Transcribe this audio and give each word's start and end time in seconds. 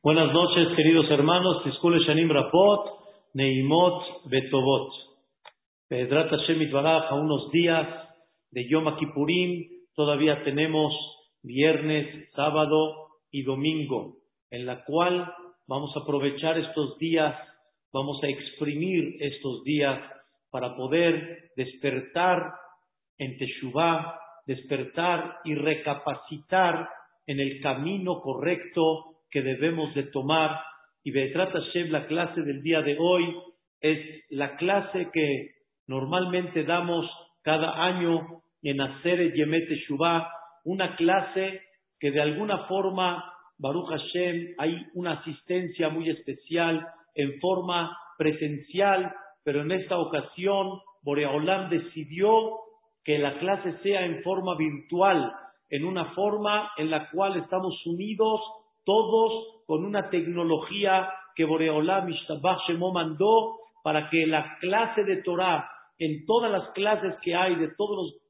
Buenas 0.00 0.32
noches, 0.32 0.68
queridos 0.76 1.10
hermanos. 1.10 1.64
Tiskule 1.64 1.98
Shanim 2.06 2.30
Rapot, 2.30 3.00
Neimot 3.34 4.28
Betovot. 4.30 4.92
Pedrat 5.88 6.30
Hashem 6.30 6.72
a 6.72 7.14
unos 7.16 7.50
días 7.50 7.88
de 8.52 8.68
Yom 8.68 8.96
Kippurim. 8.96 9.66
Todavía 9.96 10.44
tenemos 10.44 10.92
viernes, 11.42 12.30
sábado 12.36 13.08
y 13.32 13.42
domingo, 13.42 14.18
en 14.52 14.66
la 14.66 14.84
cual 14.84 15.34
vamos 15.66 15.90
a 15.96 16.04
aprovechar 16.04 16.56
estos 16.58 16.96
días, 16.98 17.34
vamos 17.92 18.22
a 18.22 18.28
exprimir 18.28 19.16
estos 19.18 19.64
días 19.64 19.98
para 20.52 20.76
poder 20.76 21.50
despertar 21.56 22.52
en 23.18 23.36
Teshuvah, 23.36 24.16
despertar 24.46 25.38
y 25.44 25.56
recapacitar 25.56 26.88
en 27.26 27.40
el 27.40 27.60
camino 27.60 28.20
correcto 28.20 29.17
que 29.30 29.42
debemos 29.42 29.94
de 29.94 30.04
tomar. 30.04 30.60
Y 31.04 31.10
Betrat 31.10 31.52
Hashem, 31.52 31.90
la 31.90 32.06
clase 32.06 32.42
del 32.42 32.62
día 32.62 32.82
de 32.82 32.96
hoy, 32.98 33.34
es 33.80 34.24
la 34.30 34.56
clase 34.56 35.08
que 35.12 35.54
normalmente 35.86 36.64
damos 36.64 37.06
cada 37.42 37.84
año 37.84 38.42
en 38.62 38.80
hacer 38.80 39.32
Yemet 39.34 39.68
Shubá, 39.86 40.30
una 40.64 40.96
clase 40.96 41.62
que 41.98 42.10
de 42.10 42.20
alguna 42.20 42.66
forma, 42.66 43.32
Baruch 43.58 43.88
Hashem, 43.88 44.54
hay 44.58 44.86
una 44.94 45.12
asistencia 45.12 45.88
muy 45.88 46.10
especial 46.10 46.86
en 47.14 47.38
forma 47.40 47.96
presencial, 48.16 49.12
pero 49.44 49.62
en 49.62 49.72
esta 49.72 49.98
ocasión 49.98 50.80
Boreolam 51.02 51.70
decidió 51.70 52.30
que 53.04 53.18
la 53.18 53.38
clase 53.38 53.78
sea 53.82 54.04
en 54.04 54.22
forma 54.22 54.56
virtual, 54.56 55.32
en 55.70 55.84
una 55.84 56.12
forma 56.14 56.70
en 56.76 56.90
la 56.90 57.08
cual 57.10 57.36
estamos 57.36 57.74
unidos 57.86 58.40
todos 58.88 59.64
con 59.66 59.84
una 59.84 60.08
tecnología 60.08 61.10
que 61.36 61.44
Boreolam 61.44 62.06
Mishtabach 62.06 62.66
Shemo 62.66 62.90
mandó 62.90 63.58
para 63.84 64.08
que 64.08 64.26
la 64.26 64.56
clase 64.60 65.04
de 65.04 65.22
Torah, 65.22 65.70
en 65.98 66.24
todas 66.24 66.50
las 66.50 66.70
clases 66.70 67.14
que 67.22 67.34
hay 67.34 67.56
de 67.56 67.68
todos 67.76 67.96
los 67.98 68.22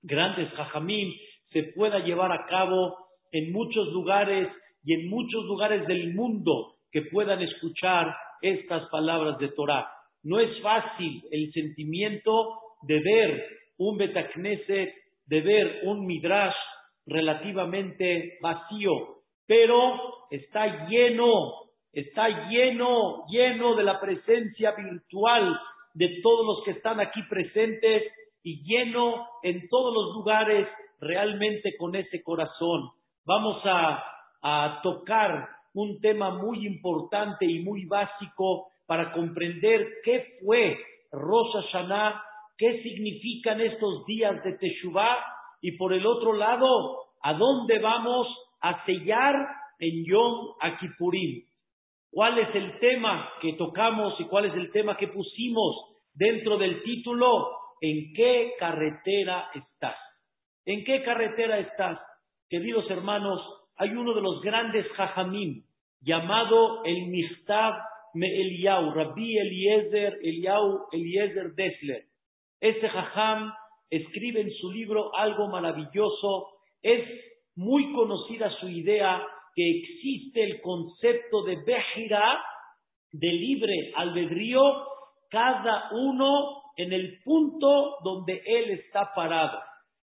grandes 0.00 0.50
jajamín, 0.54 1.12
se 1.52 1.64
pueda 1.74 1.98
llevar 1.98 2.32
a 2.32 2.46
cabo 2.46 2.96
en 3.30 3.52
muchos 3.52 3.88
lugares 3.88 4.48
y 4.84 4.94
en 4.94 5.10
muchos 5.10 5.44
lugares 5.44 5.86
del 5.86 6.14
mundo 6.14 6.76
que 6.90 7.02
puedan 7.02 7.42
escuchar 7.42 8.16
estas 8.40 8.88
palabras 8.88 9.36
de 9.38 9.48
Torah. 9.48 9.86
No 10.22 10.40
es 10.40 10.48
fácil 10.62 11.24
el 11.30 11.52
sentimiento 11.52 12.58
de 12.88 13.00
ver 13.00 13.46
un 13.76 13.98
Betacneset, 13.98 14.94
de 15.26 15.40
ver 15.42 15.80
un 15.84 16.06
Midrash 16.06 16.56
relativamente 17.04 18.38
vacío, 18.40 19.15
pero 19.46 20.26
está 20.30 20.86
lleno, 20.86 21.52
está 21.92 22.48
lleno, 22.48 23.26
lleno 23.28 23.74
de 23.74 23.84
la 23.84 24.00
presencia 24.00 24.72
virtual 24.72 25.58
de 25.94 26.20
todos 26.22 26.46
los 26.46 26.64
que 26.64 26.72
están 26.72 27.00
aquí 27.00 27.22
presentes 27.22 28.02
y 28.42 28.62
lleno 28.64 29.26
en 29.42 29.68
todos 29.68 29.94
los 29.94 30.14
lugares 30.14 30.68
realmente 31.00 31.76
con 31.76 31.94
ese 31.94 32.22
corazón. 32.22 32.90
Vamos 33.24 33.62
a, 33.64 34.12
tocar 34.82 35.48
un 35.74 36.00
tema 36.00 36.30
muy 36.30 36.64
importante 36.64 37.44
y 37.46 37.64
muy 37.64 37.84
básico 37.86 38.68
para 38.86 39.10
comprender 39.12 39.84
qué 40.04 40.38
fue 40.40 40.78
Rosh 41.10 41.52
Hashanah, 41.72 42.22
qué 42.56 42.80
significan 42.82 43.60
estos 43.60 44.06
días 44.06 44.44
de 44.44 44.52
Teshuvah 44.52 45.18
y 45.60 45.72
por 45.72 45.92
el 45.92 46.06
otro 46.06 46.32
lado, 46.34 46.98
a 47.22 47.32
dónde 47.34 47.80
vamos 47.80 48.28
a 48.66 48.84
sellar 48.84 49.46
en 49.78 50.04
Yom 50.04 50.54
Akipurim. 50.60 51.44
¿Cuál 52.10 52.38
es 52.38 52.54
el 52.54 52.78
tema 52.80 53.30
que 53.40 53.52
tocamos 53.52 54.18
y 54.20 54.24
cuál 54.24 54.46
es 54.46 54.54
el 54.54 54.72
tema 54.72 54.96
que 54.96 55.08
pusimos 55.08 55.98
dentro 56.14 56.58
del 56.58 56.82
título? 56.82 57.50
¿En 57.80 58.12
qué 58.14 58.54
carretera 58.58 59.50
estás? 59.54 59.96
¿En 60.64 60.84
qué 60.84 61.02
carretera 61.04 61.60
estás? 61.60 62.00
Queridos 62.48 62.90
hermanos, 62.90 63.40
hay 63.76 63.90
uno 63.90 64.14
de 64.14 64.22
los 64.22 64.40
grandes 64.42 64.86
jajamim 64.96 65.62
llamado 66.00 66.84
el 66.84 67.06
Mishtab 67.06 67.74
Me 68.14 68.26
Eliau, 68.26 68.92
Rabbi 68.94 69.38
Eliezer 69.38 70.18
Eliau 70.22 70.86
Eliezer 70.90 71.52
Dessler. 71.54 72.02
Este 72.60 72.88
jajam 72.88 73.52
escribe 73.90 74.40
en 74.40 74.50
su 74.54 74.72
libro 74.72 75.14
algo 75.14 75.48
maravilloso, 75.48 76.48
es 76.82 77.02
muy 77.56 77.92
conocida 77.92 78.50
su 78.60 78.68
idea 78.68 79.22
que 79.54 79.70
existe 79.78 80.42
el 80.42 80.60
concepto 80.60 81.42
de 81.44 81.56
Bejira, 81.64 82.42
de 83.12 83.32
libre 83.32 83.92
albedrío, 83.96 84.60
cada 85.30 85.90
uno 85.92 86.62
en 86.76 86.92
el 86.92 87.18
punto 87.24 87.96
donde 88.04 88.42
él 88.44 88.70
está 88.70 89.12
parado. 89.14 89.58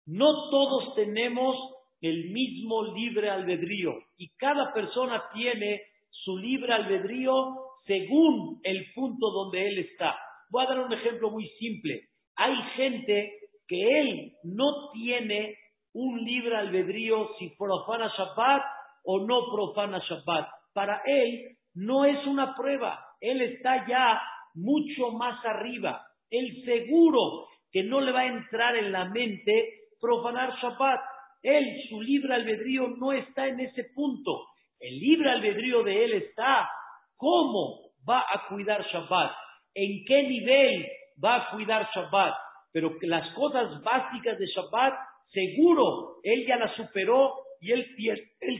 No 0.05 0.49
todos 0.49 0.95
tenemos 0.95 1.55
el 2.01 2.31
mismo 2.31 2.93
libre 2.93 3.29
albedrío 3.29 3.93
y 4.17 4.29
cada 4.35 4.73
persona 4.73 5.23
tiene 5.33 5.81
su 6.09 6.37
libre 6.37 6.73
albedrío 6.73 7.55
según 7.85 8.59
el 8.63 8.85
punto 8.93 9.31
donde 9.31 9.67
él 9.67 9.79
está. 9.79 10.15
Voy 10.49 10.65
a 10.65 10.69
dar 10.69 10.79
un 10.79 10.93
ejemplo 10.93 11.29
muy 11.29 11.47
simple. 11.59 12.01
Hay 12.35 12.55
gente 12.75 13.33
que 13.67 13.99
él 13.99 14.33
no 14.43 14.91
tiene 14.93 15.55
un 15.93 16.23
libre 16.23 16.55
albedrío 16.55 17.29
si 17.37 17.49
profana 17.57 18.11
Shabbat 18.17 18.63
o 19.05 19.19
no 19.19 19.51
profana 19.51 19.99
Shabbat. 19.99 20.47
Para 20.73 21.01
él 21.05 21.57
no 21.75 22.05
es 22.05 22.25
una 22.25 22.55
prueba, 22.55 22.99
él 23.21 23.41
está 23.41 23.87
ya 23.87 24.21
mucho 24.55 25.11
más 25.11 25.43
arriba. 25.45 26.05
Él 26.29 26.63
seguro 26.65 27.47
que 27.71 27.83
no 27.83 28.01
le 28.01 28.11
va 28.11 28.21
a 28.21 28.27
entrar 28.27 28.75
en 28.75 28.91
la 28.91 29.05
mente 29.05 29.69
profanar 29.99 30.53
Shabbat. 30.61 30.99
Él, 31.41 31.65
su 31.89 32.01
libre 32.01 32.33
albedrío 32.33 32.87
no 32.97 33.11
está 33.11 33.47
en 33.47 33.59
ese 33.59 33.85
punto. 33.95 34.45
El 34.79 34.99
libre 34.99 35.29
albedrío 35.29 35.83
de 35.83 36.05
él 36.05 36.13
está 36.13 36.69
cómo 37.17 37.91
va 38.07 38.19
a 38.19 38.47
cuidar 38.49 38.85
Shabbat, 38.85 39.31
en 39.75 40.03
qué 40.05 40.23
nivel 40.23 40.85
va 41.23 41.35
a 41.37 41.51
cuidar 41.51 41.89
Shabbat. 41.93 42.35
Pero 42.71 42.93
las 43.01 43.33
cosas 43.33 43.81
básicas 43.83 44.37
de 44.37 44.47
Shabbat 44.47 44.93
seguro 45.33 46.13
él 46.23 46.45
ya 46.47 46.57
la 46.57 46.73
superó 46.75 47.33
y 47.59 47.71
él, 47.71 47.85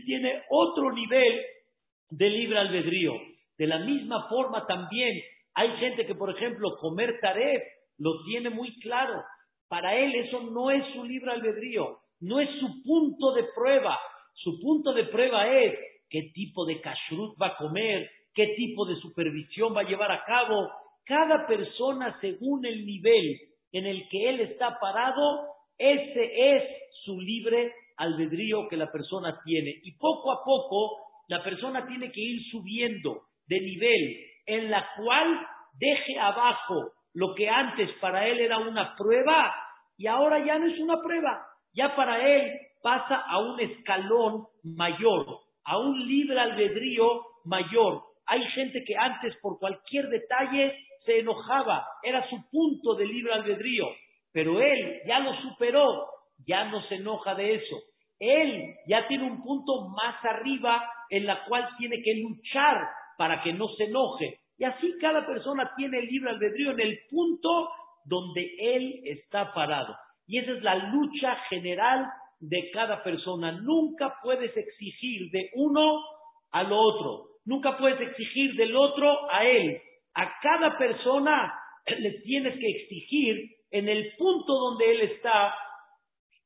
tiene 0.05 0.43
otro 0.49 0.91
nivel 0.93 1.41
de 2.09 2.29
libre 2.29 2.59
albedrío. 2.59 3.13
De 3.57 3.67
la 3.67 3.79
misma 3.79 4.27
forma 4.29 4.65
también 4.65 5.19
hay 5.55 5.69
gente 5.77 6.05
que, 6.05 6.15
por 6.15 6.29
ejemplo, 6.29 6.77
comer 6.79 7.19
taref 7.19 7.61
lo 7.97 8.23
tiene 8.23 8.49
muy 8.49 8.79
claro. 8.79 9.21
Para 9.67 9.97
él 9.97 10.15
eso 10.15 10.41
no 10.41 10.71
es 10.71 10.83
su 10.93 11.03
libre 11.03 11.31
albedrío, 11.31 11.97
no 12.21 12.39
es 12.39 12.49
su 12.59 12.83
punto 12.83 13.33
de 13.33 13.43
prueba. 13.55 13.99
Su 14.35 14.59
punto 14.61 14.93
de 14.93 15.05
prueba 15.05 15.47
es 15.49 15.77
qué 16.09 16.31
tipo 16.33 16.65
de 16.65 16.79
kashrut 16.79 17.35
va 17.41 17.47
a 17.47 17.57
comer, 17.57 18.09
qué 18.33 18.47
tipo 18.55 18.85
de 18.85 18.95
supervisión 18.95 19.75
va 19.75 19.81
a 19.81 19.89
llevar 19.89 20.11
a 20.11 20.23
cabo. 20.23 20.69
Cada 21.05 21.45
persona, 21.45 22.17
según 22.21 22.65
el 22.65 22.85
nivel 22.85 23.37
en 23.73 23.85
el 23.85 24.07
que 24.09 24.29
él 24.29 24.39
está 24.39 24.77
parado, 24.79 25.52
ese 25.91 26.55
es 26.55 26.63
su 27.03 27.19
libre 27.19 27.73
albedrío 27.97 28.67
que 28.69 28.77
la 28.77 28.91
persona 28.91 29.39
tiene. 29.43 29.73
Y 29.83 29.97
poco 29.97 30.31
a 30.31 30.43
poco 30.43 30.97
la 31.27 31.43
persona 31.43 31.85
tiene 31.87 32.11
que 32.11 32.21
ir 32.21 32.41
subiendo 32.51 33.23
de 33.47 33.59
nivel 33.59 34.17
en 34.45 34.71
la 34.71 34.87
cual 34.97 35.45
deje 35.79 36.19
abajo 36.19 36.91
lo 37.13 37.35
que 37.35 37.49
antes 37.49 37.89
para 37.99 38.27
él 38.27 38.39
era 38.39 38.57
una 38.57 38.95
prueba 38.95 39.53
y 39.97 40.07
ahora 40.07 40.43
ya 40.45 40.57
no 40.57 40.67
es 40.67 40.79
una 40.79 41.01
prueba. 41.01 41.45
Ya 41.73 41.95
para 41.95 42.27
él 42.27 42.51
pasa 42.81 43.23
a 43.27 43.39
un 43.39 43.59
escalón 43.59 44.45
mayor, 44.63 45.25
a 45.65 45.77
un 45.77 46.07
libre 46.07 46.39
albedrío 46.39 47.21
mayor. 47.45 48.01
Hay 48.25 48.43
gente 48.51 48.83
que 48.85 48.95
antes 48.97 49.35
por 49.41 49.59
cualquier 49.59 50.07
detalle 50.09 50.75
se 51.05 51.19
enojaba, 51.19 51.85
era 52.01 52.27
su 52.29 52.37
punto 52.49 52.95
de 52.95 53.05
libre 53.05 53.33
albedrío. 53.33 53.87
Pero 54.33 54.59
él 54.59 55.01
ya 55.05 55.19
lo 55.19 55.33
superó, 55.41 56.07
ya 56.45 56.65
no 56.65 56.81
se 56.87 56.95
enoja 56.95 57.35
de 57.35 57.55
eso. 57.55 57.75
Él 58.19 58.75
ya 58.87 59.07
tiene 59.07 59.25
un 59.25 59.43
punto 59.43 59.89
más 59.89 60.23
arriba 60.25 60.83
en 61.09 61.25
la 61.25 61.45
cual 61.45 61.67
tiene 61.77 62.01
que 62.01 62.15
luchar 62.15 62.87
para 63.17 63.41
que 63.43 63.53
no 63.53 63.67
se 63.77 63.85
enoje. 63.85 64.39
Y 64.57 64.63
así 64.63 64.93
cada 64.99 65.25
persona 65.25 65.71
tiene 65.75 65.99
el 65.99 66.07
libre 66.07 66.31
albedrío 66.31 66.71
en 66.71 66.79
el 66.79 66.99
punto 67.09 67.69
donde 68.05 68.49
él 68.59 69.01
está 69.05 69.53
parado. 69.53 69.95
Y 70.27 70.39
esa 70.39 70.51
es 70.51 70.63
la 70.63 70.75
lucha 70.75 71.35
general 71.49 72.07
de 72.39 72.69
cada 72.71 73.03
persona. 73.03 73.51
Nunca 73.51 74.15
puedes 74.21 74.55
exigir 74.55 75.29
de 75.31 75.49
uno 75.55 76.01
al 76.51 76.71
otro. 76.71 77.25
Nunca 77.45 77.77
puedes 77.77 77.99
exigir 77.99 78.55
del 78.55 78.75
otro 78.75 79.31
a 79.31 79.45
él. 79.45 79.81
A 80.15 80.31
cada 80.41 80.77
persona 80.77 81.53
le 81.85 82.11
tienes 82.21 82.57
que 82.57 82.67
exigir 82.67 83.49
en 83.73 83.89
el 83.89 84.13
punto 84.17 84.53
donde 84.53 84.91
él 84.91 85.01
está, 85.01 85.53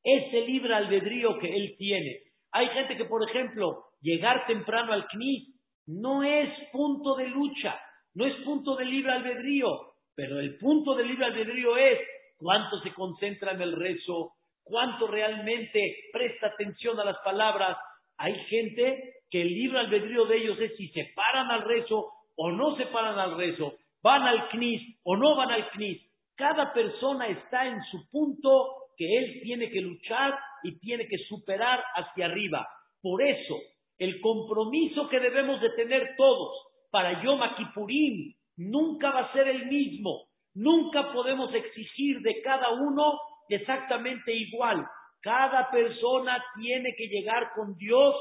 ese 0.02 0.40
libre 0.40 0.74
albedrío 0.74 1.38
que 1.38 1.54
él 1.54 1.74
tiene. 1.76 2.20
Hay 2.52 2.68
gente 2.68 2.96
que, 2.96 3.04
por 3.04 3.28
ejemplo, 3.28 3.84
llegar 4.00 4.46
temprano 4.46 4.94
al 4.94 5.06
CNIS 5.08 5.54
no 5.86 6.22
es 6.22 6.48
punto 6.72 7.16
de 7.16 7.28
lucha, 7.28 7.78
no 8.14 8.24
es 8.24 8.34
punto 8.44 8.76
de 8.76 8.86
libre 8.86 9.12
albedrío, 9.12 9.68
pero 10.14 10.40
el 10.40 10.56
punto 10.56 10.94
de 10.94 11.04
libre 11.04 11.26
albedrío 11.26 11.76
es 11.76 11.98
cuánto 12.38 12.80
se 12.80 12.94
concentra 12.94 13.52
en 13.52 13.60
el 13.60 13.76
rezo, 13.76 14.32
cuánto 14.64 15.06
realmente 15.06 15.96
presta 16.10 16.46
atención 16.46 16.98
a 16.98 17.04
las 17.04 17.18
palabras. 17.18 17.76
Hay 18.16 18.34
gente 18.46 19.16
que 19.30 19.42
el 19.42 19.48
libre 19.48 19.80
albedrío 19.80 20.24
de 20.24 20.38
ellos 20.38 20.58
es 20.60 20.74
si 20.78 20.88
se 20.88 21.10
paran 21.14 21.50
al 21.50 21.62
rezo 21.62 22.10
o 22.36 22.50
no 22.52 22.74
se 22.78 22.86
paran 22.86 23.18
al 23.18 23.36
rezo, 23.36 23.74
van 24.02 24.22
al 24.22 24.48
CNIS 24.48 24.98
o 25.04 25.14
no 25.14 25.36
van 25.36 25.50
al 25.50 25.70
CNIS. 25.72 26.07
Cada 26.38 26.72
persona 26.72 27.26
está 27.26 27.66
en 27.66 27.82
su 27.90 28.08
punto 28.10 28.68
que 28.96 29.18
él 29.18 29.40
tiene 29.42 29.70
que 29.70 29.80
luchar 29.80 30.38
y 30.62 30.78
tiene 30.78 31.08
que 31.08 31.18
superar 31.28 31.82
hacia 31.96 32.26
arriba. 32.26 32.64
Por 33.02 33.20
eso, 33.20 33.56
el 33.98 34.20
compromiso 34.20 35.08
que 35.08 35.18
debemos 35.18 35.60
de 35.60 35.70
tener 35.70 36.14
todos 36.16 36.52
para 36.92 37.20
Yom 37.24 37.40
Kippurim 37.56 38.34
nunca 38.56 39.10
va 39.10 39.20
a 39.22 39.32
ser 39.32 39.48
el 39.48 39.66
mismo. 39.66 40.28
Nunca 40.54 41.12
podemos 41.12 41.52
exigir 41.52 42.20
de 42.20 42.40
cada 42.40 42.70
uno 42.70 43.18
exactamente 43.48 44.32
igual. 44.32 44.86
Cada 45.20 45.68
persona 45.72 46.40
tiene 46.54 46.94
que 46.96 47.08
llegar 47.08 47.50
con 47.56 47.76
Dios 47.76 48.14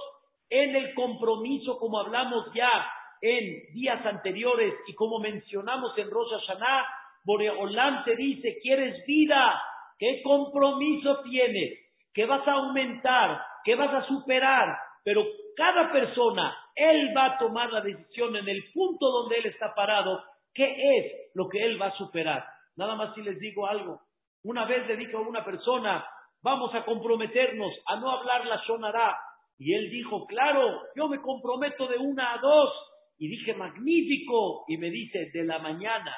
en 0.49 0.75
el 0.75 0.95
compromiso, 0.95 1.77
como 1.77 1.99
hablamos 1.99 2.51
ya 2.55 2.83
en 3.21 3.73
días 3.73 4.03
anteriores 4.07 4.73
y 4.87 4.95
como 4.95 5.19
mencionamos 5.19 5.95
en 5.99 6.09
Rosh 6.09 6.31
Hashanah, 6.31 6.85
Boreolam 7.27 8.05
te 8.05 8.15
dice, 8.15 8.57
¿quieres 8.61 9.05
vida? 9.05 9.61
¿Qué 9.99 10.21
compromiso 10.23 11.19
tienes? 11.23 11.77
¿Qué 12.13 12.25
vas 12.25 12.47
a 12.47 12.53
aumentar? 12.53 13.41
¿Qué 13.65 13.75
vas 13.75 13.93
a 13.93 14.07
superar? 14.07 14.77
Pero 15.03 15.25
cada 15.57 15.91
persona, 15.91 16.55
él 16.73 17.11
va 17.15 17.25
a 17.25 17.37
tomar 17.37 17.69
la 17.73 17.81
decisión 17.81 18.33
en 18.37 18.47
el 18.47 18.63
punto 18.73 19.11
donde 19.11 19.39
él 19.39 19.47
está 19.47 19.75
parado, 19.75 20.23
qué 20.53 20.97
es 20.97 21.31
lo 21.35 21.49
que 21.49 21.61
él 21.65 21.81
va 21.81 21.87
a 21.87 21.97
superar. 21.97 22.45
Nada 22.77 22.95
más 22.95 23.13
si 23.13 23.21
les 23.21 23.37
digo 23.39 23.67
algo. 23.67 23.99
Una 24.43 24.63
vez 24.63 24.87
le 24.87 24.95
dijo 24.95 25.17
a 25.17 25.27
una 25.27 25.43
persona, 25.43 26.07
vamos 26.41 26.73
a 26.73 26.85
comprometernos 26.85 27.73
a 27.87 27.97
no 27.97 28.09
hablar 28.09 28.45
la 28.45 28.63
sonará. 28.63 29.17
Y 29.59 29.73
él 29.73 29.89
dijo, 29.89 30.25
claro, 30.27 30.81
yo 30.95 31.09
me 31.09 31.21
comprometo 31.21 31.87
de 31.87 31.97
una 31.97 32.35
a 32.35 32.37
dos. 32.37 32.71
Y 33.17 33.27
dije, 33.27 33.53
magnífico. 33.53 34.63
Y 34.69 34.77
me 34.77 34.89
dice, 34.89 35.29
de 35.33 35.43
la 35.43 35.59
mañana, 35.59 36.15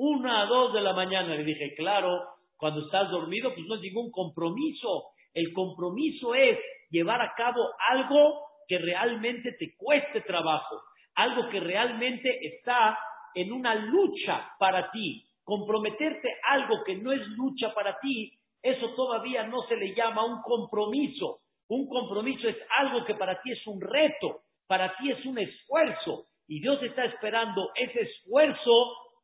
una 0.00 0.42
a 0.42 0.46
dos 0.46 0.72
de 0.72 0.80
la 0.80 0.94
mañana. 0.94 1.34
Le 1.34 1.44
dije, 1.44 1.74
claro, 1.76 2.18
cuando 2.56 2.80
estás 2.86 3.10
dormido, 3.10 3.54
pues 3.54 3.66
no 3.66 3.74
es 3.74 3.82
ningún 3.82 4.10
compromiso. 4.10 5.10
El 5.34 5.52
compromiso 5.52 6.34
es 6.34 6.58
llevar 6.88 7.20
a 7.20 7.34
cabo 7.36 7.60
algo 7.90 8.40
que 8.66 8.78
realmente 8.78 9.52
te 9.58 9.74
cueste 9.76 10.22
trabajo, 10.22 10.80
algo 11.14 11.50
que 11.50 11.60
realmente 11.60 12.30
está 12.46 12.98
en 13.34 13.52
una 13.52 13.74
lucha 13.74 14.50
para 14.58 14.90
ti. 14.90 15.22
Comprometerte 15.44 16.28
algo 16.48 16.82
que 16.84 16.96
no 16.96 17.12
es 17.12 17.20
lucha 17.36 17.74
para 17.74 17.98
ti, 18.00 18.32
eso 18.62 18.94
todavía 18.94 19.44
no 19.44 19.62
se 19.68 19.76
le 19.76 19.94
llama 19.94 20.24
un 20.24 20.40
compromiso. 20.42 21.40
Un 21.68 21.88
compromiso 21.88 22.48
es 22.48 22.56
algo 22.78 23.04
que 23.04 23.14
para 23.14 23.40
ti 23.42 23.52
es 23.52 23.66
un 23.66 23.80
reto, 23.80 24.40
para 24.66 24.96
ti 24.96 25.10
es 25.10 25.24
un 25.26 25.38
esfuerzo. 25.38 26.26
Y 26.48 26.60
Dios 26.60 26.82
está 26.82 27.04
esperando 27.04 27.70
ese 27.74 28.00
esfuerzo, 28.00 28.72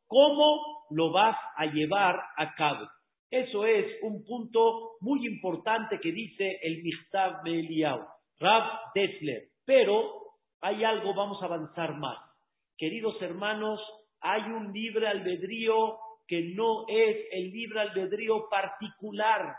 cómo 0.07 0.85
lo 0.89 1.11
vas 1.11 1.37
a 1.55 1.65
llevar 1.65 2.19
a 2.37 2.53
cabo. 2.55 2.87
Eso 3.29 3.65
es 3.65 3.85
un 4.03 4.23
punto 4.23 4.91
muy 5.01 5.25
importante 5.27 5.99
que 5.99 6.11
dice 6.11 6.59
el 6.61 6.81
Michtav 6.81 7.45
Eliyahu, 7.45 8.01
Rab 8.39 8.93
Dessler. 8.95 9.49
Pero 9.65 10.27
hay 10.61 10.83
algo, 10.83 11.13
vamos 11.13 11.41
a 11.41 11.45
avanzar 11.45 11.97
más. 11.97 12.17
Queridos 12.77 13.21
hermanos, 13.21 13.81
hay 14.21 14.43
un 14.43 14.71
libre 14.71 15.07
albedrío 15.07 15.97
que 16.27 16.53
no 16.55 16.85
es 16.87 17.17
el 17.31 17.51
libre 17.51 17.81
albedrío 17.81 18.47
particular 18.49 19.55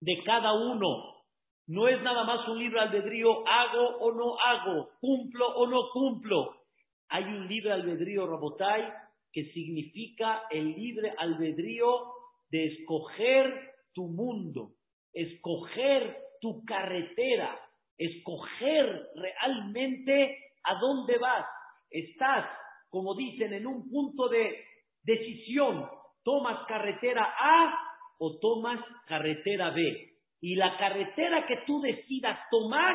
de 0.00 0.22
cada 0.24 0.52
uno. 0.52 1.22
No 1.68 1.88
es 1.88 2.02
nada 2.02 2.24
más 2.24 2.46
un 2.48 2.58
libre 2.58 2.80
albedrío, 2.80 3.46
hago 3.46 3.98
o 4.00 4.12
no 4.12 4.38
hago, 4.38 4.90
cumplo 5.00 5.46
o 5.54 5.66
no 5.66 5.90
cumplo. 5.92 6.56
Hay 7.08 7.24
un 7.24 7.46
libre 7.46 7.72
albedrío, 7.72 8.26
Rabotai, 8.26 8.92
que 9.32 9.44
significa 9.52 10.42
el 10.50 10.74
libre 10.74 11.14
albedrío 11.16 12.12
de 12.50 12.66
escoger 12.66 13.72
tu 13.94 14.08
mundo, 14.08 14.72
escoger 15.12 16.16
tu 16.40 16.64
carretera, 16.64 17.58
escoger 17.96 19.08
realmente 19.14 20.38
a 20.64 20.78
dónde 20.78 21.18
vas. 21.18 21.46
Estás, 21.90 22.46
como 22.90 23.14
dicen, 23.14 23.52
en 23.54 23.66
un 23.66 23.88
punto 23.88 24.28
de 24.28 24.64
decisión. 25.02 25.88
Tomas 26.24 26.66
carretera 26.68 27.24
A 27.24 27.74
o 28.18 28.38
tomas 28.38 28.80
carretera 29.06 29.70
B. 29.70 30.10
Y 30.40 30.56
la 30.56 30.76
carretera 30.76 31.46
que 31.46 31.58
tú 31.66 31.80
decidas 31.80 32.38
tomar, 32.50 32.94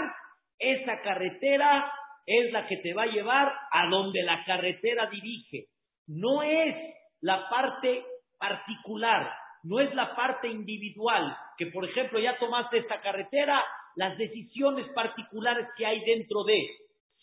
esa 0.60 1.02
carretera 1.02 1.92
es 2.26 2.52
la 2.52 2.68
que 2.68 2.78
te 2.78 2.94
va 2.94 3.04
a 3.04 3.12
llevar 3.12 3.54
a 3.72 3.88
donde 3.90 4.22
la 4.24 4.44
carretera 4.46 5.10
dirige. 5.10 5.68
No 6.08 6.42
es 6.42 6.76
la 7.22 7.50
parte 7.50 8.04
particular, 8.40 9.32
no 9.64 9.80
es 9.80 9.94
la 9.94 10.16
parte 10.16 10.48
individual, 10.48 11.36
que 11.58 11.68
por 11.68 11.86
ejemplo 11.86 12.20
ya 12.20 12.38
tomaste 12.38 12.80
esta 12.80 13.02
carretera, 13.02 13.64
las 13.96 14.18
decisiones 14.18 14.88
particulares 14.90 15.68
que 15.76 15.86
hay 15.86 16.04
dentro 16.06 16.44
de, 16.44 16.70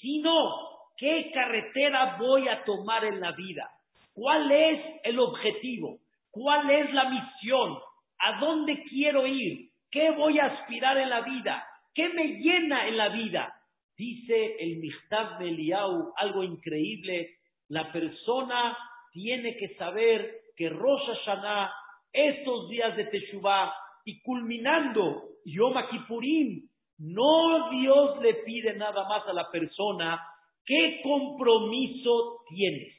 sino 0.01 0.51
qué 0.97 1.31
carretera 1.33 2.17
voy 2.19 2.49
a 2.49 2.65
tomar 2.65 3.05
en 3.05 3.21
la 3.21 3.33
vida, 3.33 3.71
cuál 4.13 4.51
es 4.51 4.81
el 5.05 5.19
objetivo, 5.19 5.99
cuál 6.31 6.69
es 6.71 6.93
la 6.93 7.09
misión, 7.09 7.79
a 8.19 8.41
dónde 8.41 8.83
quiero 8.85 9.27
ir, 9.27 9.71
qué 9.91 10.11
voy 10.11 10.39
a 10.39 10.47
aspirar 10.47 10.99
en 10.99 11.11
la 11.11 11.21
vida, 11.21 11.65
qué 11.95 12.09
me 12.09 12.27
llena 12.27 12.89
en 12.89 12.97
la 12.97 13.09
vida. 13.11 13.55
Dice 13.97 14.57
el 14.59 14.79
Mihtab 14.79 15.41
Eliau 15.41 16.13
algo 16.17 16.43
increíble, 16.43 17.31
la 17.75 17.91
persona 17.91 18.79
tiene 19.11 19.57
que 19.57 19.75
saber 19.75 20.43
que 20.57 20.69
Rosh 20.69 21.07
Hashanah 21.09 21.73
estos 22.13 22.69
días 22.69 22.97
de 22.97 23.07
Teshuvah 23.07 23.75
y 24.05 24.23
culminando 24.23 25.25
Yom 25.45 25.75
Kippurim, 25.91 26.69
no 26.99 27.71
Dios 27.71 28.23
le 28.23 28.35
pide 28.47 28.75
nada 28.75 29.09
más 29.09 29.27
a 29.27 29.33
la 29.33 29.51
persona 29.51 30.25
qué 30.65 31.01
compromiso 31.03 32.43
tienes. 32.49 32.95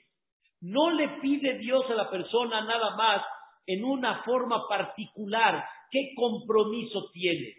No 0.60 0.90
le 0.90 1.08
pide 1.22 1.58
Dios 1.60 1.90
a 1.90 1.94
la 1.94 2.10
persona 2.10 2.66
nada 2.66 2.98
más 2.98 3.22
en 3.66 3.86
una 3.86 4.24
forma 4.24 4.68
particular 4.68 5.64
qué 5.90 6.12
compromiso 6.18 7.12
tienes, 7.14 7.56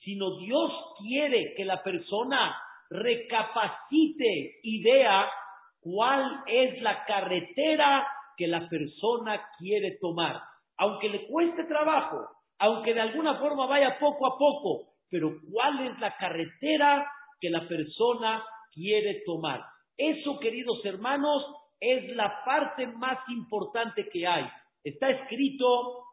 sino 0.00 0.36
Dios 0.36 0.70
quiere 0.98 1.54
que 1.56 1.64
la 1.64 1.82
persona 1.82 2.54
recapacite 2.90 4.60
y 4.62 4.82
vea 4.82 5.30
cuál 5.80 6.42
es 6.46 6.80
la 6.82 7.04
carretera 7.04 8.06
que 8.36 8.46
la 8.46 8.68
persona 8.68 9.42
quiere 9.58 9.98
tomar 10.00 10.40
aunque 10.78 11.08
le 11.08 11.26
cueste 11.26 11.64
trabajo, 11.64 12.26
aunque 12.58 12.94
de 12.94 13.00
alguna 13.00 13.36
forma 13.38 13.66
vaya 13.66 13.98
poco 13.98 14.26
a 14.26 14.38
poco, 14.38 14.94
pero 15.10 15.32
cuál 15.52 15.86
es 15.86 15.98
la 15.98 16.16
carretera 16.16 17.10
que 17.40 17.50
la 17.50 17.66
persona 17.68 18.42
quiere 18.72 19.22
tomar. 19.26 19.62
Eso, 19.96 20.38
queridos 20.38 20.84
hermanos, 20.84 21.44
es 21.80 22.16
la 22.16 22.44
parte 22.44 22.86
más 22.86 23.18
importante 23.28 24.08
que 24.08 24.26
hay. 24.26 24.44
Está 24.84 25.10
escrito 25.10 26.04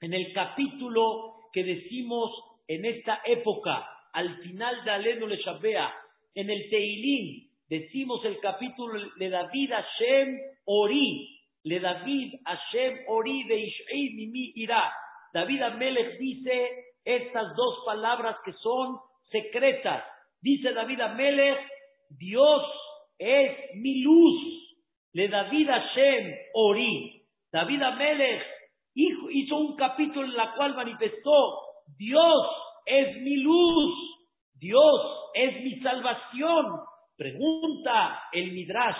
en 0.00 0.12
el 0.14 0.32
capítulo 0.32 1.48
que 1.52 1.62
decimos 1.62 2.30
en 2.66 2.84
esta 2.84 3.20
época, 3.24 3.86
al 4.12 4.38
final 4.38 4.84
de 4.84 4.90
Aleno 4.90 5.26
Le 5.26 5.36
Shabea, 5.36 5.92
en 6.34 6.50
el 6.50 6.68
Teilín, 6.70 7.49
decimos 7.70 8.22
el 8.24 8.38
capítulo 8.40 9.00
de 9.16 9.30
David 9.30 9.70
Hashem 9.70 10.38
Ori, 10.66 11.40
le 11.62 11.78
David 11.78 12.34
Hashem 12.44 12.98
Ori 13.08 13.44
de 13.44 13.72
Mimi 14.16 14.52
irá. 14.56 14.92
David 15.32 15.62
Amelech 15.62 16.18
dice 16.18 16.70
estas 17.04 17.54
dos 17.54 17.82
palabras 17.86 18.36
que 18.44 18.52
son 18.54 18.98
secretas. 19.30 20.04
Dice 20.42 20.72
David 20.72 21.00
Amelech, 21.00 21.60
Dios 22.18 22.62
es 23.18 23.56
mi 23.76 24.02
luz. 24.02 24.76
Le 25.12 25.28
David 25.28 25.68
Hashem 25.68 26.34
Ori. 26.54 27.22
David 27.52 27.82
Amelech 27.82 28.42
hizo 28.94 29.56
un 29.56 29.76
capítulo 29.76 30.26
en 30.26 30.40
el 30.40 30.54
cual 30.56 30.74
manifestó, 30.74 31.60
Dios 31.96 32.46
es 32.86 33.16
mi 33.22 33.36
luz. 33.36 33.94
Dios 34.58 35.30
es 35.34 35.62
mi 35.62 35.80
salvación. 35.80 36.80
Pregunta 37.20 38.18
el 38.32 38.52
Midrash, 38.52 38.96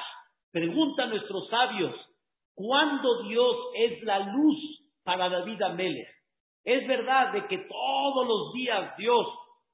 pregunta 0.53 1.05
a 1.05 1.07
nuestros 1.07 1.49
sabios, 1.49 1.95
¿Cuándo 2.55 3.23
Dios 3.23 3.57
es 3.77 4.03
la 4.03 4.19
luz 4.19 4.59
para 5.03 5.31
David 5.31 5.63
Amelech? 5.63 6.07
Es 6.63 6.87
verdad 6.87 7.33
de 7.33 7.47
que 7.47 7.57
todos 7.57 8.29
los 8.29 8.53
días 8.53 8.95
Dios 8.99 9.27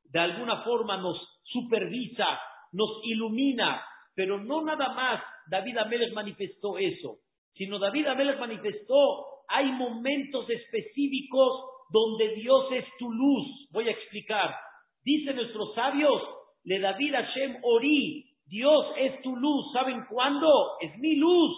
de 0.04 0.20
alguna 0.20 0.62
forma 0.62 0.96
nos 0.96 1.16
supervisa, 1.42 2.38
nos 2.70 3.00
ilumina, 3.02 3.82
Pero 4.14 4.38
no 4.38 4.62
nada 4.62 4.94
más 4.94 5.20
David 5.50 5.78
Amelech 5.78 6.12
manifestó 6.12 6.78
eso, 6.78 7.16
sino 7.54 7.80
David 7.80 8.06
Amelech 8.06 8.38
manifestó, 8.38 9.24
hay 9.48 9.72
momentos 9.72 10.48
específicos 10.48 11.64
donde 11.90 12.36
Dios 12.36 12.66
es 12.70 12.84
tu 13.00 13.10
luz. 13.10 13.68
Voy 13.72 13.88
a 13.88 13.90
explicar. 13.90 14.54
Dicen 15.02 15.34
nuestros 15.34 15.74
sabios, 15.74 16.22
le 16.62 16.78
David 16.78 17.12
Hashem 17.12 17.56
Ori, 17.62 18.25
Dios 18.46 18.86
es 18.98 19.20
tu 19.22 19.36
luz. 19.36 19.72
¿Saben 19.72 20.04
cuándo? 20.08 20.48
Es 20.80 20.96
mi 20.98 21.16
luz 21.16 21.52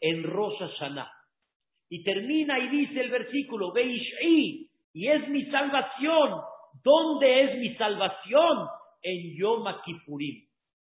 en 0.00 0.24
Rosh 0.24 0.58
Hashanah. 0.58 1.10
Y 1.88 2.02
termina 2.04 2.58
y 2.58 2.68
dice 2.68 3.00
el 3.00 3.10
versículo, 3.10 3.72
Beish'i, 3.72 4.68
y 4.94 5.08
es 5.08 5.28
mi 5.28 5.44
salvación. 5.50 6.40
¿Dónde 6.82 7.42
es 7.42 7.58
mi 7.58 7.74
salvación? 7.76 8.66
En 9.02 9.36
Yom 9.36 9.64
Kippurim. 9.84 10.46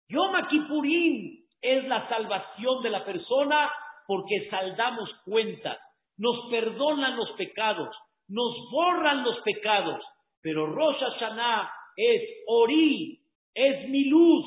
Yom 0.09 0.47
Kippurim 0.49 1.45
es 1.61 1.83
la 1.85 2.07
salvación 2.09 2.83
de 2.83 2.89
la 2.89 3.05
persona 3.05 3.69
porque 4.07 4.47
saldamos 4.49 5.09
cuentas, 5.25 5.77
nos 6.17 6.49
perdonan 6.49 7.17
los 7.17 7.31
pecados, 7.31 7.89
nos 8.27 8.53
borran 8.71 9.23
los 9.23 9.39
pecados. 9.41 10.01
Pero 10.41 10.67
Rosh 10.67 10.99
Hashanah 10.99 11.69
es 11.95 12.21
Ori, 12.47 13.19
es 13.53 13.89
mi 13.89 14.05
luz. 14.05 14.45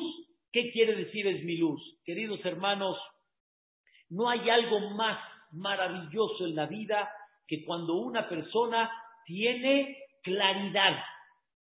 ¿Qué 0.53 0.71
quiere 0.73 0.95
decir 0.95 1.27
es 1.27 1.45
mi 1.45 1.57
luz? 1.57 1.81
Queridos 2.05 2.45
hermanos, 2.45 2.97
no 4.11 4.29
hay 4.31 4.49
algo 4.49 4.91
más 4.91 5.19
maravilloso 5.53 6.47
en 6.47 6.57
la 6.57 6.67
vida 6.67 7.11
que 7.47 7.65
cuando 7.65 7.95
una 7.95 8.29
persona 8.29 8.91
tiene 9.25 9.97
claridad. 10.23 11.03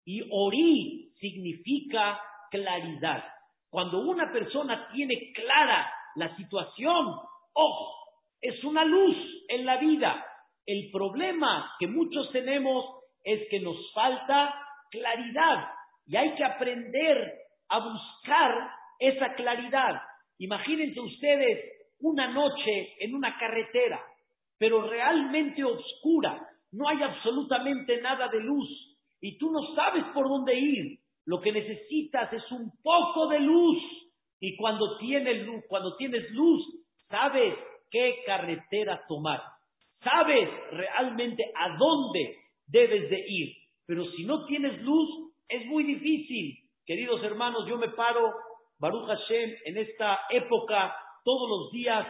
Y 0.06 0.22
Ori 0.32 1.12
significa 1.20 2.20
claridad. 2.52 3.24
Cuando 3.70 4.00
una 4.00 4.32
persona 4.32 4.88
tiene 4.94 5.34
clara 5.34 5.92
la 6.16 6.36
situación, 6.38 7.08
ojo, 7.54 7.94
es 8.40 8.64
una 8.64 8.86
luz 8.86 9.18
en 9.50 9.66
la 9.66 9.78
vida. 9.78 10.24
El 10.66 10.92
problema 10.92 11.72
que 11.80 11.88
muchos 11.88 12.32
tenemos 12.32 12.86
es 13.24 13.48
que 13.50 13.60
nos 13.60 13.76
falta 13.94 14.54
claridad 14.92 15.70
y 16.06 16.16
hay 16.16 16.36
que 16.36 16.44
aprender 16.44 17.34
a 17.70 17.80
buscar 17.80 18.70
esa 19.00 19.34
claridad. 19.36 20.02
Imagínense 20.38 21.00
ustedes 21.00 21.60
una 22.00 22.28
noche 22.28 22.94
en 23.00 23.16
una 23.16 23.38
carretera, 23.38 24.02
pero 24.58 24.88
realmente 24.88 25.64
oscura, 25.64 26.42
no 26.72 26.88
hay 26.90 27.02
absolutamente 27.02 28.02
nada 28.02 28.28
de 28.28 28.42
luz 28.42 28.68
y 29.22 29.38
tú 29.38 29.52
no 29.52 29.76
sabes 29.76 30.04
por 30.14 30.28
dónde 30.28 30.56
ir. 30.56 31.00
Lo 31.26 31.42
que 31.42 31.52
necesitas 31.52 32.32
es 32.34 32.52
un 32.52 32.72
poco 32.84 33.28
de 33.28 33.40
luz 33.40 33.78
y 34.40 34.56
cuando 34.58 34.98
tienes 34.98 35.46
luz, 35.46 35.64
cuando 35.68 35.96
tienes 35.96 36.30
luz, 36.32 36.62
sabes 37.10 37.56
qué 37.90 38.24
carretera 38.26 39.02
tomar. 39.08 39.42
Sabes 40.04 40.50
realmente 40.72 41.44
a 41.56 41.76
dónde 41.78 42.38
debes 42.68 43.10
de 43.10 43.26
ir. 43.28 43.54
Pero 43.88 44.06
si 44.12 44.26
no 44.26 44.46
tienes 44.46 44.82
luz, 44.82 45.10
es 45.48 45.66
muy 45.66 45.84
difícil. 45.84 46.58
Queridos 46.86 47.24
hermanos, 47.24 47.66
yo 47.68 47.78
me 47.78 47.90
paro, 47.90 48.34
Baruch 48.80 49.08
Hashem, 49.08 49.56
en 49.66 49.78
esta 49.78 50.20
época 50.30 50.96
todos 51.24 51.50
los 51.50 51.72
días, 51.72 52.06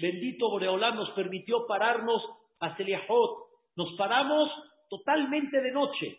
bendito 0.00 0.50
Boreolán 0.50 0.96
nos 0.96 1.10
permitió 1.10 1.66
pararnos 1.66 2.22
a 2.60 2.76
Seliahot. 2.76 3.50
Nos 3.76 3.92
paramos 3.96 4.50
totalmente 4.88 5.60
de 5.60 5.72
noche, 5.72 6.18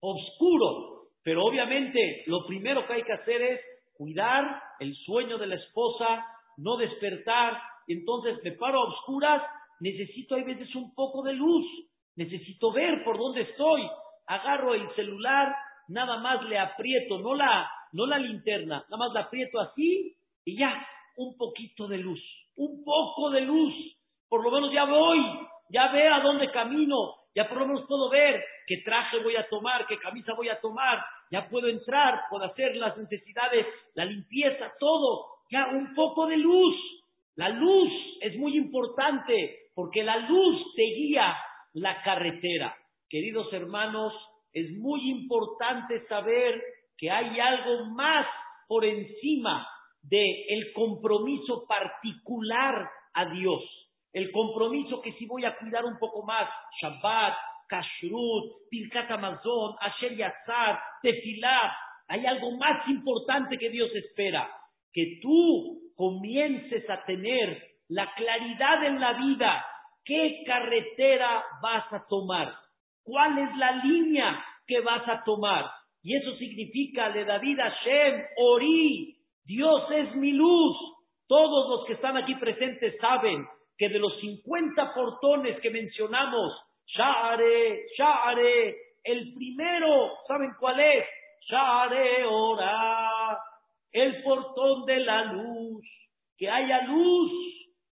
oscuro, 0.00 1.08
pero 1.22 1.44
obviamente 1.44 2.24
lo 2.26 2.46
primero 2.46 2.86
que 2.86 2.92
hay 2.92 3.02
que 3.02 3.12
hacer 3.12 3.42
es 3.42 3.60
cuidar 3.96 4.62
el 4.80 4.94
sueño 5.04 5.38
de 5.38 5.46
la 5.46 5.56
esposa, 5.56 6.24
no 6.58 6.76
despertar. 6.76 7.60
Entonces 7.88 8.38
me 8.44 8.52
paro 8.52 8.80
a 8.80 8.88
oscuras, 8.88 9.42
necesito 9.80 10.34
hay 10.34 10.44
veces 10.44 10.74
un 10.74 10.94
poco 10.94 11.22
de 11.22 11.32
luz, 11.32 11.66
necesito 12.16 12.70
ver 12.72 13.02
por 13.02 13.18
dónde 13.18 13.42
estoy. 13.42 13.82
Agarro 14.26 14.74
el 14.74 14.94
celular, 14.94 15.54
nada 15.88 16.18
más 16.18 16.42
le 16.44 16.58
aprieto, 16.58 17.18
no 17.18 17.34
la, 17.34 17.70
no 17.96 18.06
la 18.06 18.18
linterna, 18.18 18.84
nada 18.90 18.96
más 18.98 19.12
la 19.14 19.20
aprieto 19.20 19.58
así 19.58 20.14
y 20.44 20.58
ya, 20.58 20.86
un 21.16 21.36
poquito 21.36 21.88
de 21.88 21.96
luz, 21.96 22.20
un 22.56 22.84
poco 22.84 23.30
de 23.30 23.40
luz, 23.40 23.72
por 24.28 24.44
lo 24.44 24.50
menos 24.50 24.70
ya 24.72 24.84
voy, 24.84 25.18
ya 25.70 25.90
ve 25.92 26.06
a 26.06 26.20
dónde 26.20 26.50
camino, 26.50 27.14
ya 27.34 27.48
por 27.48 27.58
lo 27.58 27.66
menos 27.66 27.86
puedo 27.88 28.10
ver 28.10 28.44
qué 28.66 28.82
traje 28.84 29.18
voy 29.22 29.36
a 29.36 29.48
tomar, 29.48 29.86
qué 29.86 29.98
camisa 29.98 30.34
voy 30.34 30.50
a 30.50 30.60
tomar, 30.60 31.02
ya 31.30 31.48
puedo 31.48 31.68
entrar, 31.68 32.20
puedo 32.28 32.44
hacer 32.44 32.76
las 32.76 32.96
necesidades, 32.98 33.66
la 33.94 34.04
limpieza, 34.04 34.72
todo, 34.78 35.26
ya 35.50 35.68
un 35.68 35.94
poco 35.94 36.26
de 36.26 36.36
luz. 36.36 36.76
La 37.34 37.48
luz 37.48 37.92
es 38.20 38.36
muy 38.36 38.56
importante 38.56 39.70
porque 39.74 40.02
la 40.02 40.18
luz 40.18 40.74
te 40.74 40.82
guía 40.82 41.36
la 41.74 42.02
carretera. 42.02 42.74
Queridos 43.08 43.52
hermanos, 43.52 44.12
es 44.52 44.70
muy 44.78 45.10
importante 45.10 46.06
saber 46.08 46.62
que 46.98 47.10
hay 47.10 47.38
algo 47.38 47.86
más 47.86 48.26
por 48.68 48.84
encima 48.84 49.66
del 50.02 50.72
compromiso 50.74 51.66
particular 51.66 52.88
a 53.14 53.26
Dios. 53.26 53.62
El 54.12 54.30
compromiso 54.32 55.02
que 55.02 55.12
si 55.14 55.26
voy 55.26 55.44
a 55.44 55.56
cuidar 55.56 55.84
un 55.84 55.98
poco 55.98 56.24
más, 56.24 56.48
Shabbat, 56.80 57.34
Kashrut, 57.68 58.68
Pirkat 58.70 59.10
Amazon, 59.10 59.74
Asher 59.80 60.16
Yatzar, 60.16 60.80
Tefilá, 61.02 61.76
hay 62.08 62.24
algo 62.24 62.52
más 62.56 62.88
importante 62.88 63.58
que 63.58 63.70
Dios 63.70 63.90
espera, 63.94 64.48
que 64.92 65.18
tú 65.20 65.80
comiences 65.96 66.88
a 66.88 67.04
tener 67.04 67.62
la 67.88 68.12
claridad 68.14 68.84
en 68.84 69.00
la 69.00 69.12
vida, 69.14 69.66
qué 70.04 70.42
carretera 70.46 71.44
vas 71.60 71.92
a 71.92 72.06
tomar, 72.08 72.54
cuál 73.02 73.38
es 73.38 73.56
la 73.56 73.72
línea 73.84 74.44
que 74.66 74.80
vas 74.80 75.06
a 75.08 75.24
tomar. 75.24 75.66
Y 76.06 76.14
eso 76.14 76.36
significa 76.36 77.10
de 77.10 77.24
David 77.24 77.58
Hashem, 77.58 78.26
Ori, 78.36 79.16
Dios 79.44 79.90
es 79.90 80.14
mi 80.14 80.30
luz. 80.34 80.76
Todos 81.26 81.68
los 81.68 81.84
que 81.84 81.94
están 81.94 82.16
aquí 82.16 82.36
presentes 82.36 82.94
saben 83.00 83.44
que 83.76 83.88
de 83.88 83.98
los 83.98 84.16
50 84.20 84.94
portones 84.94 85.58
que 85.60 85.68
mencionamos, 85.68 86.52
Sha'are, 86.96 87.86
Sha'are, 87.98 88.76
el 89.02 89.34
primero, 89.34 90.12
¿saben 90.28 90.52
cuál 90.60 90.78
es? 90.78 91.06
Sha'are 91.50 92.24
ora, 92.24 93.36
el 93.90 94.22
portón 94.22 94.84
de 94.86 95.00
la 95.00 95.24
luz, 95.24 95.84
que 96.38 96.48
haya 96.48 96.82
luz, 96.82 97.32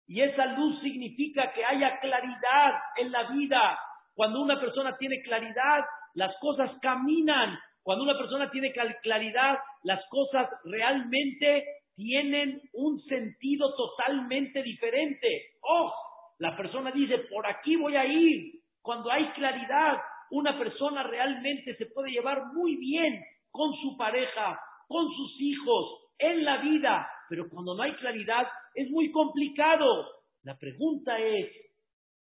y 0.07 0.19
esa 0.19 0.47
luz 0.47 0.81
significa 0.81 1.53
que 1.53 1.63
haya 1.63 1.97
claridad 2.01 2.73
en 2.97 3.09
la 3.09 3.31
vida. 3.31 3.79
Cuando 4.13 4.41
una 4.41 4.59
persona 4.59 4.97
tiene 4.97 5.21
claridad, 5.21 5.85
las 6.15 6.35
cosas 6.41 6.71
caminan, 6.81 7.57
cuando 7.83 8.03
una 8.03 8.17
persona 8.17 8.49
tiene 8.51 8.73
claridad, 9.01 9.57
las 9.83 10.01
cosas 10.09 10.49
realmente 10.65 11.65
tienen 11.95 12.61
un 12.73 13.01
sentido 13.03 13.73
totalmente 13.75 14.61
diferente. 14.63 15.27
Oh, 15.61 15.91
la 16.39 16.55
persona 16.55 16.91
dice, 16.91 17.17
por 17.33 17.45
aquí 17.47 17.75
voy 17.75 17.95
a 17.95 18.05
ir. 18.05 18.61
Cuando 18.81 19.11
hay 19.11 19.29
claridad, 19.31 19.97
una 20.31 20.57
persona 20.57 21.03
realmente 21.03 21.75
se 21.75 21.87
puede 21.87 22.11
llevar 22.11 22.53
muy 22.53 22.77
bien 22.77 23.23
con 23.51 23.73
su 23.75 23.97
pareja, 23.97 24.59
con 24.87 25.07
sus 25.11 25.41
hijos, 25.41 26.01
en 26.17 26.45
la 26.45 26.57
vida. 26.57 27.07
Pero 27.29 27.49
cuando 27.49 27.75
no 27.75 27.83
hay 27.83 27.93
claridad, 27.95 28.47
es 28.75 28.89
muy 28.89 29.11
complicado. 29.11 30.07
La 30.43 30.57
pregunta 30.57 31.19
es, 31.19 31.49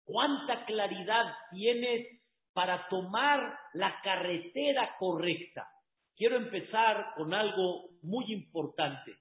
¿cuánta 0.03 0.65
claridad 0.65 1.33
tienes 1.51 2.22
para 2.53 2.87
tomar 2.89 3.57
la 3.73 3.99
carretera 4.01 4.95
correcta. 4.99 5.67
Quiero 6.15 6.37
empezar 6.37 7.13
con 7.15 7.33
algo 7.33 7.89
muy 8.03 8.31
importante. 8.31 9.11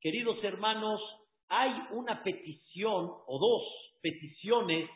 Queridos 0.00 0.42
hermanos, 0.44 1.00
hay 1.48 1.72
una 1.92 2.22
petición 2.22 3.10
o 3.26 3.38
dos 3.38 3.62
peticiones 4.02 4.88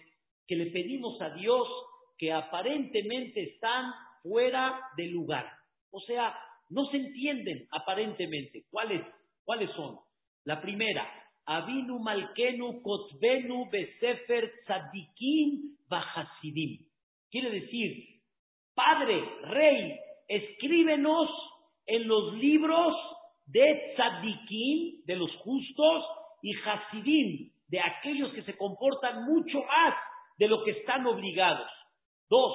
que 0.46 0.56
le 0.56 0.66
pedimos 0.66 1.20
a 1.20 1.30
Dios 1.30 1.66
que 2.18 2.32
aparentemente 2.32 3.42
están 3.42 3.92
fuera 4.22 4.80
de 4.96 5.06
lugar. 5.06 5.50
O 5.90 6.00
sea, 6.00 6.36
no 6.70 6.86
se 6.86 6.96
entienden 6.98 7.66
aparentemente. 7.70 8.64
¿Cuáles, 8.70 9.02
cuáles 9.44 9.70
son? 9.72 9.98
La 10.44 10.60
primera, 10.60 11.06
Avinu 11.46 11.98
Malkenu 11.98 12.82
Kotbenu 12.82 13.70
Besefer 13.70 14.52
Tzadikim 14.66 15.76
Bajasidim. 15.88 16.86
Quiere 17.30 17.50
decir, 17.50 18.04
Padre, 18.74 19.22
Rey, 19.42 19.98
escríbenos 20.28 21.28
en 21.86 22.06
los 22.06 22.34
libros 22.34 22.94
de 23.46 23.94
Tzadikim, 23.94 25.04
de 25.06 25.16
los 25.16 25.30
justos, 25.36 26.04
y 26.42 26.52
Hasidim, 26.54 27.50
de 27.68 27.80
aquellos 27.80 28.32
que 28.32 28.42
se 28.42 28.56
comportan 28.56 29.24
mucho 29.24 29.62
más 29.62 29.94
de 30.38 30.48
lo 30.48 30.62
que 30.64 30.72
están 30.72 31.06
obligados. 31.06 31.68
Dos, 32.28 32.52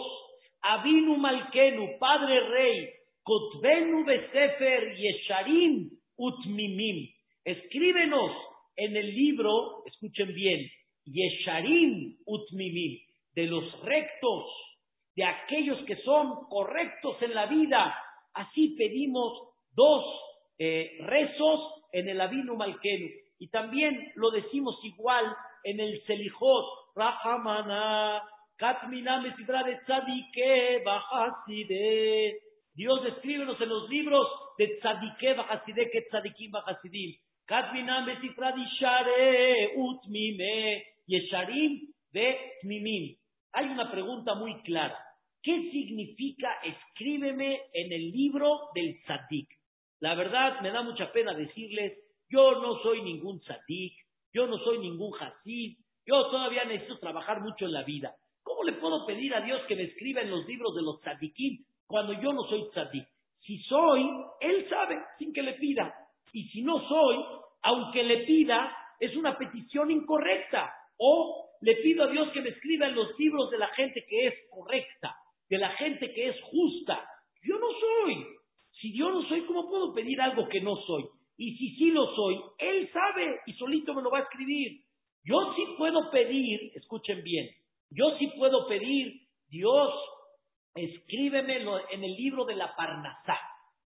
Abinu 0.61 1.17
Malkenu, 1.17 1.97
Padre 1.99 2.39
Rey, 2.49 2.89
Kotbenu 3.23 4.05
Besefer 4.05 4.95
Yesharim 4.95 5.89
Utmimim. 6.17 7.07
Escríbenos 7.43 8.31
en 8.75 8.95
el 8.95 9.13
libro, 9.13 9.83
escuchen 9.85 10.33
bien, 10.33 10.69
Yesharim 11.05 12.17
Utmimim, 12.25 12.99
de 13.35 13.45
los 13.45 13.81
rectos, 13.81 14.45
de 15.15 15.23
aquellos 15.23 15.79
que 15.85 15.97
son 15.97 16.45
correctos 16.49 17.21
en 17.21 17.33
la 17.33 17.45
vida. 17.45 17.95
Así 18.33 18.75
pedimos 18.77 19.49
dos 19.75 20.05
eh, 20.57 20.97
rezos 21.01 21.59
en 21.91 22.09
el 22.09 22.21
Avinu 22.21 22.55
Malkenu. 22.55 23.07
Y 23.39 23.49
también 23.49 24.11
lo 24.15 24.31
decimos 24.31 24.75
igual 24.83 25.25
en 25.63 25.79
el 25.79 26.01
Selijot, 26.05 26.65
Rahamana, 26.95 28.21
Katmina 28.57 29.21
de 29.21 29.31
Tzadike, 29.85 30.83
Bajaside. 30.85 32.37
Dios 32.73 33.05
escríbenos 33.05 33.59
en 33.59 33.69
los 33.69 33.89
libros 33.89 34.27
de 34.57 34.77
Tzadike, 34.77 35.33
Bajaside, 35.33 35.89
que 35.89 36.03
Tzadikim, 36.03 36.51
Bajasidim. 36.51 37.15
Katmina 37.45 38.05
Share, 38.79 39.73
Utmime, 39.75 40.83
Yesharim, 41.07 41.91
de 42.13 42.37
Tmimim. 42.61 43.17
Hay 43.53 43.67
una 43.67 43.91
pregunta 43.91 44.35
muy 44.35 44.61
clara. 44.61 44.97
¿Qué 45.43 45.71
significa 45.71 46.49
escríbeme 46.63 47.61
en 47.73 47.91
el 47.91 48.11
libro 48.11 48.69
del 48.75 49.01
Tzadik? 49.03 49.49
La 50.01 50.15
verdad, 50.15 50.61
me 50.61 50.71
da 50.71 50.81
mucha 50.81 51.11
pena 51.11 51.33
decirles, 51.33 51.97
yo 52.27 52.59
no 52.59 52.81
soy 52.81 53.03
ningún 53.03 53.39
tzadik, 53.41 53.93
yo 54.33 54.47
no 54.47 54.57
soy 54.59 54.79
ningún 54.79 55.13
hasid, 55.19 55.77
yo 56.05 56.27
todavía 56.31 56.65
necesito 56.65 56.97
trabajar 56.97 57.41
mucho 57.41 57.65
en 57.65 57.73
la 57.73 57.83
vida. 57.83 58.15
¿Cómo 58.41 58.63
le 58.63 58.73
puedo 58.73 59.05
pedir 59.05 59.35
a 59.35 59.41
Dios 59.41 59.61
que 59.67 59.75
me 59.75 59.83
escriba 59.83 60.21
en 60.21 60.31
los 60.31 60.47
libros 60.47 60.73
de 60.75 60.81
los 60.81 60.99
tzadikim 61.01 61.63
cuando 61.85 62.13
yo 62.13 62.33
no 62.33 62.43
soy 62.45 62.67
tzadik? 62.71 63.07
Si 63.41 63.59
soy, 63.63 64.09
Él 64.39 64.67
sabe, 64.69 64.97
sin 65.19 65.33
que 65.33 65.43
le 65.43 65.53
pida. 65.53 65.93
Y 66.33 66.45
si 66.49 66.63
no 66.63 66.79
soy, 66.87 67.17
aunque 67.61 68.03
le 68.03 68.25
pida, 68.25 68.75
es 68.99 69.15
una 69.15 69.37
petición 69.37 69.91
incorrecta. 69.91 70.73
O 70.97 71.50
le 71.61 71.75
pido 71.77 72.03
a 72.03 72.11
Dios 72.11 72.29
que 72.31 72.41
me 72.41 72.49
escriba 72.49 72.87
en 72.87 72.95
los 72.95 73.17
libros 73.17 73.49
de 73.51 73.57
la 73.57 73.67
gente 73.69 74.03
que 74.09 74.27
es 74.27 74.33
correcta, 74.49 75.15
de 75.49 75.57
la 75.57 75.69
gente 75.77 76.11
que 76.13 76.29
es 76.29 76.41
justa. 76.43 77.07
Yo 77.43 77.57
no 77.57 77.67
soy. 77.79 78.25
Si 78.81 78.97
yo 78.97 79.11
no 79.11 79.21
soy, 79.27 79.41
¿cómo 79.45 79.69
puedo 79.69 79.93
pedir 79.93 80.19
algo 80.19 80.47
que 80.49 80.61
no 80.61 80.75
soy? 80.87 81.05
Y 81.37 81.55
si 81.57 81.75
sí 81.75 81.91
lo 81.91 82.15
soy, 82.15 82.39
Él 82.57 82.89
sabe 82.91 83.39
y 83.45 83.53
solito 83.53 83.93
me 83.93 84.01
lo 84.01 84.09
va 84.09 84.19
a 84.19 84.23
escribir. 84.23 84.81
Yo 85.23 85.53
sí 85.55 85.63
puedo 85.77 86.09
pedir, 86.09 86.71
escuchen 86.75 87.23
bien, 87.23 87.47
yo 87.91 88.17
sí 88.17 88.27
puedo 88.37 88.67
pedir, 88.67 89.21
Dios, 89.49 89.93
escríbeme 90.73 91.57
en 91.91 92.03
el 92.03 92.15
libro 92.15 92.45
de 92.45 92.55
la 92.55 92.75
Parnasá. 92.75 93.37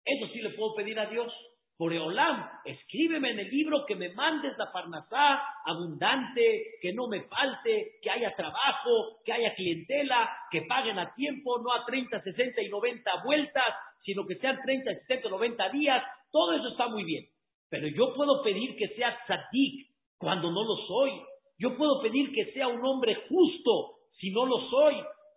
Eso 0.05 0.27
sí 0.31 0.39
le 0.39 0.51
puedo 0.51 0.75
pedir 0.75 0.97
a 0.99 1.07
Dios. 1.07 1.33
Por 1.77 1.93
Eolam, 1.93 2.47
escríbeme 2.63 3.31
en 3.31 3.39
el 3.39 3.49
libro 3.49 3.85
que 3.85 3.95
me 3.95 4.13
mandes 4.13 4.57
la 4.57 4.71
Parnasá 4.71 5.43
abundante, 5.65 6.77
que 6.81 6.93
no 6.93 7.07
me 7.07 7.23
falte, 7.23 7.99
que 8.01 8.09
haya 8.09 8.33
trabajo, 8.33 9.19
que 9.25 9.33
haya 9.33 9.53
clientela, 9.55 10.29
que 10.51 10.61
paguen 10.61 10.97
a 10.99 11.13
tiempo, 11.15 11.59
no 11.59 11.73
a 11.73 11.85
30, 11.85 12.21
60 12.21 12.61
y 12.61 12.69
90 12.69 13.23
vueltas, 13.25 13.75
sino 14.03 14.25
que 14.25 14.35
sean 14.35 14.57
30, 14.63 14.89
60, 15.07 15.27
90 15.27 15.69
días, 15.71 16.01
todo 16.31 16.53
eso 16.53 16.69
está 16.69 16.87
muy 16.87 17.03
bien. 17.03 17.25
Pero 17.69 17.87
yo 17.89 18.13
puedo 18.15 18.41
pedir 18.41 18.77
que 18.77 18.87
sea 18.95 19.19
tzadik 19.25 19.89
cuando 20.17 20.51
no 20.51 20.63
lo 20.63 20.77
soy. 20.87 21.11
Yo 21.57 21.75
puedo 21.75 22.01
pedir 22.01 22.31
que 22.31 22.53
sea 22.53 22.69
un 22.69 22.85
hombre 22.85 23.15
justo 23.27 23.97
si 24.19 24.31
no 24.31 24.45
lo 24.45 24.69
soy. 24.69 24.95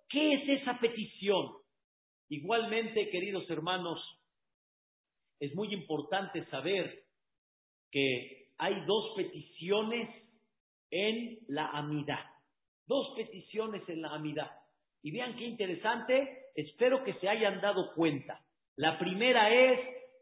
¿Qué 0.08 0.34
es 0.34 0.60
esa 0.60 0.78
petición? 0.78 1.50
Igualmente, 2.28 3.10
queridos 3.10 3.48
hermanos, 3.50 4.00
es 5.40 5.54
muy 5.54 5.72
importante 5.72 6.44
saber 6.46 7.04
que 7.90 8.48
hay 8.58 8.84
dos 8.86 9.14
peticiones 9.16 10.08
en 10.90 11.38
la 11.48 11.68
amidad. 11.70 12.24
Dos 12.86 13.14
peticiones 13.16 13.82
en 13.88 14.02
la 14.02 14.10
amidad. 14.10 14.50
Y 15.02 15.12
vean 15.12 15.36
qué 15.36 15.44
interesante, 15.44 16.46
espero 16.54 17.04
que 17.04 17.14
se 17.14 17.28
hayan 17.28 17.60
dado 17.60 17.94
cuenta. 17.94 18.40
La 18.76 18.98
primera 18.98 19.54
es, 19.54 19.80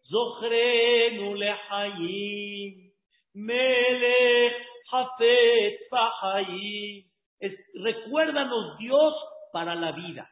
Zochrenu 0.08 1.34
lehayim, 1.34 2.92
melech 3.34 4.54
hafet 4.90 5.80
Recuérdanos 7.74 8.78
Dios 8.78 9.14
para 9.52 9.74
la 9.74 9.92
vida. 9.92 10.30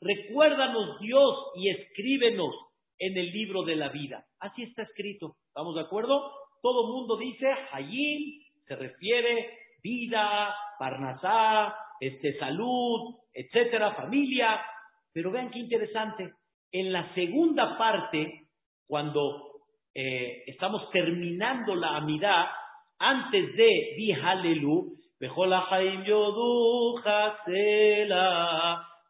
Recuérdanos 0.00 1.00
Dios 1.00 1.36
y 1.56 1.70
escríbenos 1.70 2.54
en 3.00 3.16
el 3.16 3.32
libro 3.32 3.64
de 3.64 3.76
la 3.76 3.88
vida. 3.88 4.24
Así 4.38 4.62
está 4.62 4.82
escrito. 4.82 5.36
¿Estamos 5.48 5.74
de 5.74 5.80
acuerdo? 5.80 6.30
Todo 6.62 6.86
mundo 6.86 7.16
dice 7.16 7.46
Hayim, 7.72 8.42
se 8.68 8.76
refiere 8.76 9.58
vida, 9.82 10.54
parnasá, 10.78 11.74
este, 11.98 12.38
salud, 12.38 13.16
etcétera, 13.32 13.94
familia. 13.94 14.60
Pero 15.12 15.32
vean 15.32 15.50
qué 15.50 15.60
interesante. 15.60 16.30
En 16.70 16.92
la 16.92 17.12
segunda 17.14 17.78
parte, 17.78 18.48
cuando 18.86 19.62
eh, 19.94 20.44
estamos 20.46 20.90
terminando 20.90 21.74
la 21.74 21.96
amidad, 21.96 22.46
antes 22.98 23.56
de 23.56 23.94
Bihalelu, 23.96 24.94
Yodu 26.06 27.00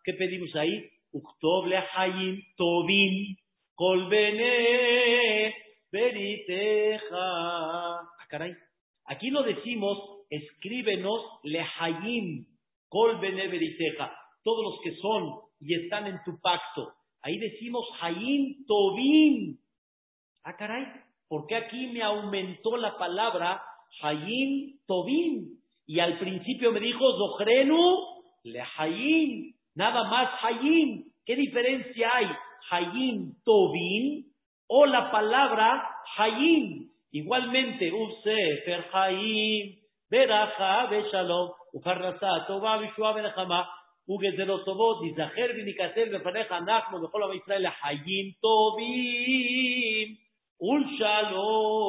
¿qué 0.05 0.12
pedimos 0.14 0.55
ahí? 0.55 0.88
Uktob 1.12 1.66
Hayim 1.96 2.40
Tobin, 2.57 3.37
Kolbene 3.81 5.55
Beriteja. 5.90 7.16
Ah, 7.16 8.27
caray. 8.29 8.53
Aquí 9.07 9.31
no 9.31 9.43
decimos, 9.43 9.97
escríbenos 10.29 11.23
Lehayim, 11.45 12.45
Kolbene 12.90 13.49
Beriteja, 13.49 14.14
todos 14.45 14.64
los 14.64 14.81
que 14.85 15.01
son 15.01 15.33
y 15.61 15.83
están 15.83 16.07
en 16.09 16.19
tu 16.27 16.38
pacto. 16.43 16.93
Ahí 17.23 17.38
decimos 17.38 17.87
Hayim 18.03 18.66
Tobin. 18.66 19.59
Ah, 20.45 20.59
caray, 20.59 20.85
¿por 21.27 21.47
qué 21.47 21.57
aquí 21.57 21.87
me 21.87 22.03
aumentó 22.03 22.77
la 22.77 22.99
palabra 22.99 23.62
Hayim 24.03 24.79
Tobin? 24.87 25.59
Y 25.87 26.01
al 26.01 26.19
principio 26.19 26.71
me 26.71 26.81
dijo 26.81 27.16
Zohrenu 27.16 27.97
le 28.43 28.62
Hayim. 28.77 29.55
Nada 29.75 30.05
más 30.05 30.38
Hayim. 30.45 31.11
¿Qué 31.25 31.35
diferencia 31.35 32.11
hay? 32.14 32.27
Hayim 32.70 33.35
Tobin 33.44 34.27
o 34.68 34.87
la 34.87 35.11
palabra 35.11 35.88
Hayim. 36.16 36.88
Igualmente, 37.12 37.90
Usefer 37.92 38.85
Hayim, 38.92 39.77
Beraja, 40.11 40.87
Beshalom, 40.90 41.51
Ujarrasa, 41.75 42.46
Toba, 42.46 42.79
Bishua, 42.79 43.12
Benahama, 43.14 43.66
Ugezerosovot, 44.09 45.03
Nizaher, 45.03 45.55
Binikaser, 45.55 46.11
Befaneja, 46.11 46.61
Nachmo, 46.61 47.01
Bejola, 47.01 47.35
Israel, 47.35 47.66
Hayim 47.83 48.35
Tobin, 48.40 50.18
Ulshalom, 50.61 51.88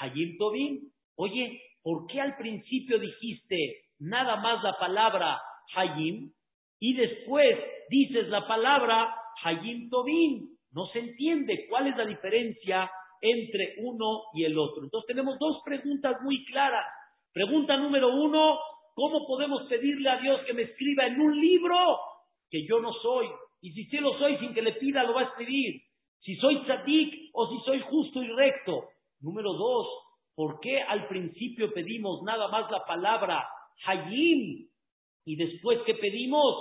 Hayim 0.00 0.36
Tobin. 0.38 0.92
Oye, 1.16 1.60
¿por 1.82 2.06
qué 2.06 2.20
al 2.20 2.36
principio 2.36 2.98
dijiste 2.98 3.84
nada 3.98 4.36
más 4.36 4.62
la 4.62 4.78
palabra 4.78 5.40
Hayim 5.74 6.32
y 6.80 6.94
después 6.94 7.58
dices 7.88 8.28
la 8.28 8.46
palabra 8.46 9.14
Hayim 9.44 9.88
Tobim? 9.90 10.48
No 10.72 10.86
se 10.86 11.00
entiende 11.00 11.66
cuál 11.68 11.88
es 11.88 11.96
la 11.96 12.06
diferencia 12.06 12.90
entre 13.20 13.74
uno 13.78 14.22
y 14.34 14.44
el 14.44 14.58
otro. 14.58 14.84
Entonces 14.84 15.06
tenemos 15.06 15.38
dos 15.38 15.60
preguntas 15.64 16.16
muy 16.22 16.44
claras. 16.46 16.86
Pregunta 17.32 17.76
número 17.76 18.08
uno, 18.08 18.58
¿Cómo 18.94 19.26
podemos 19.26 19.62
pedirle 19.68 20.08
a 20.10 20.18
Dios 20.18 20.40
que 20.46 20.52
me 20.52 20.62
escriba 20.62 21.06
en 21.06 21.20
un 21.20 21.40
libro 21.40 21.98
que 22.50 22.66
yo 22.66 22.80
no 22.80 22.92
soy? 22.92 23.26
Y 23.62 23.72
si 23.72 23.84
sí 23.86 23.96
lo 23.98 24.18
soy, 24.18 24.36
sin 24.38 24.52
que 24.52 24.60
le 24.60 24.72
pida, 24.72 25.02
lo 25.04 25.14
va 25.14 25.22
a 25.22 25.24
escribir. 25.24 25.80
Si 26.20 26.36
soy 26.36 26.62
tzadik 26.64 27.30
o 27.32 27.48
si 27.48 27.64
soy 27.64 27.80
justo 27.80 28.22
y 28.22 28.28
recto. 28.28 28.88
Número 29.20 29.54
dos, 29.54 29.86
¿por 30.34 30.60
qué 30.60 30.82
al 30.82 31.08
principio 31.08 31.72
pedimos 31.72 32.22
nada 32.22 32.48
más 32.48 32.70
la 32.70 32.84
palabra 32.84 33.48
Hayim? 33.86 34.68
Y 35.24 35.36
después 35.36 35.80
que 35.86 35.94
pedimos 35.94 36.54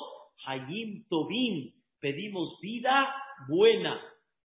Hayim 0.46 1.06
Tobin, 1.10 1.74
pedimos 2.02 2.60
vida 2.60 3.14
buena. 3.48 4.02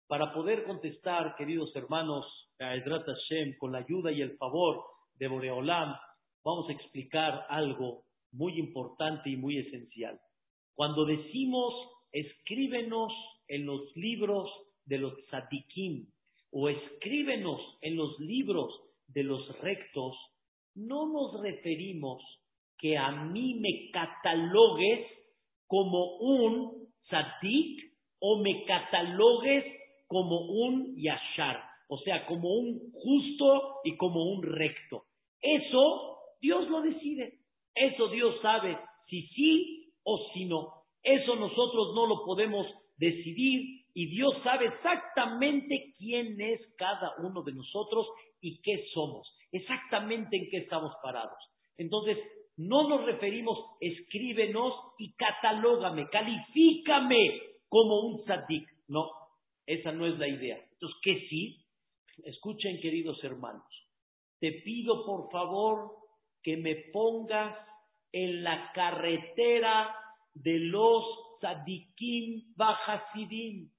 Para 0.07 0.33
poder 0.33 0.65
contestar, 0.65 1.35
queridos 1.37 1.75
hermanos, 1.77 2.25
a 2.59 2.75
Edrat 2.75 3.05
Hashem, 3.05 3.57
con 3.59 3.73
la 3.73 3.79
ayuda 3.79 4.11
y 4.13 4.23
el 4.23 4.37
favor 4.39 4.83
de 5.15 5.29
Boreolam, 5.29 5.95
vamos 6.45 6.69
a 6.69 6.73
explicar 6.73 7.47
algo 7.49 8.05
muy 8.33 8.59
importante 8.59 9.29
y 9.31 9.37
muy 9.37 9.59
esencial. 9.59 10.19
Cuando 10.75 11.05
decimos 11.05 11.75
escríbenos 12.13 13.13
en 13.49 13.67
los 13.67 13.95
libros 13.97 14.51
de 14.85 14.99
los 14.99 15.15
tzadikim 15.27 16.07
o 16.53 16.69
escríbenos 16.69 17.61
en 17.83 17.97
los 17.97 18.19
libros 18.19 18.73
de 19.09 19.23
los 19.25 19.47
rectos, 19.61 20.17
no 20.75 21.09
nos 21.13 21.41
referimos 21.41 22.23
que 22.79 22.97
a 22.97 23.11
mí 23.11 23.55
me 23.61 23.91
catalogues 23.93 25.07
como 25.67 26.17
un 26.19 26.80
tzadik 27.09 27.81
o 28.21 28.39
me 28.43 28.65
catalogues 28.65 29.65
como 30.07 30.41
un 30.41 30.97
yashar. 30.97 31.69
o 31.93 31.99
sea, 31.99 32.25
como 32.27 32.49
un 32.55 32.93
justo 32.93 33.81
y 33.83 33.97
como 33.97 34.23
un 34.23 34.43
recto. 34.45 35.05
Eso 35.41 36.19
Dios 36.41 36.69
lo 36.69 36.83
decide. 36.83 37.41
Eso 37.75 38.09
Dios 38.09 38.37
sabe 38.43 38.79
si 39.09 39.23
sí 39.29 39.93
o 40.05 40.31
si 40.33 40.45
no. 40.45 40.85
Eso 41.03 41.35
nosotros 41.35 41.95
no 41.95 42.07
lo 42.07 42.25
podemos 42.25 42.67
decidir 42.97 43.87
y 43.95 44.07
Dios 44.07 44.35
sabe 44.45 44.67
exactamente 44.67 45.95
quién 45.99 46.41
es 46.41 46.61
cada 46.77 47.15
uno 47.19 47.43
de 47.43 47.53
nosotros 47.53 48.07
y 48.41 48.61
qué 48.63 48.85
somos, 48.95 49.29
exactamente 49.53 50.37
en 50.37 50.49
qué 50.51 50.59
estamos 50.59 50.93
parados. 51.03 51.39
Entonces, 51.77 52.19
no 52.61 52.89
nos 52.91 53.07
referimos, 53.07 53.59
escríbenos 53.81 54.75
y 54.99 55.15
catalógame, 55.15 56.11
califícame 56.11 57.41
como 57.71 58.01
un 58.01 58.25
tzadik. 58.25 58.69
No, 58.89 59.11
esa 59.65 59.93
no 59.93 60.07
es 60.07 60.19
la 60.19 60.29
idea. 60.29 60.59
Entonces, 60.73 60.99
¿qué 61.03 61.27
sí? 61.31 61.65
Escuchen, 62.23 62.79
queridos 62.83 63.23
hermanos, 63.25 63.65
te 64.41 64.53
pido 64.63 65.07
por 65.07 65.31
favor 65.31 65.97
que 66.43 66.59
me 66.59 66.75
pongas 66.93 67.57
en 68.13 68.45
la 68.45 68.71
carretera 68.75 69.97
de 70.35 70.59
los 70.59 71.03
tzadikim 71.41 72.55
bajasidim. 72.57 73.71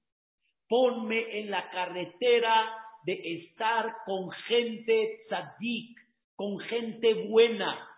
Ponme 0.68 1.38
en 1.38 1.52
la 1.52 1.70
carretera 1.70 2.74
de 3.04 3.12
estar 3.44 3.94
con 4.06 4.28
gente 4.48 5.20
tzadik, 5.28 6.00
con 6.34 6.58
gente 6.58 7.28
buena, 7.28 7.91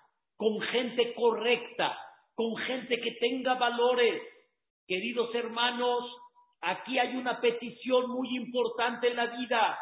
con 0.45 0.61
gente 0.61 1.15
correcta, 1.15 1.99
con 2.35 2.55
gente 2.67 3.01
que 3.01 3.13
tenga 3.13 3.55
valores. 3.55 4.23
Queridos 4.87 5.35
hermanos, 5.35 6.05
aquí 6.61 6.99
hay 6.99 7.17
una 7.17 7.41
petición 7.41 8.11
muy 8.11 8.37
importante 8.37 9.09
en 9.09 9.17
la 9.17 9.25
vida. 9.25 9.79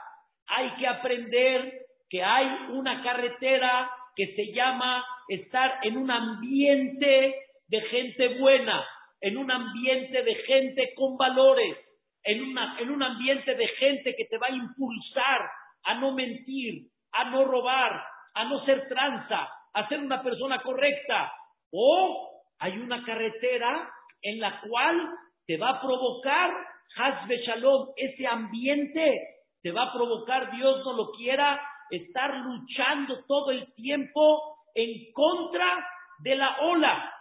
Hay 0.46 0.70
que 0.79 0.87
aprender 0.87 1.81
que 2.09 2.22
hay 2.22 2.46
una 2.75 3.03
carretera 3.03 3.90
que 4.14 4.37
se 4.37 4.53
llama 4.53 5.05
estar 5.27 5.81
en 5.83 5.96
un 5.96 6.09
ambiente 6.09 7.35
de 7.66 7.81
gente 7.81 8.38
buena, 8.38 8.87
en 9.20 9.38
un 9.38 9.51
ambiente 9.51 10.22
de 10.22 10.35
gente 10.46 10.94
con 10.94 11.16
valores, 11.16 11.77
en, 12.22 12.40
una, 12.40 12.79
en 12.79 12.88
un 12.88 13.03
ambiente 13.03 13.57
de 13.57 13.66
gente 13.66 14.14
que 14.16 14.27
te 14.27 14.38
va 14.38 14.46
a 14.46 14.55
impulsar 14.55 15.51
a 15.83 15.94
no 15.94 16.12
mentir, 16.12 16.85
a 17.11 17.31
no 17.31 17.46
robar, 17.46 18.01
a 18.35 18.44
no 18.44 18.64
ser 18.64 18.87
tranza, 18.87 19.48
a 19.74 19.88
ser 19.88 20.00
una 20.00 20.22
persona 20.22 20.62
correcta. 20.62 21.32
O 21.72 22.30
hay 22.58 22.78
una 22.78 23.02
carretera 23.04 23.90
en 24.22 24.40
la 24.40 24.61
cual 24.61 25.11
te 25.46 25.56
va 25.56 25.70
a 25.70 25.80
provocar, 25.80 26.50
Hazbe 26.96 27.38
Shalom, 27.38 27.88
ese 27.96 28.26
ambiente 28.26 29.20
te 29.62 29.72
va 29.72 29.85
a 29.85 29.92
provocar, 29.92 30.50
Dios 30.52 30.85
no 30.85 30.92
lo 30.92 31.11
quiera, 31.12 31.61
estar 31.90 32.35
luchando 32.37 33.24
todo 33.26 33.50
el 33.50 33.72
tiempo 33.74 34.56
en 34.74 35.12
contra 35.12 35.87
de 36.20 36.35
la 36.37 36.58
ola. 36.61 37.12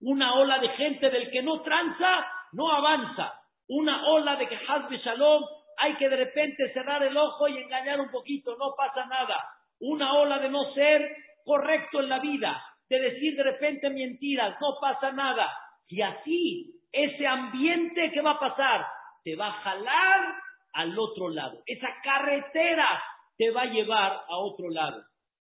Una 0.00 0.34
ola 0.34 0.58
de 0.58 0.68
gente 0.70 1.10
del 1.10 1.30
que 1.30 1.42
no 1.42 1.62
tranza, 1.62 2.26
no 2.52 2.70
avanza. 2.70 3.40
Una 3.68 4.06
ola 4.08 4.36
de 4.36 4.48
que 4.48 4.58
Hazbe 4.68 4.98
Shalom 4.98 5.44
hay 5.78 5.94
que 5.96 6.08
de 6.08 6.16
repente 6.16 6.72
cerrar 6.72 7.02
el 7.02 7.16
ojo 7.16 7.48
y 7.48 7.58
engañar 7.58 8.00
un 8.00 8.10
poquito, 8.10 8.56
no 8.56 8.74
pasa 8.76 9.06
nada. 9.06 9.36
Una 9.80 10.14
ola 10.14 10.38
de 10.38 10.48
no 10.48 10.72
ser 10.74 11.16
correcto 11.44 12.00
en 12.00 12.08
la 12.08 12.18
vida, 12.18 12.62
de 12.88 13.00
decir 13.00 13.36
de 13.36 13.42
repente 13.42 13.90
mentiras, 13.90 14.56
no 14.60 14.78
pasa 14.80 15.12
nada. 15.12 15.50
Y 15.88 16.00
así, 16.00 16.80
ese 16.92 17.26
ambiente 17.26 18.10
que 18.12 18.20
va 18.20 18.32
a 18.32 18.40
pasar, 18.40 18.86
te 19.22 19.36
va 19.36 19.48
a 19.48 19.62
jalar 19.62 20.34
al 20.72 20.98
otro 20.98 21.28
lado. 21.28 21.62
Esa 21.66 21.88
carretera 22.02 23.02
te 23.36 23.50
va 23.50 23.62
a 23.62 23.72
llevar 23.72 24.12
a 24.28 24.36
otro 24.36 24.70
lado. 24.70 25.02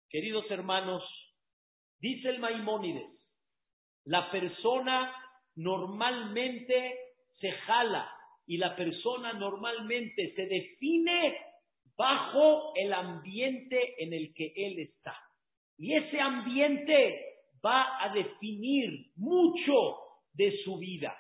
Queridos 0.10 0.50
hermanos, 0.50 1.04
dice 2.00 2.30
el 2.30 2.40
Maimónides, 2.40 3.10
la 4.06 4.32
persona 4.32 5.14
normalmente 5.56 6.98
se 7.40 7.52
jala 7.52 8.10
y 8.48 8.58
la 8.58 8.76
persona 8.76 9.34
normalmente 9.34 10.34
se 10.36 10.46
define 10.48 11.38
bajo 11.96 12.74
el 12.76 12.94
ambiente 12.94 14.04
en 14.04 14.14
el 14.14 14.34
que 14.34 14.52
él 14.56 14.80
está. 14.80 15.16
Y 15.80 15.96
ese 15.96 16.20
ambiente 16.20 17.26
va 17.66 18.04
a 18.04 18.14
definir 18.14 19.08
mucho 19.16 19.98
de 20.34 20.54
su 20.64 20.78
vida. 20.78 21.16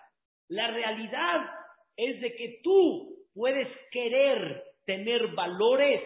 La 0.50 0.67
realidad 0.67 1.50
es 1.95 2.19
de 2.19 2.36
que 2.36 2.60
tú 2.62 3.15
puedes 3.34 3.67
querer 3.91 4.63
tener 4.86 5.28
valores, 5.30 6.02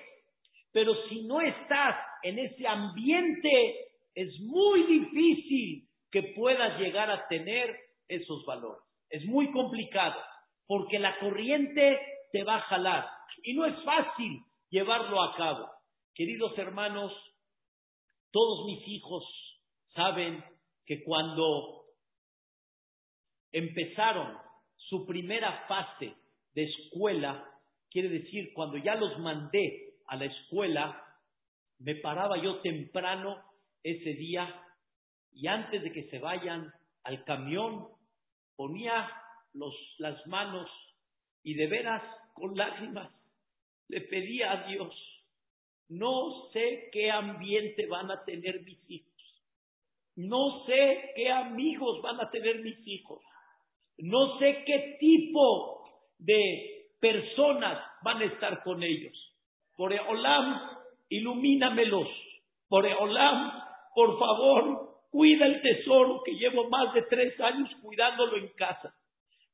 pero 0.72 0.94
si 1.10 1.24
no 1.24 1.42
estás 1.42 1.98
en 2.22 2.40
ese 2.40 2.68
ambiente, 2.68 3.76
es 4.14 4.40
muy 4.42 4.84
difícil 4.84 5.88
que 6.12 6.22
puedas 6.36 6.80
llegar 6.80 7.10
a 7.10 7.28
tener 7.28 7.76
esos 8.08 8.46
valores. 8.46 8.84
Es 9.10 9.26
muy 9.26 9.52
complicado, 9.52 10.20
porque 10.68 11.00
la 11.00 11.18
corriente 11.20 12.00
te 12.32 12.44
va 12.44 12.58
a 12.58 12.62
jalar 12.62 13.08
y 13.44 13.56
no 13.56 13.66
es 13.66 13.76
fácil 13.84 14.42
llevarlo 14.70 15.22
a 15.22 15.36
cabo. 15.36 15.70
Queridos 16.14 16.58
hermanos, 16.58 17.12
todos 18.34 18.66
mis 18.66 18.86
hijos 18.88 19.24
saben 19.94 20.44
que 20.86 21.04
cuando 21.04 21.86
empezaron 23.52 24.36
su 24.76 25.06
primera 25.06 25.66
fase 25.68 26.16
de 26.56 26.64
escuela, 26.64 27.48
quiere 27.92 28.10
decir, 28.10 28.52
cuando 28.54 28.78
ya 28.78 28.96
los 28.96 29.18
mandé 29.20 29.94
a 30.08 30.16
la 30.16 30.26
escuela, 30.26 31.00
me 31.78 31.96
paraba 31.96 32.42
yo 32.42 32.60
temprano 32.62 33.42
ese 33.84 34.14
día 34.16 34.62
y 35.32 35.48
antes 35.48 35.84
de 35.84 35.92
que 35.92 36.10
se 36.10 36.18
vayan 36.18 36.74
al 37.04 37.24
camión, 37.26 37.88
ponía 38.56 39.10
las 40.00 40.28
manos 40.28 40.70
y 41.44 41.54
de 41.54 41.68
veras 41.68 42.02
con 42.34 42.56
lágrimas 42.58 43.12
le 43.90 44.02
pedía 44.02 44.52
a 44.52 44.68
Dios, 44.68 44.92
no 45.90 46.50
sé 46.52 46.90
qué 46.92 47.12
ambiente 47.12 47.86
van 47.88 48.10
a 48.12 48.24
tener 48.24 48.62
mis 48.62 48.80
hijos. 48.90 49.14
No 50.16 50.66
sé 50.66 51.12
qué 51.16 51.30
amigos 51.30 52.02
van 52.02 52.20
a 52.20 52.30
tener 52.30 52.60
mis 52.60 52.88
hijos. 52.88 53.22
No 53.98 54.38
sé 54.40 54.64
qué 54.66 54.98
tipo 55.00 55.84
de 56.20 56.88
personas 57.00 57.80
van 58.04 58.22
a 58.22 58.26
estar 58.26 58.64
con 58.64 58.84
ellos. 58.84 59.14
Por 59.76 59.94
Olam, 59.94 60.62
ilumínamelos. 61.10 62.08
Por 62.70 62.86
Olam, 62.86 63.52
por 63.94 64.18
favor, 64.20 64.94
cuida 65.12 65.46
el 65.46 65.62
tesoro 65.62 66.22
que 66.24 66.34
llevo 66.34 66.70
más 66.70 66.94
de 66.94 67.04
tres 67.04 67.40
años 67.40 67.70
cuidándolo 67.82 68.38
en 68.38 68.48
casa. 68.50 68.96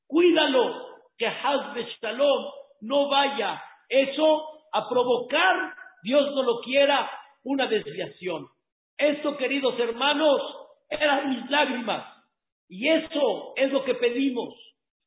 Cuídalo, 0.07 0.99
que 1.17 1.27
Hazbe 1.27 1.85
Shalom 2.01 2.45
no 2.81 3.09
vaya 3.09 3.61
eso 3.89 4.67
a 4.71 4.87
provocar 4.87 5.75
Dios 6.03 6.33
no 6.35 6.43
lo 6.43 6.61
quiera, 6.61 7.09
una 7.43 7.67
desviación. 7.67 8.47
Esto, 8.97 9.37
queridos 9.37 9.79
hermanos, 9.79 10.41
eran 10.89 11.29
mis 11.29 11.49
lágrimas. 11.49 12.05
Y 12.67 12.87
eso 12.87 13.53
es 13.55 13.71
lo 13.71 13.83
que 13.83 13.95
pedimos. 13.95 14.53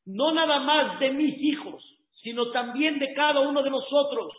No 0.05 0.33
nada 0.33 0.59
más 0.59 0.99
de 0.99 1.11
mis 1.11 1.37
hijos, 1.39 1.83
sino 2.21 2.51
también 2.51 2.99
de 2.99 3.13
cada 3.13 3.39
uno 3.41 3.63
de 3.63 3.69
nosotros. 3.69 4.33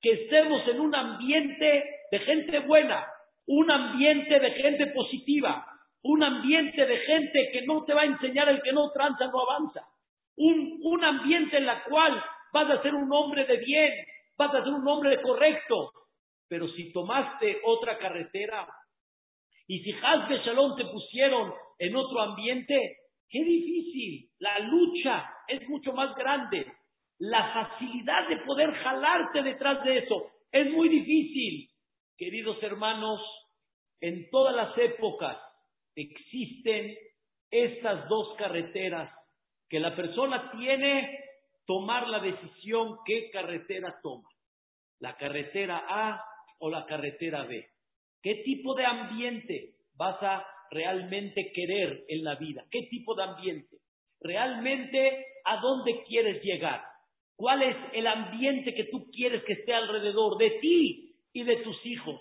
Que 0.00 0.12
estemos 0.12 0.66
en 0.68 0.80
un 0.80 0.94
ambiente 0.94 1.84
de 2.10 2.18
gente 2.20 2.60
buena, 2.60 3.06
un 3.46 3.70
ambiente 3.70 4.38
de 4.38 4.50
gente 4.52 4.86
positiva, 4.88 5.66
un 6.02 6.22
ambiente 6.22 6.86
de 6.86 6.98
gente 6.98 7.50
que 7.52 7.62
no 7.62 7.84
te 7.84 7.94
va 7.94 8.02
a 8.02 8.06
enseñar 8.06 8.48
el 8.48 8.62
que 8.62 8.72
no 8.72 8.90
tranza, 8.92 9.26
no 9.26 9.40
avanza. 9.40 9.86
Un, 10.36 10.78
un 10.82 11.04
ambiente 11.04 11.56
en 11.56 11.66
la 11.66 11.82
cual 11.84 12.22
vas 12.52 12.70
a 12.70 12.82
ser 12.82 12.94
un 12.94 13.12
hombre 13.12 13.44
de 13.44 13.56
bien, 13.56 13.92
vas 14.38 14.54
a 14.54 14.62
ser 14.62 14.72
un 14.72 14.86
hombre 14.86 15.20
correcto. 15.20 15.90
Pero 16.48 16.66
si 16.68 16.92
tomaste 16.92 17.60
otra 17.64 17.98
carretera 17.98 18.66
y 19.66 19.80
si 19.80 19.92
Hazbe 19.92 20.38
Shalom 20.38 20.76
te 20.76 20.86
pusieron 20.86 21.52
en 21.78 21.94
otro 21.94 22.20
ambiente, 22.20 22.96
qué 23.28 23.44
difícil. 23.44 24.30
La 24.38 24.60
lucha 24.60 25.30
es 25.46 25.68
mucho 25.68 25.92
más 25.92 26.14
grande. 26.14 26.72
La 27.18 27.52
facilidad 27.52 28.28
de 28.28 28.38
poder 28.38 28.72
jalarte 28.72 29.42
detrás 29.42 29.84
de 29.84 29.98
eso 29.98 30.30
es 30.52 30.70
muy 30.70 30.88
difícil. 30.88 31.68
Queridos 32.16 32.62
hermanos, 32.62 33.20
en 34.00 34.30
todas 34.30 34.54
las 34.54 34.78
épocas 34.78 35.36
existen 35.94 36.96
estas 37.50 38.08
dos 38.08 38.36
carreteras 38.38 39.12
que 39.68 39.80
la 39.80 39.94
persona 39.94 40.50
tiene 40.52 41.27
tomar 41.68 42.08
la 42.08 42.18
decisión 42.18 42.96
qué 43.06 43.30
carretera 43.30 44.00
toma 44.02 44.28
la 45.00 45.16
carretera 45.16 45.84
A 45.88 46.24
o 46.58 46.70
la 46.70 46.86
carretera 46.86 47.44
B. 47.44 47.64
¿Qué 48.22 48.36
tipo 48.44 48.74
de 48.74 48.84
ambiente 48.84 49.74
vas 49.94 50.20
a 50.22 50.44
realmente 50.70 51.52
querer 51.54 52.04
en 52.08 52.24
la 52.24 52.34
vida? 52.34 52.64
¿Qué 52.70 52.82
tipo 52.90 53.14
de 53.14 53.22
ambiente? 53.22 53.76
¿Realmente 54.20 55.26
a 55.44 55.60
dónde 55.60 56.02
quieres 56.04 56.42
llegar? 56.42 56.82
¿Cuál 57.36 57.62
es 57.62 57.76
el 57.92 58.06
ambiente 58.06 58.74
que 58.74 58.84
tú 58.84 59.08
quieres 59.12 59.44
que 59.44 59.52
esté 59.52 59.72
alrededor 59.72 60.36
de 60.38 60.50
ti 60.60 61.14
y 61.32 61.44
de 61.44 61.56
tus 61.58 61.86
hijos? 61.86 62.20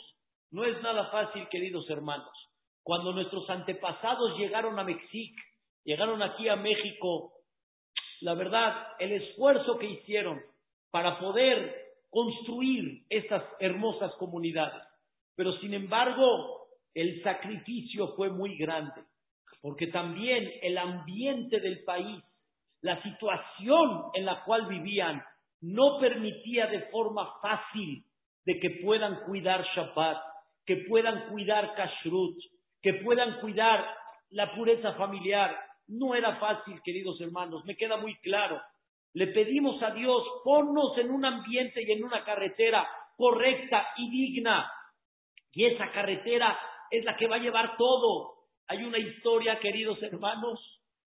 No 0.52 0.64
es 0.64 0.80
nada 0.84 1.10
fácil, 1.10 1.48
queridos 1.50 1.90
hermanos. 1.90 2.32
Cuando 2.84 3.12
nuestros 3.12 3.50
antepasados 3.50 4.38
llegaron 4.38 4.78
a 4.78 4.84
México, 4.84 5.42
llegaron 5.84 6.22
aquí 6.22 6.48
a 6.48 6.56
México, 6.56 7.34
la 8.22 8.34
verdad, 8.34 8.76
el 9.00 9.12
esfuerzo 9.14 9.78
que 9.78 9.88
hicieron 9.88 10.42
para 10.92 11.20
poder 11.20 11.88
construir 12.10 13.04
estas 13.10 13.44
hermosas 13.60 14.12
comunidades. 14.16 14.84
Pero 15.36 15.54
sin 15.60 15.74
embargo, 15.74 16.68
el 16.94 17.22
sacrificio 17.22 18.16
fue 18.16 18.30
muy 18.30 18.58
grande, 18.58 19.04
porque 19.62 19.88
también 19.88 20.52
el 20.62 20.78
ambiente 20.78 21.60
del 21.60 21.84
país, 21.84 22.24
la 22.82 23.02
situación 23.04 24.06
en 24.14 24.26
la 24.26 24.44
cual 24.44 24.68
vivían, 24.68 25.24
no 25.62 26.00
permitía 26.00 26.68
de 26.68 26.82
forma 26.90 27.40
fácil 27.42 28.04
de 28.46 28.60
que 28.60 28.82
puedan 28.84 29.26
cuidar 29.26 29.66
Shabbat, 29.76 30.18
que 30.66 30.78
puedan 30.90 31.30
cuidar 31.30 31.76
Kashrut, 31.76 32.38
que 32.82 32.94
puedan 32.96 33.40
cuidar 33.42 33.86
la 34.30 34.54
pureza 34.56 34.94
familiar. 34.94 35.56
No 35.88 36.16
era 36.16 36.36
fácil, 36.38 36.82
queridos 36.84 37.20
hermanos, 37.22 37.64
me 37.66 37.76
queda 37.76 37.98
muy 37.98 38.16
claro. 38.18 38.62
Le 39.14 39.28
pedimos 39.28 39.82
a 39.82 39.92
Dios, 39.92 40.24
ponnos 40.44 40.98
en 40.98 41.12
un 41.12 41.26
ambiente 41.26 41.82
y 41.82 41.92
en 41.92 42.04
una 42.04 42.24
carretera 42.24 42.88
correcta 43.16 43.88
y 43.98 44.10
digna. 44.10 44.70
Y 45.54 45.66
esa 45.66 45.92
carretera 45.92 46.58
es 46.92 47.04
la 47.06 47.16
que 47.16 47.28
va 47.28 47.38
a 47.38 47.40
llevar 47.40 47.78
todo. 47.78 48.36
Hay 48.68 48.84
una 48.84 49.00
historia, 49.00 49.60
queridos 49.60 50.02
hermanos, 50.04 50.60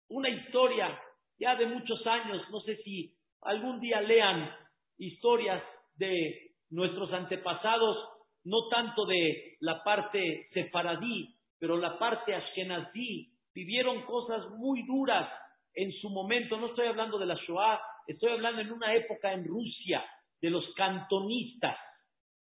una 0.08 0.28
historia 0.28 0.98
ya 1.38 1.56
de 1.56 1.66
muchos 1.66 2.06
años, 2.06 2.42
no 2.50 2.60
sé 2.60 2.76
si 2.82 3.14
algún 3.42 3.80
día 3.80 4.00
lean 4.00 4.50
historias 4.98 5.62
de 5.96 6.52
nuestros 6.70 7.12
antepasados, 7.12 7.96
no 8.44 8.68
tanto 8.68 9.06
de 9.06 9.56
la 9.60 9.82
parte 9.82 10.48
sefaradí, 10.52 11.34
pero 11.58 11.76
la 11.76 11.98
parte 11.98 12.34
ashkenazí, 12.34 13.29
vivieron 13.54 14.02
cosas 14.02 14.48
muy 14.50 14.82
duras 14.86 15.28
en 15.74 15.92
su 16.00 16.10
momento, 16.10 16.56
no 16.56 16.68
estoy 16.68 16.86
hablando 16.86 17.18
de 17.18 17.26
la 17.26 17.36
Shoah, 17.46 17.80
estoy 18.06 18.32
hablando 18.32 18.60
en 18.60 18.72
una 18.72 18.94
época 18.94 19.32
en 19.32 19.44
Rusia, 19.44 20.04
de 20.40 20.50
los 20.50 20.64
cantonistas. 20.74 21.76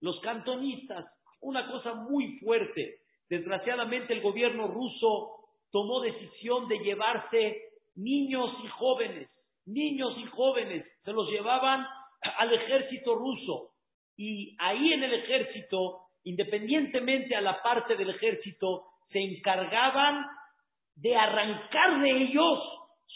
Los 0.00 0.18
cantonistas, 0.20 1.06
una 1.40 1.70
cosa 1.70 1.94
muy 1.94 2.38
fuerte. 2.38 3.00
Desgraciadamente 3.28 4.12
el 4.12 4.20
gobierno 4.20 4.66
ruso 4.68 5.42
tomó 5.70 6.00
decisión 6.00 6.68
de 6.68 6.78
llevarse 6.78 7.62
niños 7.94 8.50
y 8.64 8.68
jóvenes, 8.68 9.28
niños 9.66 10.14
y 10.18 10.26
jóvenes, 10.26 10.84
se 11.04 11.12
los 11.12 11.30
llevaban 11.30 11.86
al 12.38 12.52
ejército 12.52 13.14
ruso. 13.14 13.70
Y 14.16 14.56
ahí 14.58 14.92
en 14.92 15.02
el 15.02 15.14
ejército, 15.14 16.00
independientemente 16.24 17.34
a 17.36 17.40
la 17.40 17.62
parte 17.62 17.96
del 17.96 18.10
ejército, 18.10 18.84
se 19.10 19.20
encargaban 19.20 20.26
de 20.96 21.16
arrancar 21.16 22.00
de 22.00 22.10
ellos 22.10 22.58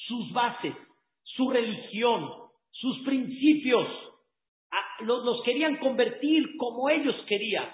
sus 0.08 0.32
bases, 0.32 0.74
su 1.22 1.50
religión, 1.50 2.30
sus 2.70 2.98
principios. 3.04 3.86
Los, 5.00 5.42
querían 5.44 5.76
convertir 5.76 6.56
como 6.56 6.88
ellos 6.90 7.14
querían. 7.28 7.70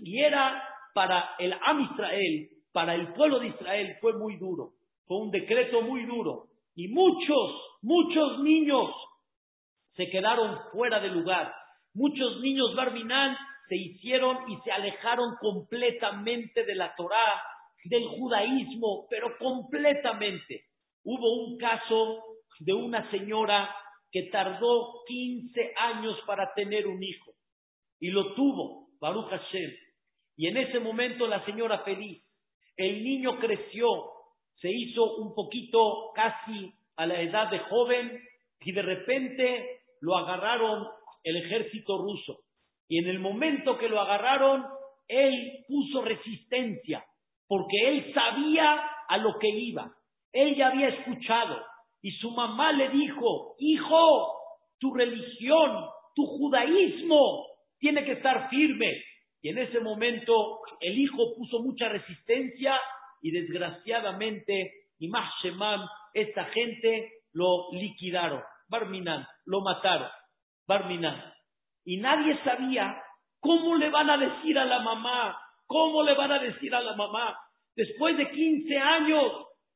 Y 0.00 0.20
era 0.20 0.62
para 0.94 1.34
el 1.38 1.52
Am 1.52 1.80
Israel, 1.92 2.48
para 2.72 2.94
el 2.94 3.12
pueblo 3.14 3.38
de 3.40 3.48
Israel, 3.48 3.96
fue 4.00 4.14
muy 4.14 4.36
duro. 4.36 4.72
Fue 5.06 5.18
un 5.18 5.30
decreto 5.30 5.82
muy 5.82 6.04
duro. 6.04 6.44
Y 6.74 6.88
muchos, 6.88 7.78
muchos 7.82 8.40
niños 8.40 8.90
se 9.94 10.08
quedaron 10.08 10.58
fuera 10.72 11.00
de 11.00 11.08
lugar. 11.08 11.52
Muchos 11.94 12.40
niños 12.40 12.74
Barminán 12.74 13.36
se 13.68 13.76
hicieron 13.76 14.50
y 14.50 14.56
se 14.64 14.72
alejaron 14.72 15.36
completamente 15.40 16.64
de 16.64 16.74
la 16.74 16.94
Torá, 16.94 17.42
del 17.84 18.06
judaísmo, 18.08 19.06
pero 19.10 19.36
completamente. 19.38 20.64
Hubo 21.04 21.46
un 21.46 21.58
caso 21.58 22.22
de 22.60 22.72
una 22.72 23.10
señora 23.10 23.74
que 24.10 24.24
tardó 24.30 25.02
15 25.06 25.72
años 25.76 26.18
para 26.26 26.52
tener 26.54 26.86
un 26.86 27.02
hijo 27.02 27.32
y 27.98 28.10
lo 28.10 28.34
tuvo, 28.34 28.88
Baruch 29.00 29.28
Hashem. 29.30 29.70
Y 30.36 30.48
en 30.48 30.56
ese 30.56 30.80
momento 30.80 31.26
la 31.26 31.44
señora 31.44 31.80
feliz, 31.84 32.22
el 32.76 33.02
niño 33.02 33.38
creció, 33.38 33.86
se 34.60 34.70
hizo 34.70 35.16
un 35.16 35.34
poquito 35.34 36.10
casi 36.14 36.72
a 36.96 37.06
la 37.06 37.20
edad 37.20 37.50
de 37.50 37.60
joven 37.60 38.20
y 38.60 38.72
de 38.72 38.82
repente 38.82 39.80
lo 40.00 40.16
agarraron 40.16 40.86
el 41.22 41.36
ejército 41.36 41.98
ruso. 41.98 42.40
Y 42.88 42.98
en 42.98 43.08
el 43.08 43.18
momento 43.18 43.78
que 43.78 43.88
lo 43.88 44.00
agarraron, 44.00 44.66
él 45.08 45.64
puso 45.68 46.02
resistencia 46.02 47.04
porque 47.46 47.88
él 47.88 48.12
sabía 48.14 48.80
a 49.08 49.18
lo 49.18 49.38
que 49.38 49.48
iba. 49.48 49.90
Él 50.32 50.56
ya 50.56 50.68
había 50.68 50.88
escuchado 50.88 51.62
y 52.02 52.10
su 52.12 52.30
mamá 52.30 52.72
le 52.72 52.88
dijo, 52.88 53.54
hijo, 53.58 54.38
tu 54.78 54.92
religión, 54.94 55.86
tu 56.14 56.26
judaísmo 56.26 57.46
tiene 57.78 58.04
que 58.04 58.12
estar 58.12 58.48
firme. 58.50 59.02
Y 59.40 59.50
en 59.50 59.58
ese 59.58 59.80
momento 59.80 60.60
el 60.80 60.98
hijo 60.98 61.34
puso 61.36 61.60
mucha 61.60 61.88
resistencia 61.88 62.78
y 63.20 63.30
desgraciadamente, 63.30 64.72
y 64.98 65.08
más 65.08 65.32
Shemam, 65.42 65.86
esta 66.14 66.44
gente 66.46 67.10
lo 67.32 67.70
liquidaron, 67.72 68.42
Barminan, 68.68 69.26
lo 69.46 69.60
mataron, 69.60 70.08
Barminan. 70.66 71.32
Y 71.84 71.98
nadie 71.98 72.38
sabía 72.44 73.00
cómo 73.40 73.76
le 73.76 73.90
van 73.90 74.10
a 74.10 74.16
decir 74.16 74.58
a 74.58 74.64
la 74.64 74.80
mamá, 74.80 75.38
¿Cómo 75.72 76.02
le 76.02 76.12
van 76.12 76.30
a 76.30 76.38
decir 76.38 76.74
a 76.74 76.82
la 76.82 76.94
mamá? 76.94 77.34
Después 77.74 78.14
de 78.18 78.30
15 78.30 78.76
años, 78.76 79.32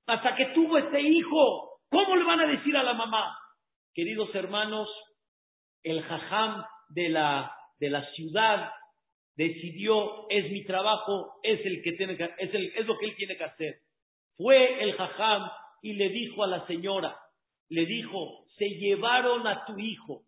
hasta 0.06 0.36
que 0.36 0.44
tuvo 0.46 0.76
este 0.76 1.00
hijo, 1.00 1.80
¿cómo 1.88 2.16
le 2.16 2.24
van 2.24 2.40
a 2.40 2.46
decir 2.46 2.76
a 2.76 2.82
la 2.82 2.92
mamá? 2.92 3.34
Queridos 3.94 4.28
hermanos, 4.34 4.90
el 5.82 6.02
jajam 6.02 6.62
de 6.90 7.08
la, 7.08 7.50
de 7.80 7.88
la 7.88 8.04
ciudad 8.12 8.70
decidió, 9.36 10.28
es 10.28 10.50
mi 10.50 10.66
trabajo, 10.66 11.40
es, 11.42 11.64
el 11.64 11.82
que 11.82 11.92
tiene 11.92 12.12
es, 12.12 12.54
el, 12.54 12.74
es 12.76 12.86
lo 12.86 12.98
que 12.98 13.06
él 13.06 13.16
tiene 13.16 13.38
que 13.38 13.44
hacer. 13.44 13.76
Fue 14.36 14.82
el 14.82 14.92
jajam 14.98 15.48
y 15.80 15.94
le 15.94 16.10
dijo 16.10 16.44
a 16.44 16.46
la 16.46 16.66
señora, 16.66 17.16
le 17.70 17.86
dijo, 17.86 18.44
se 18.58 18.68
llevaron 18.68 19.46
a 19.46 19.64
tu 19.64 19.78
hijo. 19.78 20.24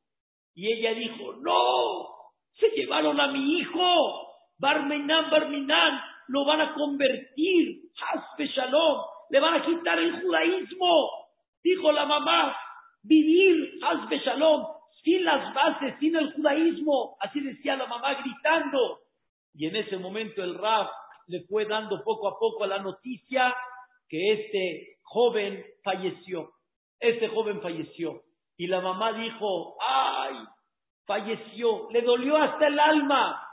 Y 0.54 0.72
ella 0.72 0.94
dijo, 0.94 1.34
no, 1.42 2.08
se 2.54 2.70
llevaron 2.70 3.20
a 3.20 3.26
mi 3.26 3.58
hijo. 3.58 4.27
Barminan, 4.58 5.30
Barminan, 5.30 6.00
lo 6.28 6.44
van 6.44 6.60
a 6.60 6.74
convertir, 6.74 7.82
Shalom, 8.38 8.98
le 9.30 9.40
van 9.40 9.54
a 9.54 9.64
quitar 9.64 9.98
el 9.98 10.20
judaísmo. 10.20 11.10
Dijo 11.62 11.92
la 11.92 12.06
mamá, 12.06 12.56
vivir, 13.02 13.78
Hasbe 13.82 14.18
Shalom, 14.18 14.66
sin 15.02 15.24
las 15.24 15.54
bases, 15.54 15.94
sin 15.98 16.16
el 16.16 16.32
judaísmo. 16.32 17.16
Así 17.20 17.40
decía 17.40 17.76
la 17.76 17.86
mamá 17.86 18.14
gritando. 18.14 19.00
Y 19.54 19.66
en 19.66 19.76
ese 19.76 19.96
momento 19.96 20.42
el 20.42 20.54
Rab 20.54 20.88
le 21.26 21.44
fue 21.46 21.66
dando 21.66 22.02
poco 22.04 22.28
a 22.28 22.38
poco 22.38 22.66
la 22.66 22.78
noticia 22.78 23.54
que 24.08 24.32
este 24.32 24.98
joven 25.02 25.64
falleció. 25.82 26.50
Este 27.00 27.28
joven 27.28 27.60
falleció. 27.60 28.22
Y 28.56 28.66
la 28.66 28.80
mamá 28.80 29.12
dijo, 29.12 29.76
ay, 29.80 30.34
falleció, 31.06 31.88
le 31.90 32.02
dolió 32.02 32.36
hasta 32.36 32.66
el 32.66 32.78
alma. 32.78 33.47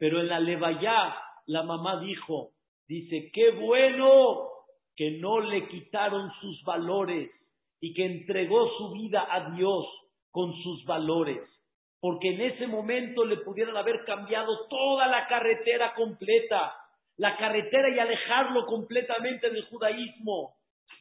Pero 0.00 0.18
en 0.18 0.28
la 0.28 0.40
Levayá, 0.40 1.14
la 1.46 1.62
mamá 1.62 2.00
dijo, 2.00 2.52
dice, 2.88 3.30
qué 3.34 3.50
bueno 3.50 4.48
que 4.96 5.18
no 5.20 5.40
le 5.40 5.68
quitaron 5.68 6.32
sus 6.40 6.62
valores 6.64 7.30
y 7.82 7.92
que 7.92 8.06
entregó 8.06 8.66
su 8.78 8.92
vida 8.92 9.28
a 9.30 9.50
Dios 9.50 9.84
con 10.30 10.54
sus 10.62 10.84
valores. 10.86 11.38
Porque 12.00 12.30
en 12.30 12.40
ese 12.40 12.66
momento 12.66 13.26
le 13.26 13.36
pudieran 13.38 13.76
haber 13.76 14.02
cambiado 14.06 14.66
toda 14.68 15.06
la 15.06 15.26
carretera 15.28 15.92
completa, 15.94 16.72
la 17.18 17.36
carretera 17.36 17.90
y 17.94 17.98
alejarlo 17.98 18.64
completamente 18.64 19.50
del 19.50 19.66
judaísmo. 19.66 20.54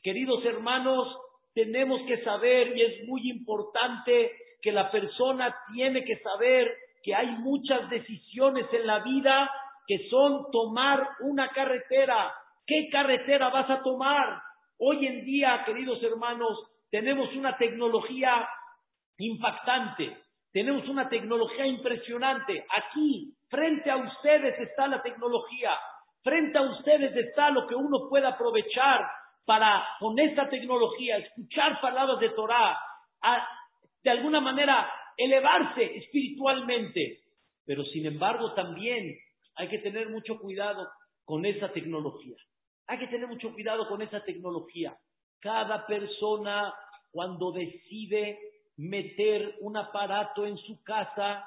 Queridos 0.04 0.44
hermanos, 0.44 1.08
tenemos 1.54 2.02
que 2.06 2.22
saber 2.26 2.76
y 2.76 2.82
es 2.82 3.08
muy 3.08 3.30
importante 3.30 4.34
que 4.62 4.74
la 4.74 4.92
persona 4.92 5.56
tiene 5.74 6.04
que 6.04 6.18
saber 6.20 6.70
que 7.04 7.16
hay 7.16 7.28
muchas 7.38 7.90
decisiones 7.90 8.66
en 8.74 8.88
la 8.88 9.00
vida 9.00 9.50
que 9.88 10.08
son 10.10 10.52
tomar 10.52 11.08
una 11.22 11.50
carretera. 11.50 12.34
¿Qué 12.66 12.90
carretera 12.92 13.50
vas 13.50 13.70
a 13.70 13.82
tomar? 13.82 14.42
Hoy 14.78 15.08
en 15.08 15.26
día, 15.26 15.64
queridos 15.66 16.02
hermanos, 16.04 16.58
tenemos 16.92 17.34
una 17.34 17.58
tecnología 17.58 18.48
impactante, 19.18 20.18
tenemos 20.52 20.88
una 20.88 21.10
tecnología 21.10 21.66
impresionante. 21.66 22.66
Aquí, 22.78 23.34
frente 23.50 23.90
a 23.92 23.98
ustedes 23.98 24.60
está 24.60 24.88
la 24.88 25.02
tecnología, 25.02 25.72
frente 26.24 26.58
a 26.58 26.62
ustedes 26.62 27.16
está 27.16 27.50
lo 27.50 27.68
que 27.68 27.76
uno 27.76 28.08
puede 28.10 28.28
aprovechar 28.28 29.10
para, 29.46 29.84
con 30.00 30.18
esta 30.20 30.48
tecnología, 30.48 31.18
escuchar 31.18 31.82
palabras 31.82 32.20
de 32.20 32.30
Torah, 32.30 32.80
de 34.04 34.12
alguna 34.12 34.40
manera 34.40 34.90
elevarse 35.20 35.98
espiritualmente. 35.98 37.20
Pero 37.66 37.84
sin 37.86 38.06
embargo 38.06 38.54
también 38.54 39.16
hay 39.56 39.68
que 39.68 39.80
tener 39.80 40.10
mucho 40.10 40.40
cuidado 40.40 40.88
con 41.26 41.46
esa 41.46 41.72
tecnología. 41.72 42.36
Hay 42.88 42.98
que 42.98 43.08
tener 43.08 43.28
mucho 43.28 43.54
cuidado 43.54 43.88
con 43.88 44.02
esa 44.02 44.24
tecnología. 44.24 44.98
Cada 45.42 45.86
persona 45.86 46.74
cuando 47.12 47.52
decide 47.52 48.40
meter 48.78 49.56
un 49.60 49.78
aparato 49.78 50.46
en 50.46 50.58
su 50.58 50.82
casa, 50.84 51.46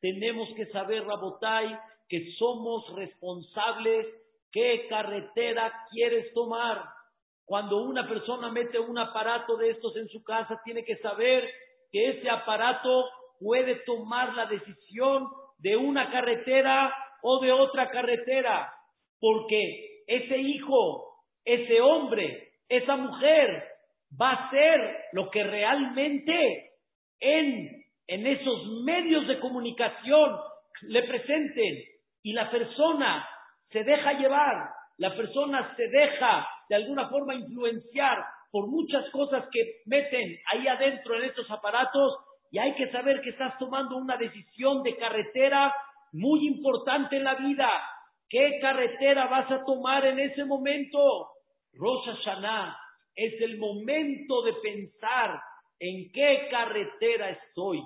tenemos 0.00 0.48
que 0.56 0.66
saber, 0.66 1.04
Rabotai, 1.04 1.78
que 2.08 2.32
somos 2.38 2.92
responsables 2.94 4.06
qué 4.50 4.86
carretera 4.88 5.72
quieres 5.90 6.32
tomar. 6.34 6.84
Cuando 7.44 7.82
una 7.82 8.08
persona 8.08 8.50
mete 8.50 8.78
un 8.78 8.98
aparato 8.98 9.56
de 9.56 9.70
estos 9.70 9.96
en 9.96 10.08
su 10.08 10.22
casa, 10.22 10.60
tiene 10.64 10.84
que 10.84 10.96
saber 10.98 11.48
que 11.94 12.08
ese 12.08 12.28
aparato 12.28 13.08
puede 13.38 13.76
tomar 13.86 14.34
la 14.34 14.46
decisión 14.46 15.28
de 15.58 15.76
una 15.76 16.10
carretera 16.10 16.92
o 17.22 17.38
de 17.38 17.52
otra 17.52 17.88
carretera, 17.88 18.68
porque 19.20 20.02
ese 20.08 20.38
hijo, 20.38 21.20
ese 21.44 21.80
hombre, 21.80 22.48
esa 22.68 22.96
mujer 22.96 23.68
va 24.20 24.32
a 24.32 24.50
ser 24.50 25.04
lo 25.12 25.30
que 25.30 25.44
realmente 25.44 26.72
en, 27.20 27.84
en 28.08 28.26
esos 28.26 28.66
medios 28.84 29.28
de 29.28 29.38
comunicación 29.38 30.36
le 30.88 31.04
presenten 31.04 31.78
y 32.24 32.32
la 32.32 32.50
persona 32.50 33.24
se 33.70 33.84
deja 33.84 34.14
llevar, 34.14 34.68
la 34.98 35.14
persona 35.14 35.76
se 35.76 35.86
deja 35.86 36.44
de 36.68 36.74
alguna 36.74 37.08
forma 37.08 37.36
influenciar 37.36 38.18
por 38.54 38.68
muchas 38.68 39.10
cosas 39.10 39.48
que 39.50 39.82
meten 39.86 40.38
ahí 40.52 40.68
adentro 40.68 41.16
en 41.16 41.24
estos 41.24 41.50
aparatos 41.50 42.12
y 42.52 42.58
hay 42.60 42.72
que 42.76 42.88
saber 42.92 43.20
que 43.20 43.30
estás 43.30 43.58
tomando 43.58 43.96
una 43.96 44.16
decisión 44.16 44.84
de 44.84 44.96
carretera 44.96 45.74
muy 46.12 46.46
importante 46.46 47.16
en 47.16 47.24
la 47.24 47.34
vida. 47.34 47.68
¿Qué 48.28 48.60
carretera 48.60 49.26
vas 49.26 49.50
a 49.50 49.64
tomar 49.64 50.06
en 50.06 50.20
ese 50.20 50.44
momento? 50.44 51.00
Rosa 51.72 52.14
Hashanah 52.14 52.78
es 53.16 53.40
el 53.40 53.58
momento 53.58 54.42
de 54.42 54.52
pensar 54.62 55.36
en 55.80 56.12
qué 56.12 56.46
carretera 56.48 57.30
estoy. 57.30 57.82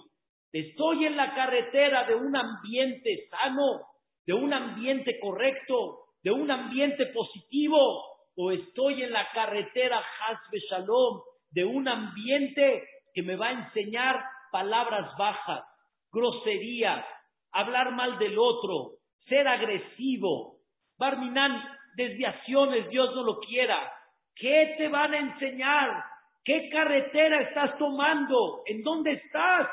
Estoy 0.52 1.06
en 1.06 1.16
la 1.16 1.34
carretera 1.34 2.04
de 2.04 2.14
un 2.14 2.36
ambiente 2.36 3.26
sano, 3.30 3.86
de 4.26 4.34
un 4.34 4.52
ambiente 4.52 5.18
correcto, 5.18 6.00
de 6.22 6.30
un 6.30 6.50
ambiente 6.50 7.06
positivo, 7.06 8.17
o 8.40 8.52
estoy 8.52 9.02
en 9.02 9.12
la 9.12 9.28
carretera 9.32 9.98
Hasbe 9.98 10.60
Shalom, 10.70 11.20
de 11.50 11.64
un 11.64 11.88
ambiente 11.88 12.84
que 13.12 13.22
me 13.22 13.34
va 13.34 13.48
a 13.48 13.66
enseñar 13.66 14.24
palabras 14.52 15.10
bajas, 15.18 15.64
groserías, 16.12 17.04
hablar 17.50 17.90
mal 17.90 18.16
del 18.18 18.38
otro, 18.38 18.92
ser 19.26 19.48
agresivo. 19.48 20.58
Barminan, 20.98 21.60
desviaciones, 21.96 22.88
Dios 22.90 23.12
no 23.16 23.24
lo 23.24 23.40
quiera. 23.40 23.92
¿Qué 24.36 24.76
te 24.78 24.86
van 24.86 25.14
a 25.14 25.18
enseñar? 25.18 26.04
¿Qué 26.44 26.68
carretera 26.70 27.42
estás 27.42 27.76
tomando? 27.76 28.62
¿En 28.66 28.84
dónde 28.84 29.14
estás? 29.14 29.68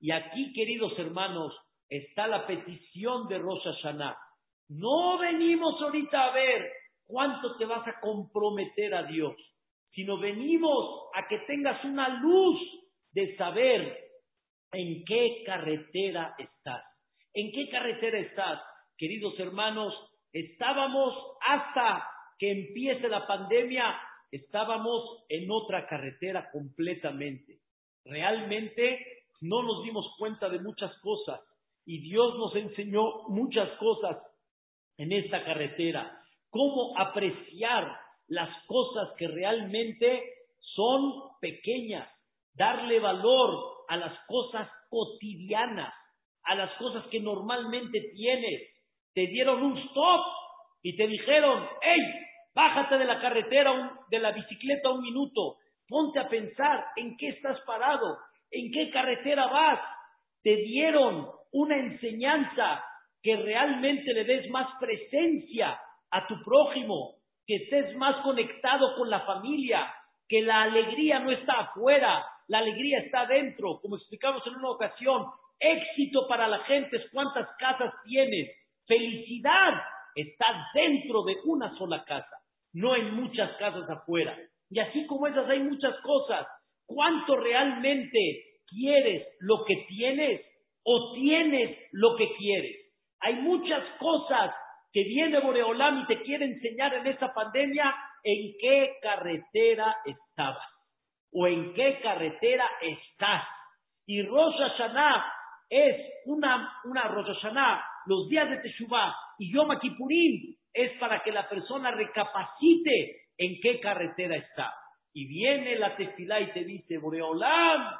Y 0.00 0.10
aquí, 0.10 0.52
queridos 0.52 0.98
hermanos, 0.98 1.58
está 1.88 2.26
la 2.26 2.46
petición 2.46 3.26
de 3.28 3.38
Rosh 3.38 3.64
Hashanah. 3.64 4.18
No 4.68 5.16
venimos 5.16 5.80
ahorita 5.80 6.24
a 6.24 6.32
ver 6.32 6.81
cuánto 7.12 7.56
te 7.58 7.66
vas 7.66 7.86
a 7.86 8.00
comprometer 8.00 8.94
a 8.94 9.02
Dios, 9.02 9.34
sino 9.92 10.18
venimos 10.18 11.10
a 11.14 11.28
que 11.28 11.40
tengas 11.40 11.84
una 11.84 12.08
luz 12.20 12.58
de 13.12 13.36
saber 13.36 13.98
en 14.72 15.04
qué 15.04 15.42
carretera 15.44 16.34
estás. 16.38 16.82
¿En 17.34 17.52
qué 17.52 17.68
carretera 17.68 18.18
estás? 18.18 18.62
Queridos 18.96 19.38
hermanos, 19.38 19.94
estábamos 20.32 21.14
hasta 21.46 22.08
que 22.38 22.50
empiece 22.50 23.06
la 23.08 23.26
pandemia, 23.26 23.94
estábamos 24.30 25.26
en 25.28 25.50
otra 25.50 25.86
carretera 25.86 26.50
completamente. 26.50 27.58
Realmente 28.06 29.24
no 29.42 29.62
nos 29.62 29.84
dimos 29.84 30.06
cuenta 30.18 30.48
de 30.48 30.60
muchas 30.60 30.96
cosas 31.00 31.42
y 31.84 32.00
Dios 32.00 32.38
nos 32.38 32.56
enseñó 32.56 33.28
muchas 33.28 33.68
cosas 33.76 34.16
en 34.96 35.12
esta 35.12 35.44
carretera. 35.44 36.21
Cómo 36.52 36.92
apreciar 36.98 37.98
las 38.28 38.50
cosas 38.66 39.08
que 39.16 39.26
realmente 39.26 40.22
son 40.74 41.14
pequeñas, 41.40 42.06
darle 42.54 43.00
valor 43.00 43.84
a 43.88 43.96
las 43.96 44.12
cosas 44.26 44.68
cotidianas, 44.90 45.94
a 46.44 46.54
las 46.54 46.70
cosas 46.74 47.06
que 47.06 47.20
normalmente 47.20 48.00
tienes. 48.14 48.68
Te 49.14 49.28
dieron 49.28 49.62
un 49.62 49.78
stop 49.78 50.26
y 50.82 50.94
te 50.94 51.06
dijeron, 51.06 51.66
hey, 51.80 52.02
bájate 52.54 52.98
de 52.98 53.06
la 53.06 53.18
carretera, 53.18 53.98
de 54.10 54.18
la 54.18 54.32
bicicleta 54.32 54.90
un 54.90 55.00
minuto, 55.00 55.56
ponte 55.88 56.18
a 56.18 56.28
pensar 56.28 56.84
en 56.96 57.16
qué 57.16 57.28
estás 57.28 57.60
parado, 57.62 58.18
en 58.50 58.70
qué 58.72 58.90
carretera 58.90 59.46
vas. 59.46 59.80
Te 60.42 60.56
dieron 60.56 61.30
una 61.52 61.78
enseñanza 61.78 62.84
que 63.22 63.36
realmente 63.36 64.12
le 64.12 64.24
des 64.24 64.50
más 64.50 64.68
presencia 64.78 65.80
a 66.12 66.26
tu 66.26 66.40
prójimo, 66.42 67.16
que 67.46 67.56
estés 67.56 67.96
más 67.96 68.22
conectado 68.22 68.94
con 68.96 69.10
la 69.10 69.20
familia, 69.20 69.92
que 70.28 70.42
la 70.42 70.62
alegría 70.62 71.18
no 71.18 71.30
está 71.30 71.54
afuera, 71.54 72.24
la 72.48 72.58
alegría 72.58 73.00
está 73.00 73.26
dentro, 73.26 73.80
como 73.80 73.96
explicamos 73.96 74.46
en 74.46 74.56
una 74.56 74.70
ocasión, 74.70 75.26
éxito 75.58 76.26
para 76.28 76.48
la 76.48 76.60
gente 76.64 76.96
es 76.96 77.10
cuántas 77.12 77.48
casas 77.58 77.92
tienes, 78.04 78.50
felicidad 78.86 79.74
está 80.14 80.46
dentro 80.74 81.22
de 81.24 81.36
una 81.44 81.76
sola 81.78 82.04
casa, 82.04 82.36
no 82.74 82.94
en 82.94 83.14
muchas 83.14 83.56
casas 83.56 83.88
afuera. 83.88 84.36
Y 84.70 84.78
así 84.80 85.06
como 85.06 85.26
esas 85.26 85.48
hay 85.48 85.60
muchas 85.60 85.98
cosas, 86.00 86.46
¿cuánto 86.86 87.36
realmente 87.36 88.18
quieres 88.68 89.26
lo 89.40 89.64
que 89.64 89.76
tienes 89.88 90.40
o 90.84 91.14
tienes 91.14 91.78
lo 91.92 92.16
que 92.16 92.34
quieres? 92.36 92.76
Hay 93.20 93.34
muchas 93.34 93.84
cosas 93.98 94.52
que 94.92 95.04
viene 95.04 95.40
Boreolam 95.40 96.00
y 96.00 96.06
te 96.06 96.22
quiere 96.22 96.44
enseñar 96.44 96.94
en 96.94 97.06
esta 97.06 97.32
pandemia 97.32 97.94
en 98.22 98.54
qué 98.60 98.96
carretera 99.00 99.96
estabas 100.04 100.68
o 101.32 101.46
en 101.46 101.72
qué 101.74 101.98
carretera 102.02 102.68
estás. 102.82 103.44
Y 104.06 104.22
Rosh 104.22 104.56
Hashanah 104.58 105.32
es 105.70 105.96
una, 106.26 106.80
una 106.84 107.04
Rosh 107.04 107.34
Hashanah, 107.34 107.82
los 108.06 108.28
días 108.28 108.50
de 108.50 108.58
Teshuvah 108.58 109.14
y 109.38 109.52
Yom 109.52 109.68
Kippurim 109.80 110.54
es 110.74 110.98
para 110.98 111.22
que 111.22 111.32
la 111.32 111.48
persona 111.48 111.90
recapacite 111.90 113.22
en 113.38 113.58
qué 113.62 113.80
carretera 113.80 114.36
está. 114.36 114.72
Y 115.14 115.26
viene 115.26 115.76
la 115.76 115.96
tefilá 115.96 116.40
y 116.40 116.52
te 116.52 116.64
dice, 116.64 116.98
Boreolam, 116.98 117.94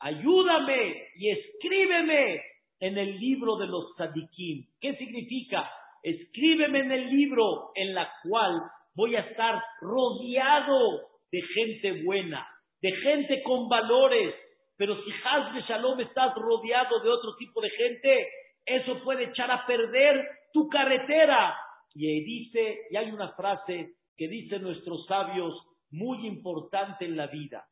ayúdame 0.00 1.08
y 1.16 1.30
escríbeme 1.30 2.42
en 2.80 2.98
el 2.98 3.18
libro 3.18 3.56
de 3.56 3.66
los 3.66 3.94
tzadikim. 3.96 4.66
¿Qué 4.80 4.94
significa? 4.96 5.70
Escríbeme 6.04 6.80
en 6.80 6.92
el 6.92 7.08
libro 7.08 7.72
en 7.74 7.94
la 7.94 8.12
cual 8.22 8.60
voy 8.94 9.16
a 9.16 9.20
estar 9.20 9.60
rodeado 9.80 11.00
de 11.32 11.42
gente 11.42 12.04
buena, 12.04 12.46
de 12.80 12.92
gente 12.92 13.42
con 13.42 13.68
valores. 13.68 14.34
Pero 14.76 14.96
si 15.02 15.10
de 15.10 15.62
Shalom 15.62 16.00
estás 16.00 16.34
rodeado 16.34 17.00
de 17.00 17.08
otro 17.08 17.34
tipo 17.36 17.60
de 17.60 17.70
gente, 17.70 18.28
eso 18.66 19.02
puede 19.02 19.24
echar 19.24 19.50
a 19.50 19.66
perder 19.66 20.28
tu 20.52 20.68
carretera. 20.68 21.56
Y 21.94 22.22
dice, 22.22 22.82
y 22.90 22.96
hay 22.96 23.10
una 23.10 23.32
frase 23.32 23.94
que 24.16 24.28
dicen 24.28 24.62
nuestros 24.62 25.06
sabios 25.06 25.54
muy 25.90 26.26
importante 26.26 27.04
en 27.04 27.16
la 27.16 27.28
vida. 27.28 27.64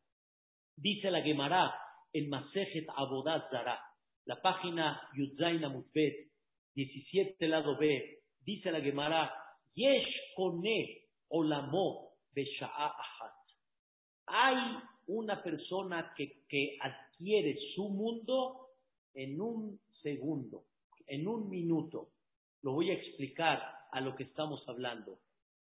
Dice 0.77 1.11
la 1.11 1.23
Gemara, 1.23 1.75
el 2.13 2.29
Masejet 2.29 2.87
Abodaz 2.97 3.51
Zara 3.51 3.79
la 4.25 4.41
página 4.41 5.01
Yudzaina 5.15 5.69
Mutbet, 5.69 6.31
17 6.75 7.49
lado 7.49 7.77
B, 7.77 8.22
dice 8.45 8.71
la 8.71 8.81
Gemara, 8.81 9.33
Yesh 9.75 10.35
Kone 10.37 11.03
Olamo 11.29 12.13
Besha'a 12.35 12.93
Hay 14.27 14.57
una 15.07 15.43
persona 15.43 16.13
que, 16.17 16.45
que 16.49 16.79
adquiere 16.81 17.59
su 17.75 17.89
mundo 17.89 18.69
en 19.15 19.41
un 19.41 19.81
segundo, 20.03 20.65
en 21.07 21.27
un 21.27 21.49
minuto. 21.49 22.09
Lo 22.63 22.73
voy 22.73 22.91
a 22.91 22.95
explicar 22.95 23.61
a 23.91 24.01
lo 24.01 24.15
que 24.15 24.25
estamos 24.25 24.63
hablando. 24.69 25.19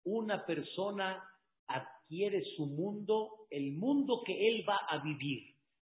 Una 0.06 0.46
persona 0.46 1.24
adquiere 1.68 2.44
su 2.56 2.68
mundo, 2.68 3.48
el 3.50 3.74
mundo 3.74 4.22
que 4.26 4.50
él 4.50 4.66
va 4.68 4.78
a 4.90 5.00
vivir 5.00 5.54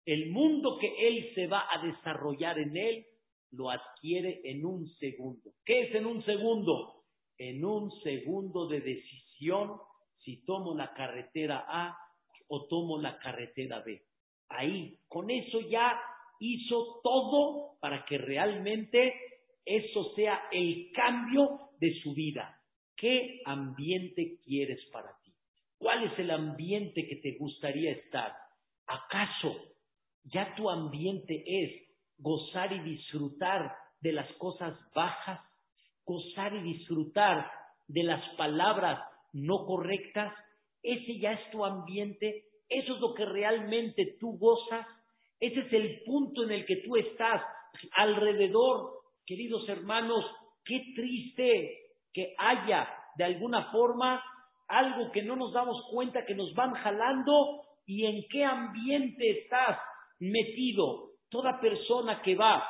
el 0.07 0.31
mundo 0.31 0.79
que 0.79 1.09
él 1.09 1.33
se 1.35 1.49
va 1.49 1.67
a 1.71 1.85
desarrollar 1.85 2.59
en 2.61 2.77
él, 2.77 3.07
lo 3.53 3.71
adquiere 3.71 4.41
en 4.45 4.65
un 4.65 4.89
segundo. 4.97 5.53
¿Qué 5.65 5.83
es 5.83 5.95
en 5.95 6.07
un 6.07 6.25
segundo? 6.25 7.05
En 7.39 7.65
un 7.65 7.91
segundo 8.03 8.67
de 8.69 8.81
decisión 8.81 9.79
si 10.25 10.45
tomo 10.45 10.75
la 10.75 10.93
carretera 10.93 11.65
A 11.69 11.97
o 12.49 12.67
tomo 12.67 12.99
la 12.99 13.19
carretera 13.19 13.81
B. 13.81 14.03
Ahí, 14.49 14.99
con 15.09 15.31
eso 15.31 15.61
ya 15.61 15.99
hizo 16.41 17.01
todo 17.03 17.79
para 17.81 18.05
que 18.05 18.19
realmente 18.19 19.15
eso 19.65 20.15
sea 20.15 20.49
el 20.53 20.91
cambio 20.93 21.71
de 21.81 21.95
su 22.03 22.15
vida. 22.15 22.61
¿Qué 22.97 23.43
ambiente 23.45 24.39
quieres 24.45 24.85
para 24.93 25.11
ti? 25.23 25.33
¿Cuál 25.79 26.05
es 26.05 26.19
el 26.19 26.31
ambiente 26.31 27.07
que 27.07 27.17
te 27.17 27.37
gustaría 27.39 27.93
estar? 27.93 28.33
¿Acaso 28.87 29.57
ya 30.25 30.55
tu 30.57 30.71
ambiente 30.71 31.45
es 31.47 31.86
gozar 32.19 32.73
y 32.73 32.81
disfrutar 32.81 33.75
de 34.01 34.13
las 34.13 34.31
cosas 34.35 34.75
bajas? 34.95 35.41
¿Gozar 36.05 36.55
y 36.55 36.63
disfrutar 36.63 37.51
de 37.89 38.03
las 38.03 38.23
palabras 38.37 39.01
no 39.33 39.67
correctas? 39.67 40.33
¿Ese 40.83 41.19
ya 41.19 41.33
es 41.33 41.51
tu 41.51 41.65
ambiente? 41.65 42.45
¿Eso 42.69 42.95
es 42.95 43.01
lo 43.01 43.15
que 43.15 43.25
realmente 43.25 44.17
tú 44.21 44.39
gozas? 44.39 44.87
Ese 45.41 45.61
es 45.61 45.73
el 45.73 46.03
punto 46.05 46.45
en 46.45 46.53
el 46.53 46.67
que 46.67 46.77
tú 46.77 46.97
estás 46.97 47.43
alrededor. 47.97 48.93
Queridos 49.27 49.69
hermanos, 49.69 50.25
qué 50.65 50.83
triste 50.95 51.79
que 52.13 52.35
haya 52.39 52.89
de 53.17 53.25
alguna 53.25 53.71
forma 53.71 54.23
algo 54.69 55.11
que 55.13 55.23
no 55.23 55.37
nos 55.37 55.53
damos 55.53 55.77
cuenta 55.91 56.25
que 56.25 56.35
nos 56.35 56.53
van 56.55 56.75
jalando 56.75 57.63
y 57.87 58.05
en 58.05 58.23
qué 58.31 58.45
ambiente 58.45 59.43
estás 59.43 59.79
metido. 60.19 61.11
Toda 61.31 61.61
persona 61.61 62.23
que 62.23 62.35
va 62.35 62.65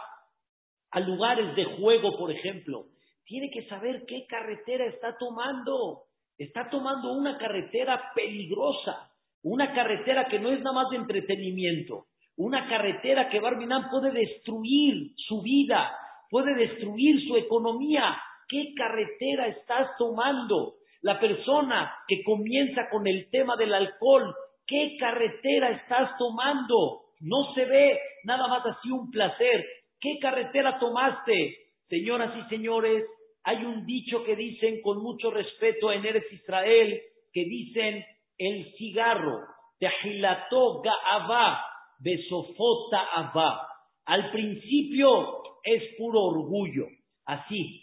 a 0.90 1.00
lugares 1.00 1.54
de 1.56 1.64
juego, 1.76 2.16
por 2.16 2.30
ejemplo, 2.30 2.86
tiene 3.24 3.50
que 3.50 3.66
saber 3.68 4.04
qué 4.06 4.26
carretera 4.26 4.86
está 4.86 5.16
tomando. 5.18 6.04
Está 6.38 6.68
tomando 6.70 7.12
una 7.12 7.38
carretera 7.38 8.12
peligrosa, 8.14 9.10
una 9.42 9.74
carretera 9.74 10.26
que 10.28 10.38
no 10.38 10.50
es 10.50 10.60
nada 10.60 10.74
más 10.74 10.90
de 10.90 10.98
entretenimiento, 10.98 12.06
una 12.36 12.68
carretera 12.68 13.30
que 13.30 13.40
Barminán 13.40 13.88
puede 13.90 14.10
destruir 14.10 15.12
su 15.16 15.40
vida, 15.40 15.90
puede 16.30 16.54
destruir 16.54 17.26
su 17.26 17.36
economía. 17.36 18.16
¿Qué 18.48 18.74
carretera 18.76 19.48
estás 19.48 19.88
tomando? 19.98 20.74
La 21.00 21.18
persona 21.18 21.92
que 22.06 22.22
comienza 22.22 22.88
con 22.90 23.06
el 23.06 23.30
tema 23.30 23.56
del 23.56 23.72
alcohol, 23.72 24.34
¿qué 24.66 24.96
carretera 25.00 25.70
estás 25.70 26.10
tomando? 26.18 27.05
No 27.20 27.54
se 27.54 27.64
ve 27.64 27.98
nada 28.24 28.46
más 28.48 28.64
así 28.66 28.90
un 28.90 29.10
placer. 29.10 29.64
¿Qué 30.00 30.18
carretera 30.20 30.78
tomaste? 30.78 31.56
Señoras 31.88 32.32
y 32.36 32.48
señores, 32.48 33.04
hay 33.44 33.64
un 33.64 33.86
dicho 33.86 34.24
que 34.24 34.36
dicen 34.36 34.80
con 34.82 35.02
mucho 35.02 35.30
respeto 35.30 35.92
en 35.92 36.04
Eres 36.04 36.30
Israel, 36.32 37.00
que 37.32 37.44
dicen 37.44 38.04
el 38.38 38.72
cigarro, 38.76 39.38
tejilató 39.78 40.82
ga'avá, 40.82 41.60
besofota 42.00 43.00
avá. 43.14 43.60
Al 44.04 44.30
principio 44.30 45.42
es 45.62 45.82
puro 45.96 46.22
orgullo, 46.22 46.86
así, 47.24 47.82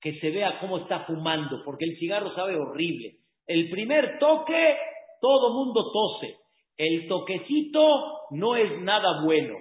que 0.00 0.18
se 0.20 0.30
vea 0.30 0.58
cómo 0.60 0.78
está 0.78 1.00
fumando, 1.06 1.62
porque 1.64 1.86
el 1.86 1.98
cigarro 1.98 2.34
sabe 2.34 2.56
horrible. 2.56 3.16
El 3.46 3.70
primer 3.70 4.18
toque, 4.18 4.76
todo 5.20 5.52
mundo 5.52 5.90
tose. 5.92 6.43
El 6.76 7.06
toquecito 7.08 7.80
no 8.30 8.56
es 8.56 8.80
nada 8.80 9.22
bueno, 9.24 9.56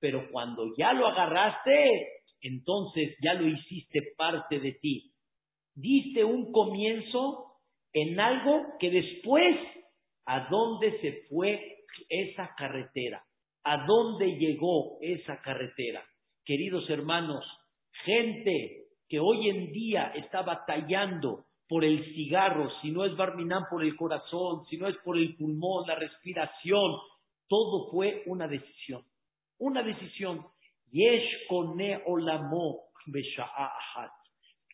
pero 0.00 0.30
cuando 0.30 0.74
ya 0.76 0.92
lo 0.92 1.06
agarraste, 1.06 2.08
entonces 2.42 3.16
ya 3.22 3.34
lo 3.34 3.48
hiciste 3.48 4.12
parte 4.16 4.60
de 4.60 4.72
ti. 4.72 5.12
Diste 5.74 6.24
un 6.24 6.52
comienzo 6.52 7.48
en 7.92 8.20
algo 8.20 8.66
que 8.78 8.90
después, 8.90 9.56
¿a 10.26 10.48
dónde 10.50 11.00
se 11.00 11.24
fue 11.28 11.78
esa 12.08 12.54
carretera? 12.56 13.22
¿A 13.64 13.86
dónde 13.86 14.36
llegó 14.36 14.98
esa 15.00 15.40
carretera? 15.40 16.04
Queridos 16.44 16.88
hermanos, 16.90 17.44
gente 18.04 18.88
que 19.08 19.20
hoy 19.20 19.48
en 19.48 19.72
día 19.72 20.12
está 20.16 20.42
batallando 20.42 21.44
por 21.68 21.84
el 21.84 22.02
cigarro, 22.14 22.70
si 22.80 22.90
no 22.90 23.04
es 23.04 23.14
Barminán 23.16 23.64
por 23.70 23.84
el 23.84 23.94
corazón, 23.96 24.64
si 24.70 24.78
no 24.78 24.88
es 24.88 24.96
por 25.04 25.18
el 25.18 25.36
pulmón, 25.36 25.86
la 25.86 25.94
respiración, 25.96 26.96
todo 27.46 27.90
fue 27.90 28.22
una 28.26 28.48
decisión. 28.48 29.02
Una 29.58 29.82
decisión. 29.82 30.46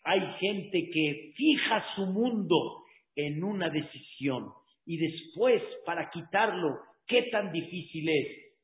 Hay 0.05 0.21
gente 0.39 0.91
que 0.93 1.33
fija 1.37 1.85
su 1.97 2.07
mundo 2.07 2.85
en 3.17 3.43
una 3.43 3.71
decisión 3.71 4.53
y 4.87 4.99
después 4.99 5.63
para 5.85 6.11
quitarlo, 6.11 6.79
¿qué 7.07 7.23
tan 7.33 7.51
difícil 7.53 8.09
es? 8.09 8.55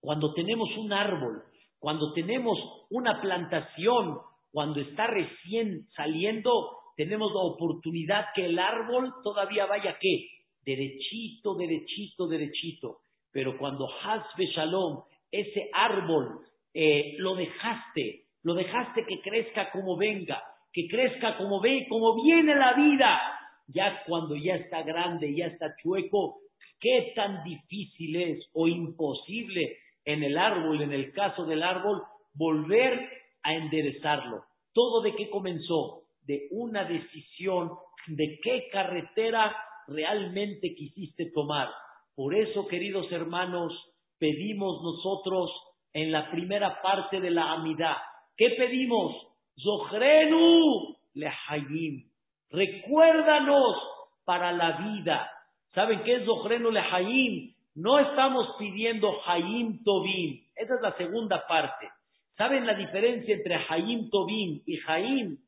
Cuando 0.00 0.34
tenemos 0.34 0.68
un 0.76 0.92
árbol, 0.92 1.42
cuando 1.78 2.12
tenemos 2.12 2.58
una 2.90 3.20
plantación, 3.20 4.18
cuando 4.50 4.80
está 4.80 5.06
recién 5.06 5.86
saliendo, 5.96 6.50
tenemos 6.96 7.32
la 7.32 7.40
oportunidad 7.40 8.26
que 8.34 8.46
el 8.46 8.58
árbol 8.58 9.12
todavía 9.22 9.66
vaya 9.66 9.96
qué? 10.00 10.28
Derechito, 10.64 11.54
derechito, 11.54 12.28
derechito. 12.28 12.98
Pero 13.32 13.58
cuando 13.58 13.88
Hasbe 14.02 14.46
Shalom, 14.46 15.02
ese 15.30 15.68
árbol 15.72 16.40
eh, 16.72 17.16
lo 17.18 17.34
dejaste, 17.34 18.22
lo 18.42 18.54
dejaste 18.54 19.04
que 19.06 19.20
crezca 19.20 19.70
como 19.72 19.96
venga, 19.96 20.42
que 20.72 20.86
crezca 20.88 21.36
como 21.36 21.60
ve, 21.60 21.86
como 21.88 22.22
viene 22.22 22.54
la 22.54 22.74
vida. 22.74 23.20
Ya 23.66 24.02
cuando 24.06 24.36
ya 24.36 24.56
está 24.56 24.82
grande, 24.82 25.34
ya 25.34 25.46
está 25.46 25.74
chueco, 25.82 26.36
qué 26.80 27.12
tan 27.16 27.42
difícil 27.44 28.16
es 28.16 28.50
o 28.52 28.68
imposible 28.68 29.78
en 30.04 30.22
el 30.22 30.36
árbol, 30.38 30.82
en 30.82 30.92
el 30.92 31.12
caso 31.12 31.44
del 31.46 31.62
árbol, 31.62 32.02
volver 32.34 33.08
a 33.42 33.54
enderezarlo. 33.54 34.44
¿Todo 34.72 35.02
de 35.02 35.14
qué 35.16 35.30
comenzó? 35.30 36.03
De 36.26 36.48
una 36.50 36.84
decisión 36.84 37.70
de 38.06 38.38
qué 38.42 38.68
carretera 38.72 39.54
realmente 39.86 40.74
quisiste 40.74 41.30
tomar. 41.32 41.68
Por 42.14 42.34
eso, 42.34 42.66
queridos 42.66 43.10
hermanos, 43.12 43.72
pedimos 44.18 44.82
nosotros 44.82 45.50
en 45.92 46.12
la 46.12 46.30
primera 46.30 46.80
parte 46.82 47.20
de 47.20 47.30
la 47.30 47.52
amidad. 47.52 47.96
¿Qué 48.36 48.50
pedimos? 48.50 49.14
Zohrenu 49.62 50.96
lehayim. 51.14 52.08
Recuérdanos 52.50 53.76
para 54.24 54.52
la 54.52 54.72
vida. 54.78 55.30
¿Saben 55.74 56.02
qué 56.04 56.16
es 56.16 56.24
Zohrenu 56.24 56.70
lehayim? 56.70 57.54
No 57.74 57.98
estamos 57.98 58.54
pidiendo 58.58 59.20
Hayim 59.26 59.82
Tobim. 59.82 60.40
Esa 60.54 60.74
es 60.76 60.80
la 60.80 60.96
segunda 60.96 61.44
parte. 61.48 61.88
¿Saben 62.36 62.66
la 62.66 62.74
diferencia 62.74 63.34
entre 63.34 63.56
Hayim 63.68 64.10
Tobim 64.10 64.62
y 64.64 64.78
Hayim? 64.86 65.38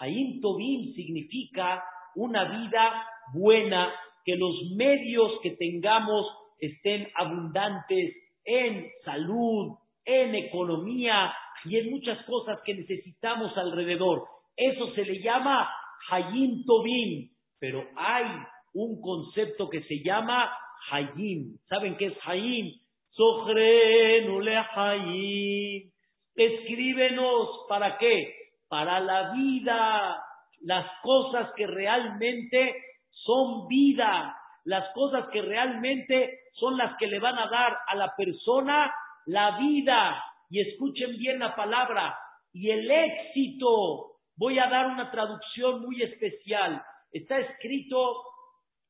Hayim 0.00 0.40
Tobim 0.40 0.94
significa 0.94 1.82
una 2.14 2.44
vida 2.44 3.06
buena, 3.34 3.92
que 4.24 4.36
los 4.36 4.54
medios 4.76 5.40
que 5.42 5.52
tengamos 5.52 6.26
estén 6.58 7.08
abundantes 7.14 8.14
en 8.44 8.86
salud, 9.04 9.78
en 10.04 10.34
economía 10.34 11.32
y 11.64 11.76
en 11.76 11.90
muchas 11.90 12.22
cosas 12.24 12.60
que 12.64 12.74
necesitamos 12.74 13.56
alrededor. 13.56 14.24
Eso 14.56 14.92
se 14.94 15.04
le 15.04 15.22
llama 15.22 15.68
Hayim 16.10 16.64
Tobim, 16.64 17.30
pero 17.58 17.84
hay 17.96 18.26
un 18.74 19.00
concepto 19.00 19.68
que 19.68 19.82
se 19.82 20.02
llama 20.02 20.50
Hayim. 20.90 21.58
¿Saben 21.68 21.96
qué 21.96 22.06
es 22.06 22.14
Hayim? 22.24 22.72
Sohrenule 23.10 24.56
Hayim. 24.56 25.90
Escríbenos 26.34 27.48
para 27.68 27.98
qué? 27.98 28.37
Para 28.68 29.00
la 29.00 29.32
vida, 29.32 30.22
las 30.62 30.86
cosas 31.02 31.50
que 31.56 31.66
realmente 31.66 32.76
son 33.10 33.66
vida, 33.66 34.36
las 34.64 34.92
cosas 34.94 35.28
que 35.32 35.42
realmente 35.42 36.40
son 36.54 36.76
las 36.76 36.96
que 36.98 37.06
le 37.06 37.18
van 37.18 37.38
a 37.38 37.48
dar 37.48 37.78
a 37.86 37.94
la 37.94 38.14
persona 38.16 38.92
la 39.26 39.58
vida, 39.58 40.24
y 40.50 40.60
escuchen 40.60 41.18
bien 41.18 41.38
la 41.38 41.54
palabra, 41.54 42.18
y 42.52 42.70
el 42.70 42.90
éxito. 42.90 44.16
Voy 44.36 44.58
a 44.58 44.68
dar 44.68 44.86
una 44.86 45.10
traducción 45.10 45.82
muy 45.82 46.02
especial. 46.02 46.82
Está 47.12 47.38
escrito 47.38 48.22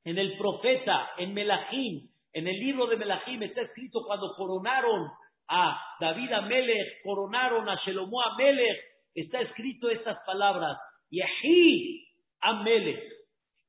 en 0.04 0.16
el 0.16 0.38
profeta, 0.38 1.10
en 1.18 1.34
Melahim, 1.34 2.08
en 2.32 2.46
el 2.46 2.58
libro 2.60 2.86
de 2.86 2.96
Melahim, 2.96 3.42
está 3.42 3.62
escrito 3.62 4.04
cuando 4.06 4.32
coronaron 4.36 5.10
a 5.48 5.80
David 5.98 6.32
Amelech, 6.32 7.02
coronaron 7.02 7.68
a 7.68 7.76
Shelomo 7.84 8.20
Amelech, 8.22 8.78
está 9.20 9.40
escrito 9.40 9.90
estas 9.90 10.18
palabras, 10.24 10.78
Yehi 11.10 12.06
Amelech, 12.40 13.02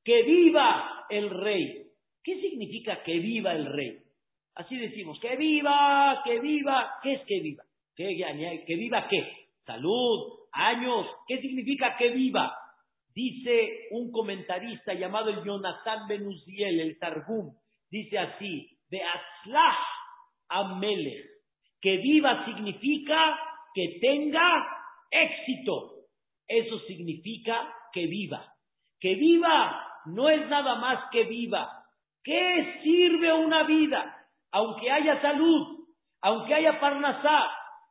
que 0.04 0.22
viva 0.22 1.06
el 1.08 1.30
rey. 1.30 1.86
¿Qué 2.22 2.40
significa 2.40 3.02
que 3.02 3.18
viva 3.18 3.52
el 3.52 3.66
rey? 3.66 3.98
Así 4.54 4.76
decimos, 4.76 5.18
que 5.20 5.36
viva, 5.36 6.22
que 6.24 6.38
viva. 6.40 6.94
¿Qué 7.02 7.14
es 7.14 7.22
que 7.26 7.40
viva? 7.40 7.64
¿Qué, 7.96 8.16
que 8.66 8.76
viva 8.76 9.08
qué? 9.08 9.26
Salud, 9.64 10.40
años. 10.52 11.06
¿Qué 11.26 11.40
significa 11.40 11.96
que 11.96 12.10
viva? 12.10 12.54
Dice 13.14 13.88
un 13.90 14.12
comentarista 14.12 14.94
llamado 14.94 15.30
el 15.30 15.42
Jonathan 15.44 16.06
Benuziel, 16.06 16.80
el 16.80 16.98
Targum, 16.98 17.54
dice 17.90 18.18
así, 18.18 18.78
de 18.88 19.02
Atzlah 19.02 19.78
Amelech, 20.48 21.26
Que 21.80 21.96
viva 21.96 22.44
significa 22.44 23.38
que 23.74 23.98
tenga 24.00 24.79
éxito. 25.10 26.06
Eso 26.46 26.78
significa 26.80 27.72
que 27.92 28.06
viva. 28.06 28.54
Que 28.98 29.14
viva 29.14 29.86
no 30.06 30.28
es 30.28 30.48
nada 30.48 30.76
más 30.76 31.10
que 31.10 31.24
viva. 31.24 31.68
¿Qué 32.22 32.80
sirve 32.82 33.32
una 33.32 33.64
vida? 33.64 34.16
Aunque 34.52 34.90
haya 34.90 35.20
salud, 35.22 35.86
aunque 36.20 36.54
haya 36.54 36.80
parnasá, 36.80 37.50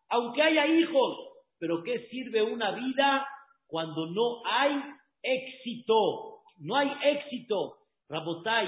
aunque 0.09 0.41
haya 0.41 0.67
hijos, 0.67 1.17
pero 1.59 1.83
¿qué 1.83 2.07
sirve 2.09 2.41
una 2.41 2.71
vida 2.71 3.27
cuando 3.67 4.07
no 4.07 4.41
hay 4.45 4.81
éxito? 5.21 6.41
No 6.59 6.75
hay 6.75 6.91
éxito. 7.03 7.77
Rabotai, 8.09 8.67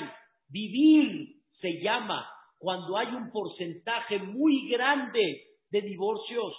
vivir 0.49 1.41
se 1.59 1.81
llama 1.81 2.27
cuando 2.57 2.97
hay 2.97 3.07
un 3.07 3.31
porcentaje 3.31 4.19
muy 4.19 4.69
grande 4.69 5.41
de 5.69 5.81
divorcios. 5.81 6.53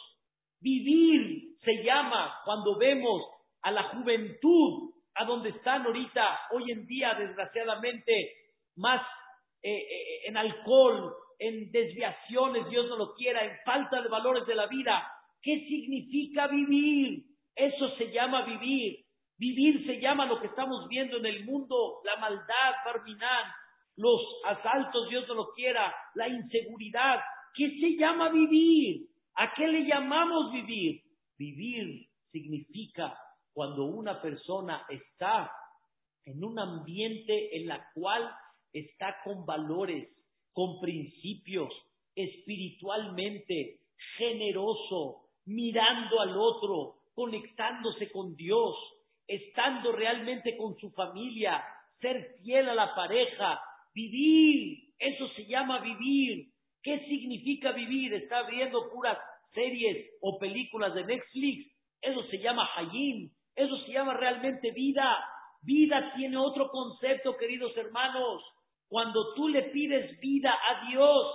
Vivir 0.63 1.57
se 1.65 1.83
llama 1.83 2.35
cuando 2.45 2.79
vemos 2.79 3.23
a 3.63 3.71
la 3.71 3.83
juventud, 3.91 4.93
a 5.15 5.25
donde 5.25 5.51
están 5.51 5.85
ahorita, 5.85 6.41
hoy 6.53 6.71
en 6.71 6.87
día, 6.87 7.15
desgraciadamente, 7.15 8.33
más 8.77 9.03
eh, 9.63 9.77
eh, 9.77 10.21
en 10.27 10.37
alcohol, 10.37 11.15
en 11.39 11.71
desviaciones, 11.73 12.69
Dios 12.71 12.89
no 12.89 12.97
lo 12.97 13.15
quiera, 13.15 13.45
en 13.45 13.57
falta 13.65 14.01
de 14.01 14.09
valores 14.09 14.47
de 14.47 14.55
la 14.55 14.67
vida. 14.67 15.07
¿Qué 15.43 15.67
significa 15.67 16.47
vivir? 16.47 17.25
Eso 17.55 17.97
se 17.97 18.13
llama 18.13 18.45
vivir. 18.45 19.01
Vivir 19.39 19.85
se 19.87 20.01
llama 20.01 20.27
lo 20.27 20.41
que 20.41 20.47
estamos 20.47 20.89
viendo 20.89 21.17
en 21.17 21.27
el 21.27 21.45
mundo, 21.45 22.01
la 22.05 22.17
maldad, 22.17 22.75
Barminán, 22.85 23.51
los 23.97 24.21
asaltos, 24.47 25.09
Dios 25.09 25.27
no 25.27 25.35
lo 25.35 25.53
quiera, 25.53 25.93
la 26.15 26.29
inseguridad. 26.29 27.21
¿Qué 27.55 27.69
se 27.81 27.97
llama 27.97 28.29
vivir? 28.29 29.09
¿A 29.35 29.53
qué 29.55 29.67
le 29.67 29.87
llamamos 29.87 30.53
vivir? 30.53 31.03
Vivir 31.39 32.07
significa 32.31 33.17
cuando 33.53 33.85
una 33.85 34.21
persona 34.21 34.85
está 34.89 35.51
en 36.25 36.45
un 36.45 36.59
ambiente 36.59 37.57
en 37.57 37.67
la 37.67 37.91
cual 37.95 38.31
está 38.73 39.17
con 39.25 39.45
valores, 39.45 40.09
con 40.53 40.81
principios, 40.81 41.73
espiritualmente, 42.15 43.81
generoso, 44.17 45.23
mirando 45.47 46.21
al 46.21 46.37
otro, 46.37 46.97
conectándose 47.15 48.11
con 48.11 48.35
Dios, 48.37 48.77
estando 49.27 49.93
realmente 49.93 50.57
con 50.57 50.77
su 50.77 50.91
familia, 50.91 51.63
ser 52.01 52.37
fiel 52.43 52.69
a 52.69 52.75
la 52.75 52.95
pareja, 52.95 53.61
vivir, 53.95 54.93
eso 54.99 55.29
se 55.35 55.47
llama 55.47 55.81
vivir. 55.81 56.52
¿Qué 56.83 56.99
significa 57.07 57.73
vivir? 57.73 58.15
Está 58.15 58.43
viendo 58.43 58.91
puras 58.91 59.19
series 59.55 60.11
o 60.21 60.39
películas 60.39 60.95
de 60.95 61.05
Netflix. 61.05 61.71
Eso 62.01 62.23
se 62.25 62.39
llama 62.39 62.69
Hayim. 62.77 63.31
Eso 63.55 63.77
se 63.85 63.93
llama 63.93 64.15
realmente 64.15 64.71
vida. 64.73 65.25
Vida 65.63 66.13
tiene 66.17 66.37
otro 66.37 66.69
concepto, 66.71 67.37
queridos 67.37 67.77
hermanos. 67.77 68.43
Cuando 68.89 69.35
tú 69.35 69.49
le 69.49 69.63
pides 69.71 70.19
vida 70.21 70.53
a 70.53 70.89
Dios, 70.89 71.27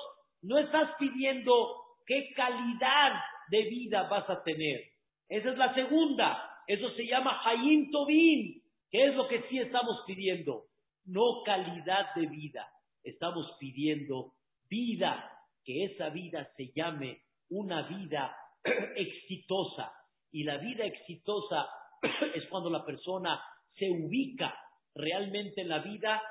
no 0.42 0.58
estás 0.58 0.92
pidiendo 1.00 1.76
qué 2.06 2.34
calidad 2.36 3.14
de 3.50 3.64
vida 3.64 4.04
vas 4.10 4.30
a 4.30 4.44
tener. 4.44 4.82
Esa 5.30 5.52
es 5.52 5.58
la 5.58 5.74
segunda. 5.74 6.44
Eso 6.68 6.90
se 6.92 7.08
llama 7.08 7.42
Hayim 7.46 7.90
Tobin, 7.92 8.62
que 8.92 9.06
es 9.06 9.16
lo 9.16 9.28
que 9.28 9.44
sí 9.50 9.60
estamos 9.60 10.04
pidiendo. 10.06 10.66
No 11.06 11.44
calidad 11.46 12.14
de 12.16 12.28
vida. 12.28 12.68
Estamos 13.04 13.50
pidiendo 13.60 14.34
vida, 14.70 15.37
que 15.68 15.84
esa 15.84 16.10
vida 16.10 16.50
se 16.56 16.72
llame 16.74 17.24
una 17.50 17.82
vida 17.90 18.34
exitosa. 18.96 19.92
Y 20.32 20.46
la 20.46 20.58
vida 20.60 20.86
exitosa 20.86 21.68
es 22.36 22.46
cuando 22.50 22.70
la 22.70 22.86
persona 22.86 23.44
se 23.76 23.90
ubica 23.92 24.58
realmente 24.96 25.62
en 25.62 25.68
la 25.68 25.80
vida 25.80 26.22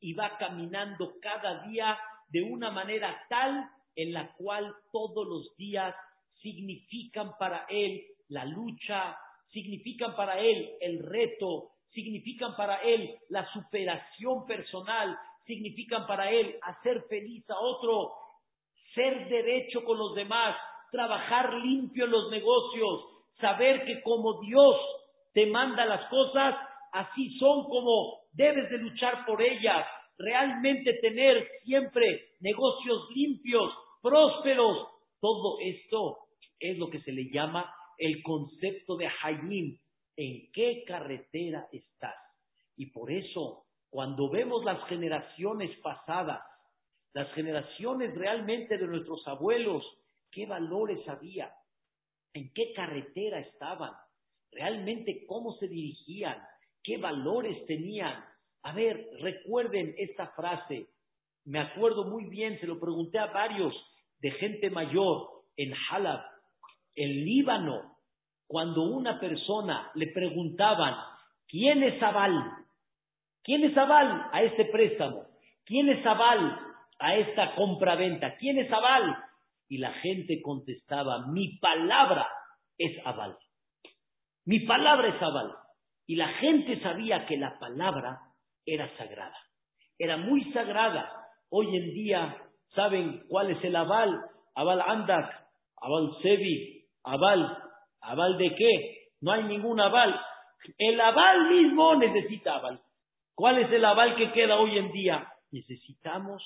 y 0.00 0.12
va 0.12 0.38
caminando 0.38 1.14
cada 1.20 1.66
día 1.66 1.98
de 2.28 2.42
una 2.42 2.70
manera 2.70 3.20
tal 3.28 3.68
en 3.96 4.12
la 4.12 4.32
cual 4.34 4.72
todos 4.92 5.26
los 5.26 5.56
días 5.56 5.92
significan 6.40 7.32
para 7.36 7.66
él 7.68 8.00
la 8.28 8.44
lucha, 8.44 9.16
significan 9.50 10.14
para 10.14 10.38
él 10.38 10.70
el 10.80 11.02
reto, 11.02 11.72
significan 11.90 12.54
para 12.54 12.80
él 12.82 13.18
la 13.28 13.44
superación 13.52 14.46
personal, 14.46 15.18
significan 15.46 16.06
para 16.06 16.30
él 16.30 16.56
hacer 16.62 17.02
feliz 17.08 17.48
a 17.50 17.58
otro, 17.58 18.12
ser 18.94 19.28
derecho 19.28 19.84
con 19.84 19.98
los 19.98 20.14
demás, 20.14 20.56
trabajar 20.90 21.54
limpio 21.54 22.04
en 22.04 22.10
los 22.10 22.30
negocios, 22.30 23.06
saber 23.40 23.84
que 23.84 24.00
como 24.02 24.40
Dios 24.40 24.76
te 25.32 25.46
manda 25.46 25.84
las 25.84 26.08
cosas, 26.08 26.54
así 26.92 27.36
son 27.38 27.64
como 27.64 28.20
debes 28.32 28.70
de 28.70 28.78
luchar 28.78 29.26
por 29.26 29.42
ellas, 29.42 29.86
realmente 30.18 30.94
tener 31.00 31.48
siempre 31.64 32.22
negocios 32.40 33.08
limpios, 33.14 33.72
prósperos. 34.00 34.88
Todo 35.20 35.58
esto 35.60 36.18
es 36.60 36.78
lo 36.78 36.88
que 36.88 37.00
se 37.00 37.12
le 37.12 37.30
llama 37.30 37.74
el 37.98 38.22
concepto 38.22 38.96
de 38.96 39.08
Hayim. 39.22 39.78
¿En 40.16 40.52
qué 40.52 40.84
carretera 40.86 41.66
estás? 41.72 42.14
Y 42.76 42.86
por 42.92 43.10
eso, 43.10 43.64
cuando 43.90 44.30
vemos 44.30 44.64
las 44.64 44.86
generaciones 44.88 45.76
pasadas, 45.80 46.40
las 47.14 47.32
generaciones 47.32 48.14
realmente 48.14 48.76
de 48.76 48.86
nuestros 48.86 49.26
abuelos, 49.26 49.84
qué 50.32 50.46
valores 50.46 51.08
había, 51.08 51.50
en 52.34 52.52
qué 52.52 52.72
carretera 52.74 53.38
estaban, 53.38 53.92
realmente 54.50 55.24
cómo 55.26 55.54
se 55.54 55.68
dirigían, 55.68 56.36
qué 56.82 56.98
valores 56.98 57.64
tenían. 57.66 58.22
A 58.62 58.72
ver, 58.72 59.08
recuerden 59.20 59.94
esta 59.96 60.28
frase. 60.32 60.88
Me 61.44 61.60
acuerdo 61.60 62.04
muy 62.04 62.24
bien, 62.24 62.58
se 62.58 62.66
lo 62.66 62.80
pregunté 62.80 63.18
a 63.18 63.26
varios 63.26 63.74
de 64.18 64.32
gente 64.32 64.70
mayor 64.70 65.28
en 65.56 65.72
Halab, 65.90 66.20
en 66.96 67.24
Líbano, 67.24 67.96
cuando 68.48 68.82
una 68.82 69.20
persona 69.20 69.90
le 69.94 70.08
preguntaban, 70.08 70.96
¿quién 71.46 71.82
es 71.84 72.02
Abal? 72.02 72.54
¿Quién 73.44 73.62
es 73.64 73.76
Abal 73.76 74.30
a 74.32 74.42
este 74.42 74.64
préstamo? 74.66 75.26
¿Quién 75.64 75.88
es 75.90 76.04
Abal 76.04 76.63
a 77.04 77.16
esta 77.16 77.54
compraventa? 77.54 78.34
¿Quién 78.36 78.58
es 78.58 78.72
Abal? 78.72 79.14
Y 79.68 79.76
la 79.76 79.92
gente 79.92 80.40
contestaba, 80.42 81.26
mi 81.26 81.58
palabra 81.58 82.26
es 82.78 82.96
Abal. 83.04 83.36
Mi 84.46 84.60
palabra 84.60 85.08
es 85.08 85.20
Abal. 85.20 85.52
Y 86.06 86.16
la 86.16 86.28
gente 86.28 86.80
sabía 86.80 87.26
que 87.26 87.36
la 87.36 87.58
palabra 87.58 88.20
era 88.64 88.88
sagrada. 88.96 89.36
Era 89.98 90.16
muy 90.16 90.50
sagrada. 90.52 91.10
Hoy 91.50 91.76
en 91.76 91.92
día, 91.92 92.36
¿saben 92.74 93.22
cuál 93.28 93.50
es 93.50 93.62
el 93.62 93.76
aval? 93.76 94.10
Aval 94.54 94.80
Andak, 94.80 95.30
aval 95.76 96.10
Sebi, 96.22 96.86
aval. 97.04 97.58
¿Aval 98.00 98.38
de 98.38 98.54
qué? 98.54 99.08
No 99.20 99.32
hay 99.32 99.44
ningún 99.44 99.78
aval. 99.78 100.18
El 100.78 101.00
aval 101.00 101.50
mismo 101.50 101.96
necesita 101.96 102.54
aval. 102.56 102.80
¿Cuál 103.34 103.58
es 103.58 103.72
el 103.72 103.84
aval 103.84 104.16
que 104.16 104.32
queda 104.32 104.56
hoy 104.56 104.78
en 104.78 104.90
día? 104.92 105.28
Necesitamos, 105.50 106.42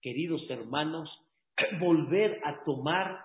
queridos 0.00 0.42
hermanos, 0.50 1.08
volver 1.80 2.40
a 2.44 2.64
tomar 2.64 3.18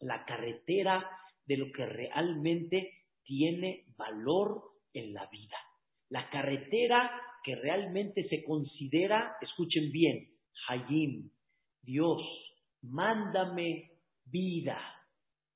la 0.00 0.24
carretera 0.24 1.08
de 1.46 1.56
lo 1.56 1.72
que 1.72 1.86
realmente 1.86 2.92
tiene 3.24 3.84
valor 3.96 4.62
en 4.92 5.14
la 5.14 5.26
vida. 5.26 5.56
La 6.08 6.28
carretera 6.30 7.10
que 7.44 7.56
realmente 7.56 8.28
se 8.28 8.44
considera, 8.44 9.36
escuchen 9.40 9.90
bien, 9.90 10.28
Hayim, 10.68 11.30
Dios, 11.82 12.22
mándame 12.82 13.90
vida, 14.26 14.78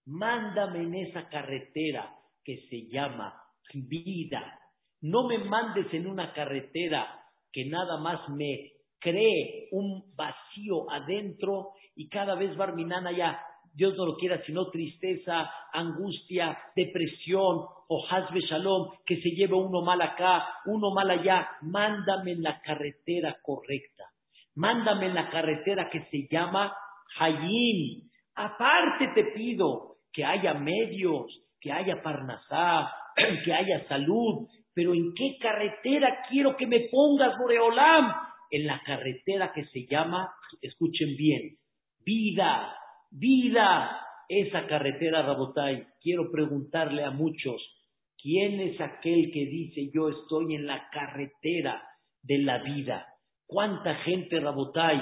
mándame 0.06 0.82
en 0.82 0.94
esa 0.94 1.28
carretera 1.28 2.12
que 2.44 2.66
se 2.68 2.88
llama 2.88 3.42
vida. 3.74 4.58
No 5.00 5.28
me 5.28 5.38
mandes 5.38 5.92
en 5.92 6.06
una 6.06 6.32
carretera 6.32 7.22
que 7.52 7.66
nada 7.66 7.98
más 7.98 8.28
me 8.30 8.72
cree 9.06 9.68
un 9.70 10.02
vacío 10.16 10.90
adentro 10.90 11.74
y 11.94 12.08
cada 12.08 12.34
vez 12.34 12.56
Barminana 12.56 13.12
ya 13.12 13.40
Dios 13.72 13.94
no 13.96 14.06
lo 14.06 14.16
quiera, 14.16 14.42
sino 14.46 14.70
tristeza, 14.70 15.48
angustia, 15.72 16.58
depresión 16.74 17.66
o 17.88 18.06
hasbe 18.10 18.40
shalom, 18.40 18.88
que 19.04 19.20
se 19.20 19.30
lleve 19.30 19.54
uno 19.54 19.82
mal 19.82 20.00
acá, 20.00 20.44
uno 20.64 20.90
mal 20.92 21.10
allá. 21.10 21.46
Mándame 21.60 22.32
en 22.32 22.42
la 22.42 22.60
carretera 22.62 23.36
correcta. 23.42 24.04
Mándame 24.54 25.06
en 25.06 25.14
la 25.14 25.28
carretera 25.28 25.90
que 25.90 26.06
se 26.06 26.26
llama 26.28 26.74
Hayim. 27.18 28.08
Aparte 28.34 29.08
te 29.14 29.24
pido 29.34 29.98
que 30.10 30.24
haya 30.24 30.54
medios, 30.54 31.26
que 31.60 31.70
haya 31.70 32.02
parnasá, 32.02 32.90
que 33.44 33.52
haya 33.52 33.86
salud, 33.88 34.48
pero 34.74 34.94
¿en 34.94 35.12
qué 35.14 35.36
carretera 35.38 36.22
quiero 36.30 36.56
que 36.56 36.66
me 36.66 36.88
pongas, 36.90 37.36
Boreolam? 37.38 38.25
En 38.50 38.66
la 38.66 38.82
carretera 38.84 39.52
que 39.52 39.64
se 39.66 39.86
llama, 39.86 40.32
escuchen 40.62 41.16
bien, 41.16 41.56
vida, 42.04 42.74
vida. 43.10 44.02
Esa 44.28 44.66
carretera, 44.66 45.22
Rabotay, 45.22 45.86
quiero 46.02 46.30
preguntarle 46.32 47.04
a 47.04 47.10
muchos, 47.10 47.62
¿quién 48.20 48.60
es 48.60 48.80
aquel 48.80 49.30
que 49.32 49.46
dice 49.46 49.90
yo 49.94 50.08
estoy 50.08 50.56
en 50.56 50.66
la 50.66 50.88
carretera 50.90 51.82
de 52.22 52.38
la 52.38 52.58
vida? 52.62 53.06
¿Cuánta 53.46 53.94
gente, 53.96 54.40
Rabotay, 54.40 55.00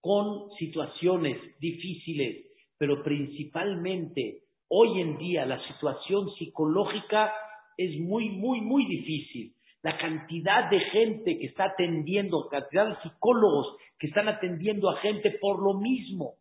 con 0.00 0.50
situaciones 0.58 1.36
difíciles, 1.58 2.46
pero 2.78 3.02
principalmente 3.02 4.44
hoy 4.68 5.00
en 5.00 5.18
día 5.18 5.44
la 5.44 5.60
situación 5.66 6.30
psicológica 6.36 7.32
es 7.76 7.98
muy, 8.00 8.30
muy, 8.30 8.60
muy 8.60 8.86
difícil. 8.86 9.54
La 9.82 9.96
cantidad 9.96 10.70
de 10.70 10.80
gente 10.80 11.38
que 11.38 11.46
está 11.46 11.64
atendiendo, 11.64 12.48
cantidad 12.50 12.88
de 12.88 13.02
psicólogos 13.02 13.76
que 13.98 14.08
están 14.08 14.28
atendiendo 14.28 14.90
a 14.90 14.98
gente 15.00 15.32
por 15.40 15.62
lo 15.62 15.80
mismo, 15.80 16.34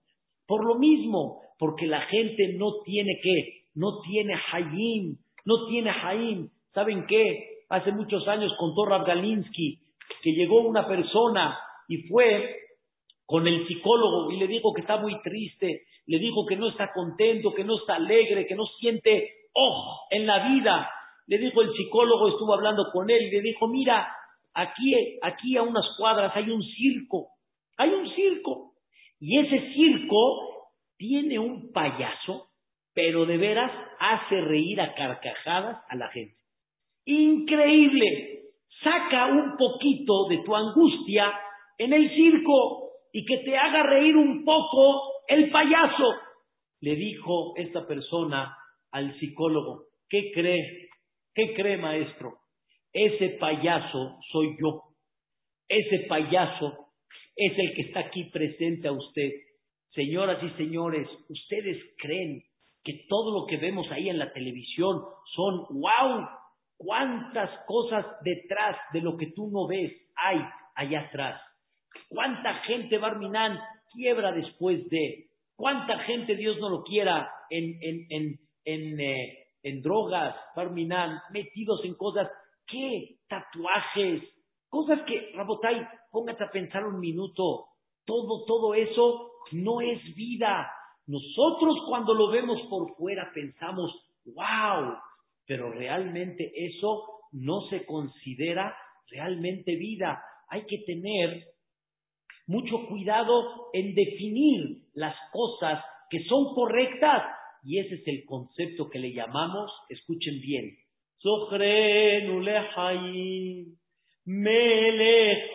por 0.46 0.66
lo 0.66 0.76
mismo, 0.76 1.42
porque 1.58 1.88
la 1.88 2.02
gente 2.02 2.56
no 2.58 2.82
tiene 2.84 3.20
qué, 3.22 3.64
no 3.76 4.02
tiene 4.02 4.34
Hayim, 4.52 5.18
no 5.46 5.68
tiene 5.68 5.90
Hayim. 5.90 6.50
¿Saben 6.74 7.06
qué? 7.08 7.64
Hace 7.70 7.92
muchos 7.92 8.28
años 8.28 8.52
contó 8.58 8.86
Rav 8.86 9.06
Galinsky 9.06 9.80
que 10.22 10.32
llegó 10.32 10.62
una 10.62 10.88
persona 10.88 11.58
y 11.88 11.98
fue 12.08 12.56
con 13.26 13.48
el 13.48 13.68
psicólogo 13.68 14.32
y 14.32 14.38
le 14.38 14.48
dijo 14.48 14.74
que 14.74 14.82
está 14.82 14.98
muy 14.98 15.22
triste, 15.22 15.84
le 16.08 16.20
dijo 16.20 16.46
que 16.48 16.56
no 16.56 16.70
está 16.70 16.92
contento, 16.92 17.54
que 17.54 17.64
no 17.64 17.78
está 17.78 17.96
alegre, 17.96 18.48
que 18.48 18.56
no 18.56 18.66
siente 18.80 19.30
oh 19.54 20.08
en 20.10 20.26
la 20.26 20.50
vida. 20.50 20.90
Le 21.30 21.38
dijo 21.38 21.62
el 21.62 21.72
psicólogo, 21.74 22.28
estuvo 22.28 22.56
hablando 22.56 22.86
con 22.92 23.08
él 23.08 23.22
y 23.22 23.30
le 23.30 23.42
dijo, 23.42 23.68
mira, 23.68 24.12
aquí, 24.52 24.96
aquí 25.22 25.56
a 25.58 25.62
unas 25.62 25.86
cuadras 25.96 26.36
hay 26.36 26.50
un 26.50 26.64
circo, 26.64 27.28
hay 27.78 27.92
un 27.92 28.10
circo. 28.16 28.72
Y 29.20 29.38
ese 29.38 29.74
circo 29.74 30.72
tiene 30.98 31.38
un 31.38 31.72
payaso, 31.72 32.48
pero 32.96 33.28
de 33.28 33.38
veras 33.38 33.72
hace 34.00 34.42
reír 34.42 34.82
a 34.82 34.96
carcajadas 34.96 35.84
a 35.88 35.96
la 35.96 36.08
gente. 36.08 36.36
Increíble. 37.06 38.40
Saca 38.84 39.28
un 39.28 39.56
poquito 39.56 40.30
de 40.30 40.40
tu 40.40 40.56
angustia 40.56 41.32
en 41.78 41.94
el 41.94 42.10
circo 42.16 42.90
y 43.14 43.24
que 43.24 43.38
te 43.46 43.56
haga 43.56 43.84
reír 43.84 44.18
un 44.18 44.44
poco 44.44 45.12
el 45.28 45.52
payaso. 45.52 46.12
Le 46.82 46.96
dijo 46.96 47.54
esta 47.56 47.86
persona 47.86 48.58
al 48.92 49.14
psicólogo, 49.20 49.84
¿qué 50.10 50.32
cree? 50.34 50.89
¿Qué 51.40 51.54
cree, 51.54 51.78
maestro? 51.78 52.34
Ese 52.92 53.38
payaso 53.40 54.20
soy 54.30 54.58
yo. 54.62 54.84
Ese 55.70 56.00
payaso 56.10 56.88
es 57.34 57.58
el 57.58 57.76
que 57.76 57.82
está 57.84 58.02
aquí 58.02 58.26
presente 58.26 58.90
a 58.90 58.92
usted. 58.92 59.32
Señoras 59.92 60.44
y 60.44 60.50
señores, 60.58 61.08
¿ustedes 61.30 61.78
creen 61.98 62.44
que 62.84 63.06
todo 63.08 63.40
lo 63.40 63.48
que 63.48 63.56
vemos 63.56 63.90
ahí 63.90 64.10
en 64.10 64.20
la 64.20 64.34
televisión 64.34 65.02
son, 65.34 65.66
wow, 65.80 66.28
cuántas 66.76 67.50
cosas 67.68 68.06
detrás 68.22 68.76
de 68.92 69.00
lo 69.00 69.16
que 69.16 69.28
tú 69.28 69.50
no 69.50 69.66
ves 69.66 69.94
hay 70.18 70.42
allá 70.76 71.08
atrás? 71.08 71.42
¿Cuánta 72.10 72.56
gente, 72.64 72.98
Barminán, 72.98 73.58
quiebra 73.94 74.34
después 74.34 74.90
de? 74.90 75.28
¿Cuánta 75.56 76.00
gente, 76.00 76.36
Dios 76.36 76.58
no 76.60 76.68
lo 76.68 76.84
quiera, 76.84 77.32
en, 77.50 77.78
en, 77.82 78.08
en, 78.10 78.40
en, 78.66 79.00
eh, 79.00 79.39
en 79.64 79.82
drogas, 79.82 80.36
Barminán, 80.56 81.20
metidos 81.32 81.84
en 81.84 81.96
cosas? 81.96 82.30
¿Qué 82.68 83.18
tatuajes? 83.28 84.24
Cosas 84.70 85.02
que, 85.08 85.32
Rabotay, 85.36 85.86
póngate 86.12 86.44
a 86.44 86.52
pensar 86.52 86.86
un 86.86 87.00
minuto. 87.00 87.66
Todo, 88.06 88.46
todo 88.46 88.74
eso 88.74 89.32
no 89.52 89.82
es 89.82 90.00
vida. 90.16 90.72
Nosotros 91.08 91.78
cuando 91.88 92.14
lo 92.14 92.30
vemos 92.30 92.62
por 92.70 92.96
fuera 92.96 93.32
pensamos, 93.34 93.92
wow, 94.26 94.96
pero 95.46 95.72
realmente 95.72 96.52
eso 96.56 97.22
no 97.32 97.62
se 97.70 97.86
considera 97.86 98.76
realmente 99.10 99.76
vida. 99.76 100.24
Hay 100.50 100.66
que 100.66 100.80
tener 100.86 101.46
mucho 102.48 102.88
cuidado 102.88 103.70
en 103.74 103.94
definir 103.94 104.84
las 104.94 105.16
cosas 105.32 105.84
que 106.10 106.24
son 106.26 106.54
correctas 106.54 107.24
y 107.64 107.80
ese 107.80 107.96
es 107.96 108.08
el 108.08 108.26
concepto 108.26 108.90
que 108.90 109.00
le 109.00 109.14
llamamos, 109.14 109.72
escuchen 109.90 110.40
bien, 110.42 110.78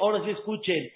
ahora 0.01 0.25
sí 0.25 0.31
escuchen, 0.31 0.91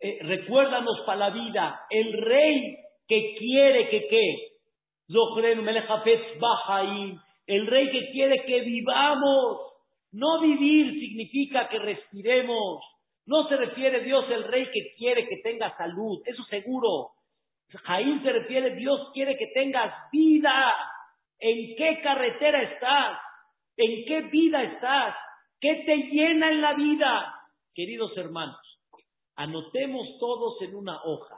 eh, 0.00 0.18
recuérdanos 0.22 1.02
para 1.06 1.28
la 1.28 1.30
vida, 1.30 1.80
el 1.90 2.12
rey 2.12 2.76
que 3.06 3.36
quiere 3.38 3.88
que 3.88 4.08
qué, 4.08 4.52
el 7.46 7.66
rey 7.66 7.90
que 7.90 8.10
quiere 8.12 8.44
que 8.44 8.60
vivamos, 8.62 9.58
no 10.12 10.40
vivir 10.40 11.00
significa 11.00 11.68
que 11.68 11.78
respiremos, 11.78 12.82
no 13.26 13.48
se 13.48 13.56
refiere 13.56 14.02
Dios 14.02 14.24
el 14.30 14.44
rey 14.44 14.64
que 14.72 14.94
quiere 14.96 15.28
que 15.28 15.36
tenga 15.42 15.76
salud, 15.76 16.22
eso 16.26 16.42
seguro. 16.44 17.10
Jaín 17.84 18.22
se 18.22 18.32
refiere 18.32 18.74
Dios 18.76 19.10
quiere 19.12 19.36
que 19.36 19.48
tengas 19.48 19.92
vida. 20.10 20.74
¿En 21.38 21.76
qué 21.76 22.00
carretera 22.02 22.62
estás? 22.62 23.18
¿En 23.76 24.04
qué 24.04 24.22
vida 24.28 24.62
estás? 24.62 25.16
¿Qué 25.60 25.82
te 25.86 25.96
llena 25.96 26.50
en 26.50 26.60
la 26.60 26.74
vida? 26.74 27.34
Queridos 27.74 28.16
hermanos, 28.16 28.60
anotemos 29.36 30.18
todos 30.20 30.60
en 30.62 30.74
una 30.74 31.02
hoja, 31.04 31.36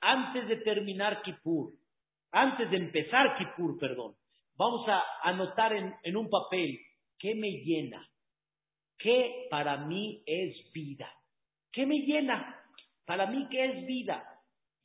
antes 0.00 0.48
de 0.48 0.56
terminar 0.56 1.22
Kippur, 1.22 1.72
antes 2.32 2.70
de 2.70 2.76
empezar 2.76 3.36
Kippur, 3.38 3.78
perdón, 3.78 4.14
vamos 4.56 4.88
a 4.88 5.02
anotar 5.22 5.72
en, 5.72 5.94
en 6.02 6.16
un 6.16 6.28
papel 6.28 6.78
qué 7.18 7.34
me 7.34 7.50
llena, 7.64 8.06
qué 8.98 9.46
para 9.50 9.76
mí 9.76 10.22
es 10.26 10.72
vida. 10.72 11.08
¿Qué 11.72 11.86
me 11.86 12.00
llena? 12.00 12.60
Para 13.04 13.26
mí, 13.26 13.46
¿qué 13.50 13.64
es 13.64 13.86
vida? 13.86 14.27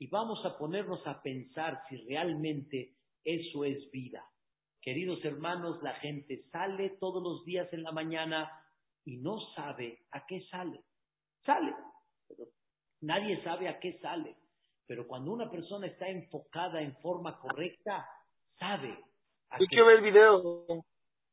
Y 0.03 0.07
vamos 0.07 0.45
a 0.45 0.57
ponernos 0.57 0.99
a 1.07 1.21
pensar 1.21 1.81
si 1.87 1.95
realmente 1.95 2.91
eso 3.23 3.63
es 3.63 3.89
vida. 3.89 4.21
Queridos 4.81 5.23
hermanos, 5.23 5.81
la 5.81 5.93
gente 5.93 6.43
sale 6.51 6.97
todos 6.99 7.23
los 7.23 7.45
días 7.45 7.71
en 7.71 7.83
la 7.83 7.93
mañana 7.93 8.51
y 9.05 9.15
no 9.15 9.39
sabe 9.55 9.99
a 10.11 10.25
qué 10.25 10.41
sale. 10.51 10.81
Sale, 11.45 11.73
pero 12.27 12.47
nadie 12.99 13.41
sabe 13.45 13.69
a 13.69 13.79
qué 13.79 13.97
sale. 13.99 14.35
Pero 14.87 15.07
cuando 15.07 15.31
una 15.31 15.49
persona 15.49 15.87
está 15.87 16.09
enfocada 16.09 16.81
en 16.81 16.97
forma 16.97 17.39
correcta, 17.39 18.05
sabe. 18.59 18.99
A 19.51 19.57
qué 19.57 19.81
ver 19.83 19.99
el 19.99 20.03
video. 20.03 20.65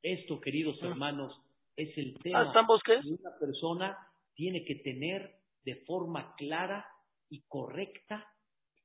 Esto, 0.01 0.41
queridos 0.41 0.79
ah. 0.83 0.87
hermanos, 0.87 1.37
es 1.75 1.99
el 1.99 2.17
tema. 2.21 2.43
Ah, 2.43 2.45
¿Estamos 2.47 2.81
qué? 2.85 2.99
Una 2.99 3.37
persona 3.37 3.99
tiene 4.35 4.65
que 4.65 4.77
tener 4.77 5.41
de 5.65 5.75
forma 5.87 6.37
clara 6.37 6.87
y 7.29 7.43
correcta 7.49 8.29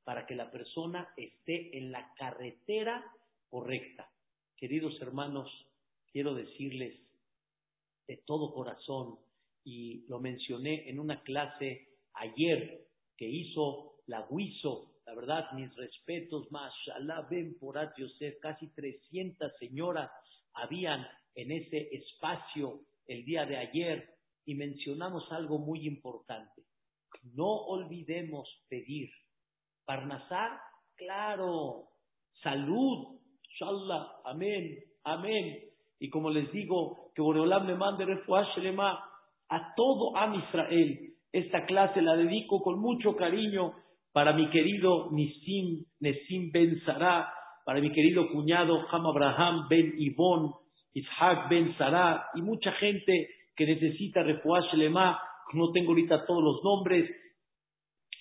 para 0.06 0.26
que 0.26 0.36
la 0.36 0.50
persona 0.50 1.10
esté 1.18 1.78
en 1.78 1.92
la 1.92 2.14
carretera 2.14 3.04
correcta. 3.50 4.10
Queridos 4.56 5.00
hermanos, 5.02 5.52
quiero 6.14 6.34
decirles 6.34 6.98
de 8.08 8.18
todo 8.26 8.54
corazón, 8.54 9.18
y 9.66 10.06
lo 10.08 10.20
mencioné 10.20 10.88
en 10.90 11.00
una 11.00 11.22
clase 11.24 11.90
ayer 12.14 12.88
que 13.18 13.28
hizo 13.28 13.96
la 14.06 14.26
Huizo, 14.30 14.92
la 15.06 15.16
verdad, 15.16 15.52
mis 15.54 15.76
respetos, 15.76 16.52
mashallah, 16.52 17.28
ben 17.30 17.58
por 17.60 17.76
Yosef, 17.98 18.40
casi 18.40 18.68
300 18.74 19.52
señoras 19.60 20.10
habían 20.54 21.06
en 21.34 21.52
ese 21.52 21.90
espacio 21.96 22.82
el 23.08 23.26
día 23.26 23.46
de 23.46 23.58
ayer 23.58 24.16
y 24.46 24.56
mencionamos 24.56 25.32
algo 25.32 25.58
muy 25.58 25.86
importante. 25.88 26.64
No 27.34 27.48
olvidemos 27.48 28.48
pedir. 28.70 29.10
Parnasar, 29.86 30.52
claro. 30.98 31.84
Salud, 32.42 33.20
inshallah, 33.50 34.08
amén, 34.26 34.80
amén. 35.04 35.60
Y 36.00 36.10
como 36.10 36.30
les 36.30 36.52
digo, 36.52 37.12
que 37.16 37.22
Boreolam 37.22 37.66
me 37.66 37.76
mande 37.76 38.06
Shelema 38.56 39.00
a 39.50 39.74
todo 39.76 40.18
Am 40.18 40.36
Israel. 40.36 41.00
Esta 41.32 41.66
clase 41.66 42.02
la 42.02 42.16
dedico 42.16 42.62
con 42.62 42.80
mucho 42.80 43.16
cariño 43.16 43.74
para 44.12 44.34
mi 44.34 44.50
querido 44.50 45.12
Nisim, 45.12 45.86
Nesim 46.00 46.52
Ben 46.52 46.82
Sarah, 46.86 47.32
para 47.66 47.80
mi 47.82 47.92
querido 47.92 48.28
cuñado 48.32 48.86
Ham 48.92 49.06
Abraham 49.06 49.68
Ben 49.70 49.94
Ibon, 49.98 50.54
Ishaq 50.94 51.50
Ben 51.50 51.76
Sarah 51.78 52.28
y 52.36 52.42
mucha 52.42 52.72
gente 52.74 53.28
que 53.56 53.66
necesita 53.66 54.24
refuah 54.24 54.62
Shelema, 54.72 55.20
no 55.54 55.72
tengo 55.72 55.90
ahorita 55.90 56.26
todos 56.26 56.44
los 56.44 56.64
nombres, 56.64 57.10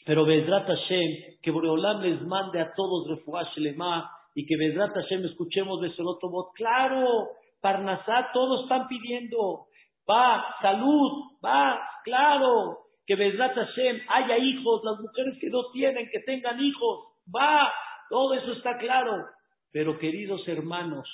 pero 0.04 0.24
Bedrat 0.26 0.66
Hashem, 0.66 1.40
que 1.42 1.50
Boreolam 1.50 2.02
les 2.02 2.20
mande 2.22 2.60
a 2.60 2.74
todos 2.74 3.08
refuah 3.08 3.44
Shelema 3.54 4.10
y 4.34 4.44
que 4.44 4.56
Bedrat 4.56 4.94
Hashem 4.94 5.24
escuchemos 5.24 5.80
de 5.80 5.90
Solotobot. 5.94 6.52
Claro, 6.54 7.28
Parnasá, 7.60 8.30
todos 8.34 8.64
están 8.64 8.86
pidiendo, 8.86 9.66
va, 10.08 10.44
salud, 10.60 11.38
va, 11.42 11.80
claro, 12.04 12.78
que 13.06 13.16
Bedrat 13.16 13.54
Hashem 13.54 14.00
haya 14.08 14.38
hijos, 14.38 14.82
las 14.84 15.00
mujeres 15.00 15.38
que 15.40 15.48
no 15.48 15.70
tienen, 15.72 16.08
que 16.12 16.20
tengan 16.20 16.60
hijos, 16.62 17.14
va, 17.34 17.72
todo 18.10 18.34
eso 18.34 18.52
está 18.52 18.76
claro. 18.76 19.24
Pero 19.72 19.98
queridos 19.98 20.46
hermanos, 20.46 21.08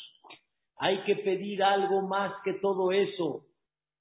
hay 0.79 0.99
que 1.05 1.17
pedir 1.17 1.63
algo 1.63 2.03
más 2.09 2.33
que 2.43 2.55
todo 2.55 2.91
eso. 2.91 3.43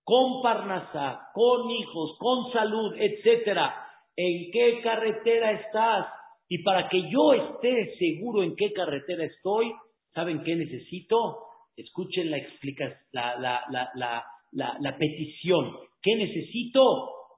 Con 0.03 0.41
Parnasá, 0.41 1.29
con 1.33 1.69
hijos, 1.69 2.17
con 2.17 2.51
salud, 2.51 2.95
etcétera. 2.97 3.88
¿En 4.21 4.51
qué 4.51 4.81
carretera 4.81 5.51
estás? 5.51 6.07
Y 6.49 6.61
para 6.63 6.89
que 6.89 7.09
yo 7.09 7.31
esté 7.31 7.95
seguro 7.97 8.43
en 8.43 8.53
qué 8.57 8.73
carretera 8.73 9.23
estoy, 9.23 9.71
¿saben 10.13 10.43
qué 10.43 10.57
necesito? 10.57 11.37
Escuchen 11.77 12.29
la 12.29 12.35
explicación, 12.35 12.99
la, 13.13 14.97
petición. 14.97 15.73
¿Qué 16.01 16.17
necesito? 16.17 16.81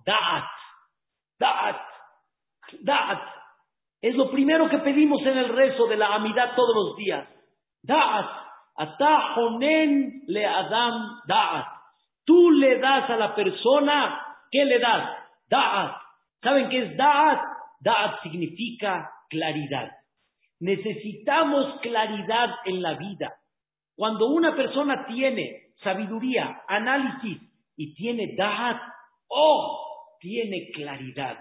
Da'at. 0.07 0.49
Da'at. 1.37 1.81
Da'at. 2.81 3.27
Es 4.01 4.15
lo 4.15 4.31
primero 4.31 4.67
que 4.67 4.79
pedimos 4.79 5.21
en 5.21 5.37
el 5.37 5.49
rezo 5.49 5.85
de 5.85 5.97
la 5.97 6.15
amidad 6.15 6.55
todos 6.55 6.75
los 6.75 6.97
días. 6.97 7.29
Da'at. 7.83 8.25
Atajonen 8.77 10.23
le 10.25 10.45
adam 10.47 11.21
da'at. 11.27 11.67
Tú 12.25 12.49
le 12.49 12.79
das 12.79 13.07
a 13.07 13.17
la 13.17 13.35
persona, 13.35 14.35
¿qué 14.49 14.65
le 14.65 14.79
das? 14.79 15.09
Da'at. 15.47 16.00
¿Saben 16.41 16.69
qué 16.69 16.79
es 16.79 16.97
da'at? 16.97 17.41
Da'at 17.81 18.23
significa 18.23 19.09
claridad. 19.29 19.91
Necesitamos 20.59 21.79
claridad 21.81 22.49
en 22.65 22.81
la 22.81 22.93
vida. 22.93 23.35
Cuando 23.95 24.27
una 24.27 24.55
persona 24.55 25.05
tiene 25.07 25.73
sabiduría, 25.83 26.61
análisis 26.67 27.39
y 27.75 27.93
tiene 27.95 28.35
da'at, 28.35 28.81
oh, 29.27 30.17
tiene 30.19 30.69
claridad. 30.73 31.37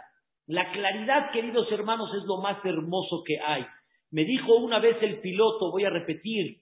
La 0.47 0.73
claridad, 0.73 1.31
queridos 1.33 1.71
hermanos, 1.71 2.11
es 2.15 2.25
lo 2.25 2.39
más 2.39 2.65
hermoso 2.65 3.23
que 3.25 3.39
hay. 3.41 3.65
Me 4.11 4.25
dijo 4.25 4.57
una 4.57 4.81
vez 4.81 4.97
el 5.03 5.21
piloto, 5.21 5.71
voy 5.71 5.85
a 5.85 5.91
repetir, 5.91 6.57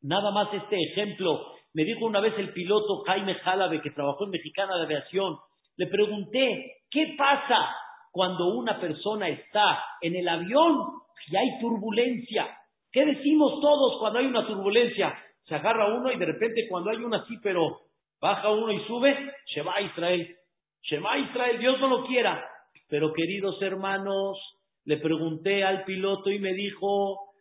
nada 0.00 0.30
más 0.30 0.52
este 0.54 0.76
ejemplo, 0.80 1.38
me 1.74 1.84
dijo 1.84 2.06
una 2.06 2.20
vez 2.20 2.34
el 2.38 2.52
piloto 2.52 3.02
Jaime 3.06 3.34
Jalabe, 3.34 3.82
que 3.82 3.90
trabajó 3.90 4.24
en 4.24 4.30
Mexicana 4.30 4.76
de 4.76 4.84
Aviación, 4.84 5.36
le 5.76 5.86
pregunté, 5.86 6.79
¿qué 6.90 7.14
pasa 7.16 7.76
cuando 8.12 8.48
una 8.54 8.80
persona 8.80 9.28
está 9.28 9.82
en 10.00 10.16
el 10.16 10.28
avión 10.28 11.00
y 11.28 11.36
hay 11.36 11.60
turbulencia. 11.60 12.48
¿Qué 12.90 13.04
decimos 13.04 13.60
todos 13.60 13.98
cuando 14.00 14.18
hay 14.18 14.26
una 14.26 14.46
turbulencia? 14.46 15.16
Se 15.44 15.54
agarra 15.54 15.94
uno 15.94 16.10
y 16.10 16.18
de 16.18 16.26
repente 16.26 16.66
cuando 16.68 16.90
hay 16.90 16.98
una 16.98 17.18
así, 17.18 17.36
pero 17.42 17.80
baja 18.20 18.50
uno 18.50 18.72
y 18.72 18.84
sube, 18.86 19.16
Shema 19.46 19.80
Israel. 19.80 20.36
Shema 20.82 21.18
Israel, 21.18 21.58
Dios 21.58 21.78
no 21.80 21.88
lo 21.88 22.06
quiera. 22.06 22.44
Pero 22.88 23.12
queridos 23.12 23.60
hermanos, 23.62 24.38
le 24.84 24.96
pregunté 24.96 25.62
al 25.62 25.84
piloto 25.84 26.30
y 26.30 26.40
me 26.40 26.52
dijo, 26.52 27.34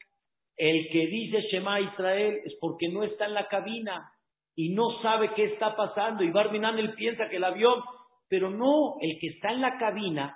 el 0.55 0.89
que 0.91 1.07
dice 1.07 1.41
Shema 1.51 1.79
Israel 1.81 2.37
es 2.45 2.53
porque 2.59 2.89
no 2.89 3.03
está 3.03 3.25
en 3.25 3.33
la 3.33 3.47
cabina 3.47 4.11
y 4.55 4.69
no 4.69 5.01
sabe 5.01 5.33
qué 5.33 5.45
está 5.45 5.75
pasando. 5.75 6.23
Y 6.23 6.29
Barminan 6.29 6.77
él 6.77 6.93
piensa 6.93 7.27
que 7.27 7.37
el 7.37 7.43
avión, 7.43 7.81
pero 8.29 8.49
no, 8.49 8.95
el 9.01 9.17
que 9.19 9.27
está 9.27 9.51
en 9.51 9.61
la 9.61 9.77
cabina 9.77 10.35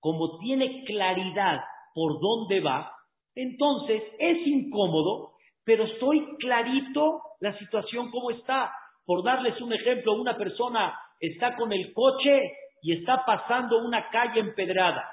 como 0.00 0.38
tiene 0.38 0.84
claridad 0.84 1.60
por 1.94 2.20
dónde 2.20 2.60
va, 2.60 2.90
entonces 3.34 4.02
es 4.18 4.46
incómodo, 4.46 5.32
pero 5.64 5.84
estoy 5.84 6.36
clarito 6.38 7.20
la 7.40 7.56
situación 7.58 8.10
como 8.10 8.30
está. 8.30 8.72
Por 9.04 9.22
darles 9.22 9.60
un 9.60 9.72
ejemplo, 9.72 10.14
una 10.14 10.36
persona 10.36 10.92
está 11.20 11.56
con 11.56 11.72
el 11.72 11.92
coche 11.92 12.52
y 12.82 12.98
está 12.98 13.24
pasando 13.24 13.78
una 13.84 14.10
calle 14.10 14.40
empedrada, 14.40 15.08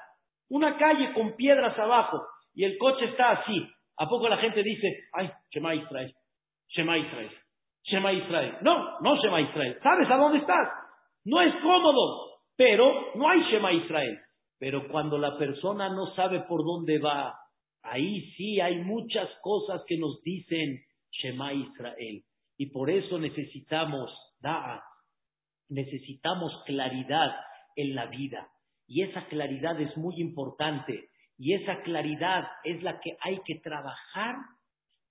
una 0.48 0.76
calle 0.76 1.12
con 1.12 1.36
piedras 1.36 1.78
abajo, 1.78 2.20
y 2.52 2.64
el 2.64 2.76
coche 2.78 3.06
está 3.06 3.30
así. 3.30 3.66
¿A 3.96 4.08
poco 4.08 4.28
la 4.28 4.38
gente 4.38 4.62
dice, 4.62 4.88
ay, 5.12 5.30
Shema 5.50 5.74
Israel, 5.74 6.12
Shema 6.68 6.98
Israel, 6.98 7.30
Shema 7.84 8.12
Israel? 8.12 8.56
No, 8.62 8.98
no 9.00 9.16
Shema 9.22 9.40
Israel. 9.40 9.78
¿Sabes 9.82 10.10
a 10.10 10.16
dónde 10.16 10.38
estás? 10.38 10.68
No 11.24 11.40
es 11.40 11.54
cómodo, 11.62 12.30
pero 12.56 13.12
no 13.14 13.28
hay 13.28 13.40
Shema 13.50 13.72
Israel. 13.72 14.18
Pero 14.58 14.88
cuando 14.88 15.18
la 15.18 15.38
persona 15.38 15.88
no 15.88 16.14
sabe 16.14 16.40
por 16.40 16.64
dónde 16.64 16.98
va, 16.98 17.34
ahí 17.82 18.30
sí 18.36 18.60
hay 18.60 18.76
muchas 18.82 19.28
cosas 19.42 19.82
que 19.86 19.96
nos 19.96 20.22
dicen 20.22 20.80
Shema 21.10 21.52
Israel. 21.54 22.22
Y 22.56 22.66
por 22.66 22.90
eso 22.90 23.18
necesitamos 23.18 24.10
da'a, 24.40 24.82
necesitamos 25.68 26.52
claridad 26.66 27.34
en 27.76 27.94
la 27.94 28.06
vida. 28.06 28.48
Y 28.86 29.02
esa 29.02 29.26
claridad 29.28 29.80
es 29.80 29.96
muy 29.96 30.20
importante. 30.20 31.08
Y 31.38 31.54
esa 31.54 31.80
claridad 31.82 32.46
es 32.64 32.82
la 32.82 33.00
que 33.00 33.16
hay 33.22 33.40
que 33.46 33.60
trabajar 33.60 34.36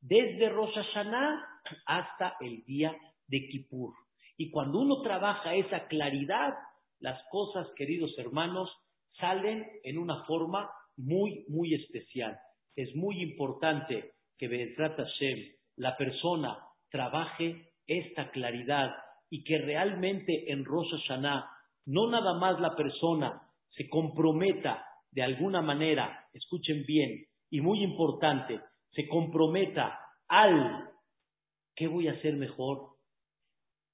desde 0.01 0.49
Rosh 0.49 0.75
Hashanah 0.75 1.43
hasta 1.85 2.35
el 2.41 2.63
día 2.65 2.95
de 3.27 3.47
Kippur. 3.47 3.93
Y 4.39 4.51
cuando 4.51 4.79
uno 4.79 5.01
trabaja 5.01 5.53
esa 5.53 5.85
claridad, 5.87 6.53
las 7.01 7.21
cosas, 7.29 7.67
queridos 7.75 8.17
hermanos, 8.17 8.71
salen 9.19 9.67
en 9.83 9.97
una 9.97 10.23
forma 10.23 10.71
muy, 10.95 11.43
muy 11.49 11.73
especial. 11.73 12.39
Es 12.73 12.95
muy 12.95 13.21
importante 13.21 14.13
que 14.37 14.47
Be'ezrat 14.47 14.95
Hashem, 14.95 15.39
la 15.75 15.97
persona, 15.97 16.57
trabaje 16.89 17.73
esta 17.85 18.31
claridad 18.31 18.95
y 19.29 19.43
que 19.43 19.57
realmente 19.57 20.49
en 20.53 20.63
Rosh 20.63 20.87
no 21.85 22.09
nada 22.09 22.33
más 22.35 22.61
la 22.61 22.77
persona 22.77 23.41
se 23.71 23.89
comprometa 23.89 24.85
de 25.11 25.21
alguna 25.21 25.61
manera, 25.61 26.27
escuchen 26.31 26.85
bien, 26.87 27.25
y 27.49 27.59
muy 27.59 27.83
importante, 27.83 28.61
se 28.91 29.05
comprometa 29.09 29.99
al 30.29 30.89
¿qué 31.75 31.87
voy 31.87 32.07
a 32.07 32.13
hacer 32.13 32.35
mejor? 32.35 32.98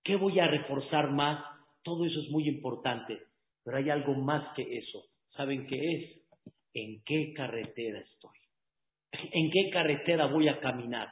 ¿Qué 0.05 0.15
voy 0.15 0.39
a 0.39 0.47
reforzar 0.47 1.09
más? 1.11 1.43
Todo 1.83 2.05
eso 2.05 2.19
es 2.21 2.29
muy 2.29 2.47
importante, 2.47 3.19
pero 3.63 3.77
hay 3.77 3.89
algo 3.89 4.13
más 4.13 4.53
que 4.55 4.77
eso. 4.77 5.03
¿Saben 5.35 5.65
qué 5.65 5.75
es? 5.75 6.21
¿En 6.75 7.03
qué 7.03 7.33
carretera 7.33 7.99
estoy? 7.99 8.37
¿En 9.33 9.49
qué 9.49 9.71
carretera 9.71 10.27
voy 10.27 10.47
a 10.47 10.59
caminar? 10.59 11.09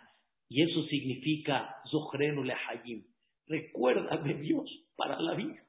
Y 0.48 0.62
eso 0.62 0.84
significa 0.84 1.76
Zohrenu 1.90 2.44
Lehayim. 2.44 3.04
Recuérdame, 3.48 4.36
Dios, 4.36 4.70
para 4.96 5.20
la 5.20 5.34
vida. 5.34 5.64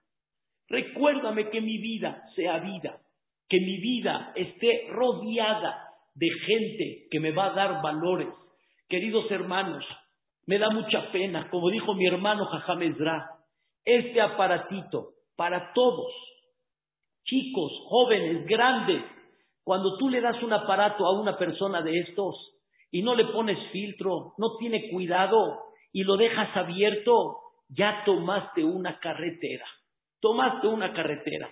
Recuérdame 0.69 1.49
que 1.49 1.63
mi 1.63 1.79
vida 1.79 2.29
sea 2.37 2.59
vida, 2.59 3.01
que 3.49 3.59
mi 3.59 3.79
vida 3.79 4.33
esté 4.37 4.89
rodeada 4.91 5.89
de 6.15 6.29
gente 6.47 7.07
que 7.11 7.21
me 7.21 7.31
va 7.31 7.47
a 7.47 7.55
dar 7.55 7.83
valores. 7.83 8.29
Queridos 8.87 9.31
hermanos, 9.31 9.83
me 10.47 10.59
da 10.59 10.71
mucha 10.71 11.11
pena, 11.11 11.49
como 11.51 11.71
dijo 11.71 11.95
mi 11.95 12.07
hermano 12.07 12.47
Jajam 12.47 12.81
este 13.85 14.21
aparatito 14.21 15.11
para 15.37 15.73
todos 15.75 16.13
chicos, 17.25 17.73
jóvenes, 17.89 18.47
grandes, 18.47 19.03
cuando 19.63 19.97
tú 19.97 20.09
le 20.09 20.21
das 20.21 20.43
un 20.43 20.53
aparato 20.53 21.07
a 21.07 21.19
una 21.19 21.39
persona 21.39 21.83
de 21.83 22.01
estos 22.01 22.35
y 22.91 23.03
no 23.03 23.15
le 23.15 23.25
pones 23.27 23.59
filtro, 23.73 24.35
no 24.39 24.57
tiene 24.59 24.91
cuidado 24.91 25.59
y 25.93 26.05
lo 26.05 26.17
dejas 26.17 26.55
abierto, 26.57 27.39
ya 27.69 28.03
tomaste 28.05 28.63
una 28.63 28.99
carretera, 29.01 29.67
tomaste 30.21 30.67
una 30.67 30.93
carretera. 30.93 31.51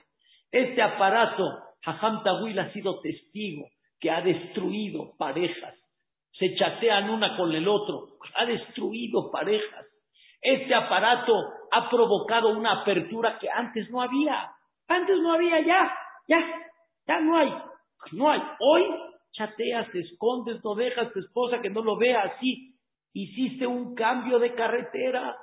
Este 0.51 0.82
aparato, 0.82 1.45
Hajam 1.84 2.22
Tawil 2.22 2.59
ha 2.59 2.72
sido 2.72 3.01
testigo 3.01 3.66
que 3.99 4.11
ha 4.11 4.20
destruido 4.20 5.14
parejas, 5.16 5.74
se 6.38 6.55
chatean 6.55 7.09
una 7.09 7.36
con 7.36 7.53
el 7.53 7.66
otro, 7.66 8.11
ha 8.34 8.46
destruido 8.46 9.30
parejas. 9.30 9.86
Este 10.40 10.74
aparato 10.74 11.32
ha 11.70 11.88
provocado 11.88 12.50
una 12.50 12.82
apertura 12.82 13.38
que 13.38 13.48
antes 13.48 13.90
no 13.90 14.02
había. 14.02 14.50
Antes 14.88 15.18
no 15.18 15.32
había 15.32 15.60
ya, 15.60 15.92
ya, 16.28 16.38
ya 17.06 17.20
no 17.20 17.36
hay, 17.36 17.54
no 18.12 18.30
hay. 18.30 18.42
Hoy 18.58 18.82
chateas, 19.32 19.90
te 19.90 20.00
escondes, 20.00 20.62
no 20.64 20.74
dejas 20.74 21.12
tu 21.12 21.20
esposa 21.20 21.60
que 21.60 21.70
no 21.70 21.82
lo 21.82 21.96
vea 21.96 22.22
así. 22.22 22.74
Hiciste 23.14 23.66
un 23.66 23.94
cambio 23.94 24.38
de 24.38 24.54
carretera, 24.54 25.36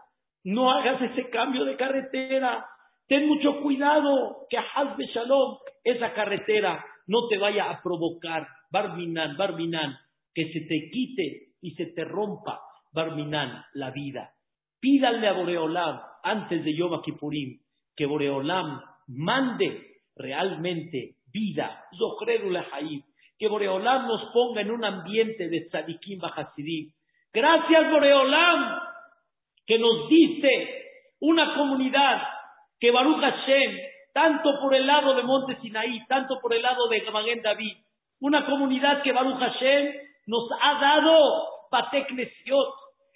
no 0.43 0.71
hagas 0.71 1.01
ese 1.01 1.30
cambio 1.30 1.65
de 1.65 1.75
carretera. 1.75 2.65
Ten 3.07 3.27
mucho 3.27 3.61
cuidado 3.61 4.45
que 4.49 4.57
Hazbe 4.57 5.05
Shalom, 5.07 5.57
esa 5.84 6.13
carretera, 6.13 6.84
no 7.07 7.27
te 7.27 7.38
vaya 7.38 7.71
a 7.71 7.82
provocar, 7.82 8.47
Barminan, 8.71 9.36
Barminan, 9.36 9.97
que 10.34 10.51
se 10.53 10.61
te 10.61 10.89
quite 10.91 11.49
y 11.61 11.71
se 11.71 11.88
te 11.88 12.05
rompa, 12.05 12.61
Barminan, 12.92 13.66
la 13.74 13.92
vida. 13.92 14.32
Pídale 14.80 15.28
a 15.28 15.34
Boreolam 15.34 16.00
antes 16.24 16.64
de 16.64 16.76
Yom 16.76 17.02
Kippurim 17.02 17.60
que 17.96 18.06
Boreolam 18.06 18.82
mande 19.08 20.00
realmente 20.16 21.16
vida, 21.34 21.84
que 23.38 23.48
Boreolam 23.48 24.08
nos 24.08 24.32
ponga 24.32 24.62
en 24.62 24.72
un 24.72 24.86
ambiente 24.86 25.50
de 25.50 25.68
tzadikim 25.70 26.20
bajasidim. 26.20 26.92
Gracias 27.34 27.92
Boreolam 27.92 28.80
que 29.68 29.78
nos 29.78 30.10
dice 30.10 30.80
una 31.20 31.56
comunidad 31.56 32.22
que 32.80 32.92
Baruch 32.92 33.20
Hashem, 33.20 33.78
tanto 34.14 34.60
por 34.62 34.74
el 34.74 34.88
lado 34.88 35.14
de 35.16 35.24
Monte 35.24 35.58
Sinaí, 35.62 36.06
tanto 36.08 36.40
por 36.42 36.54
el 36.54 36.62
lado 36.62 36.88
de 36.88 37.04
Maguen 37.12 37.42
David, 37.42 37.78
una 38.22 38.46
comunidad 38.46 39.04
que 39.04 39.12
Baruch 39.12 39.40
Hashem 39.40 39.94
nos 40.28 40.50
ha 40.62 40.80
dado 40.80 41.59
Patek 41.70 42.07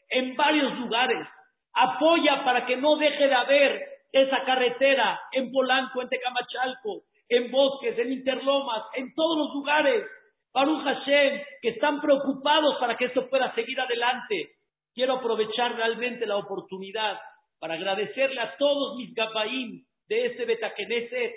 en 0.10 0.36
varios 0.36 0.80
lugares. 0.80 1.28
Apoya 1.74 2.44
para 2.44 2.66
que 2.66 2.78
no 2.78 2.98
deje 2.98 3.28
de 3.28 3.34
haber 3.34 3.82
esa 4.12 4.44
carretera 4.46 5.20
en 5.32 5.52
Polanco, 5.52 6.02
en 6.02 6.10
Tecamachalco, 6.10 7.04
en 7.30 7.52
Bosques, 7.52 7.98
en 7.98 8.14
Interlomas, 8.14 8.84
en 8.96 9.14
todos 9.16 9.38
los 9.38 9.54
lugares. 9.56 10.06
Baruch 10.54 10.84
Hashem, 10.84 11.42
que 11.64 11.70
están 11.70 12.00
preocupados 12.00 12.78
para 12.80 12.96
que 12.96 13.06
esto 13.06 13.28
pueda 13.28 13.54
seguir 13.56 13.80
adelante. 13.82 14.52
Quiero 14.94 15.14
aprovechar 15.14 15.76
realmente 15.76 16.28
la 16.28 16.38
oportunidad 16.38 17.20
para 17.60 17.74
agradecerle 17.74 18.40
a 18.40 18.56
todos 18.58 18.96
mis 18.98 19.16
gabaim 19.16 19.84
de 20.08 20.26
este 20.28 20.46
Betakeneset 20.46 21.32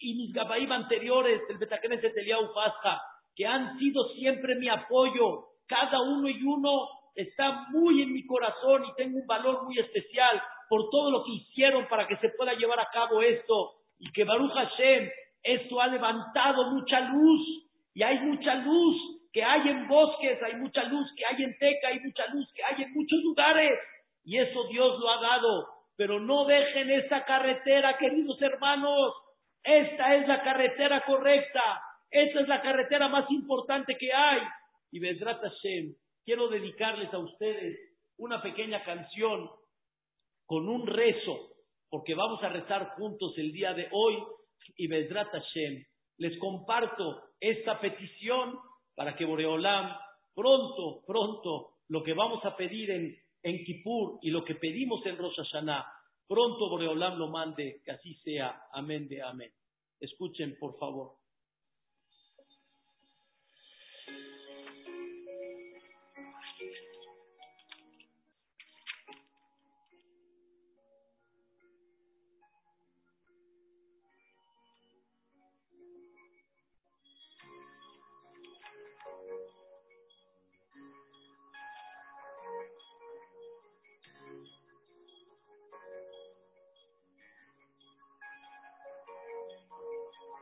y 0.00 0.14
mis 0.14 0.32
gabaim 0.32 0.72
anteriores 0.72 1.46
del 1.46 1.58
Betakeneset 1.58 2.12
de 2.12 2.22
Liao 2.22 2.52
Fasja, 2.52 3.00
que 3.36 3.46
han 3.46 3.78
sido 3.78 4.02
siempre 4.14 4.56
mi 4.56 4.68
apoyo. 4.68 5.44
Cada 5.66 6.00
uno 6.00 6.28
y 6.28 6.42
uno 6.42 6.88
está 7.14 7.66
muy 7.70 8.02
en 8.02 8.12
mi 8.12 8.26
corazón 8.26 8.84
y 8.84 8.94
tengo 8.94 9.18
un 9.18 9.26
valor 9.26 9.64
muy 9.64 9.78
especial 9.78 10.42
por 10.68 10.90
todo 10.90 11.10
lo 11.10 11.24
que 11.24 11.32
hicieron 11.32 11.86
para 11.88 12.06
que 12.06 12.16
se 12.16 12.30
pueda 12.30 12.54
llevar 12.54 12.80
a 12.80 12.90
cabo 12.92 13.22
esto 13.22 13.72
y 13.98 14.10
que 14.12 14.24
Baruch 14.24 14.52
Hashem, 14.52 15.08
esto 15.42 15.80
ha 15.80 15.86
levantado 15.86 16.70
mucha 16.72 17.00
luz 17.00 17.66
y 17.94 18.02
hay 18.02 18.18
mucha 18.20 18.54
luz 18.56 19.16
que 19.32 19.44
hay 19.44 19.68
en 19.68 19.86
bosques, 19.86 20.42
hay 20.42 20.54
mucha 20.56 20.84
luz 20.84 21.06
que 21.16 21.26
hay 21.26 21.42
en 21.42 21.58
teca, 21.58 21.88
hay 21.88 22.00
mucha 22.00 22.26
luz 22.28 22.50
que 22.54 22.64
hay 22.64 22.82
en 22.84 22.92
muchos 22.94 23.22
lugares. 23.22 23.78
Y 24.24 24.38
eso 24.38 24.64
Dios 24.68 24.98
lo 24.98 25.10
ha 25.10 25.20
dado. 25.20 25.68
Pero 25.96 26.20
no 26.20 26.46
dejen 26.46 26.90
esta 26.90 27.24
carretera, 27.24 27.98
queridos 27.98 28.40
hermanos. 28.40 29.12
Esta 29.62 30.14
es 30.14 30.26
la 30.26 30.42
carretera 30.42 31.04
correcta. 31.04 31.82
Esta 32.10 32.40
es 32.40 32.48
la 32.48 32.62
carretera 32.62 33.08
más 33.08 33.30
importante 33.30 33.96
que 33.96 34.12
hay. 34.12 34.40
Y 34.96 34.98
Bedrat 34.98 35.42
Hashem, 35.42 35.94
quiero 36.24 36.48
dedicarles 36.48 37.12
a 37.12 37.18
ustedes 37.18 37.78
una 38.16 38.40
pequeña 38.40 38.82
canción 38.82 39.46
con 40.46 40.70
un 40.70 40.86
rezo, 40.86 41.50
porque 41.90 42.14
vamos 42.14 42.42
a 42.42 42.48
rezar 42.48 42.94
juntos 42.96 43.34
el 43.36 43.52
día 43.52 43.74
de 43.74 43.88
hoy. 43.92 44.16
Y 44.78 44.86
Bedrat 44.86 45.28
Hashem, 45.32 45.84
les 46.16 46.38
comparto 46.38 47.24
esta 47.38 47.78
petición 47.78 48.58
para 48.94 49.14
que 49.16 49.26
Boreolam 49.26 49.98
pronto, 50.34 51.02
pronto, 51.06 51.72
lo 51.88 52.02
que 52.02 52.14
vamos 52.14 52.42
a 52.46 52.56
pedir 52.56 52.90
en, 52.90 53.14
en 53.42 53.64
Kippur 53.66 54.18
y 54.22 54.30
lo 54.30 54.46
que 54.46 54.54
pedimos 54.54 55.04
en 55.04 55.18
Rosh 55.18 55.36
Hashanah, 55.36 55.84
pronto 56.26 56.70
Boreolam 56.70 57.18
lo 57.18 57.28
mande, 57.28 57.82
que 57.84 57.90
así 57.90 58.14
sea. 58.24 58.62
Amén 58.72 59.08
de 59.08 59.20
amén. 59.20 59.52
Escuchen, 60.00 60.56
por 60.58 60.78
favor. 60.78 61.16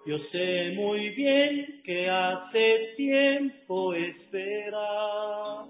Yo 0.06 0.18
sé 0.30 0.72
muy 0.76 1.08
bien 1.10 1.80
que 1.82 2.10
hace 2.10 2.92
tiempo 2.94 3.94
esperar. 3.94 5.64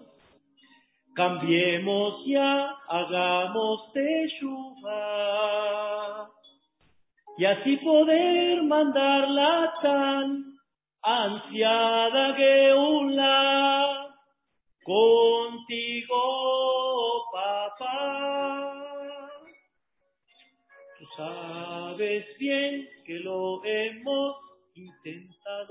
Cambiemos 1.14 2.26
ya, 2.26 2.76
hagamos 2.89 3.93
teshuva. 3.93 4.99
Y 7.39 7.45
así 7.45 7.76
poder 7.76 8.64
mandar 8.64 9.28
la 9.28 9.72
tan 9.80 10.45
ansiada 11.01 12.35
Geula 12.35 14.16
contigo, 14.82 16.22
papá. 17.32 18.74
Sabes 21.16 22.26
bien 22.38 22.88
que 23.06 23.20
lo 23.20 23.64
hemos 23.64 24.36
intentado. 24.74 25.62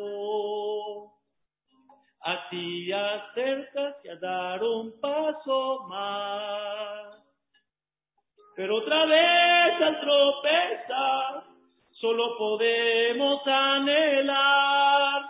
A 2.22 2.50
ti 2.50 2.90
acercas 2.94 3.96
y 4.06 4.10
a 4.10 4.16
dar 4.16 4.64
un 4.64 4.98
paso 5.02 5.86
más. 5.90 7.18
Pero 8.56 8.78
otra 8.78 9.06
vez 9.06 9.82
al 9.82 10.00
tropezar, 10.00 11.44
solo 12.00 12.38
podemos 12.38 13.46
anhelar 13.46 15.24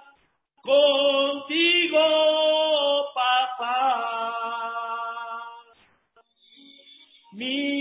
contigo, 0.61 1.99
papá. 3.15 4.33
Mira 7.31 7.72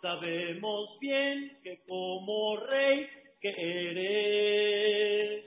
Sabemos 0.00 0.98
bien 0.98 1.58
que 1.62 1.78
como 1.86 2.56
rey 2.56 3.06
que 3.40 3.50
eres, 3.50 5.44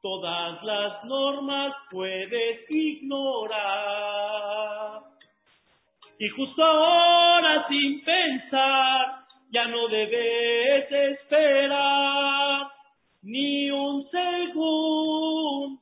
todas 0.00 0.62
las 0.62 1.04
normas 1.04 1.74
puedes 1.90 2.70
ignorar. 2.70 3.42
Y 6.20 6.28
justo 6.28 6.62
ahora 6.62 7.66
sin 7.68 8.04
pensar, 8.04 9.24
ya 9.50 9.66
no 9.66 9.88
debes 9.88 10.92
esperar 10.92 12.68
ni 13.22 13.70
un 13.72 14.08
segundo 14.08 15.81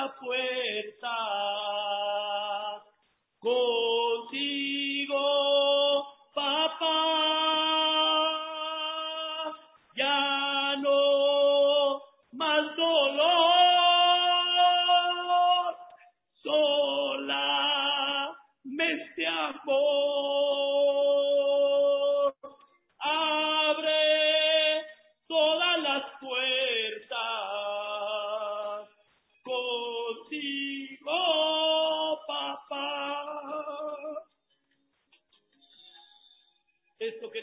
takwe 0.00 0.40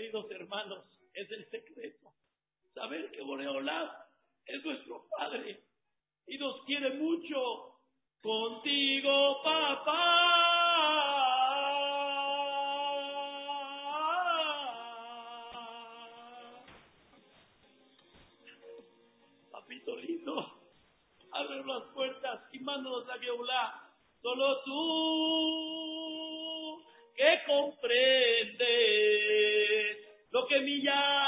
queridos 0.08 0.32
hermanos, 0.32 0.86
es 1.14 1.30
el 1.32 1.46
secreto. 1.50 2.14
Saber 2.74 3.12
que 3.12 3.22
Boreolá 3.24 4.08
es 4.46 4.64
nuestro 4.64 5.06
Padre 5.18 5.62
y 6.28 6.38
nos 6.38 6.64
quiere 6.64 6.92
mucho. 6.92 7.74
Contigo, 8.22 9.44
papá. 9.44 10.04
Papito 19.52 19.96
lindo, 19.98 20.54
abre 21.32 21.66
las 21.66 21.84
puertas 21.94 22.42
y 22.54 22.60
mándanos 22.60 23.06
la 23.08 23.18
viola. 23.18 23.92
Solo 24.22 24.64
tú 24.64 25.98
que 27.18 27.42
compré 27.46 28.27
lo 30.60 30.66
que 30.66 31.27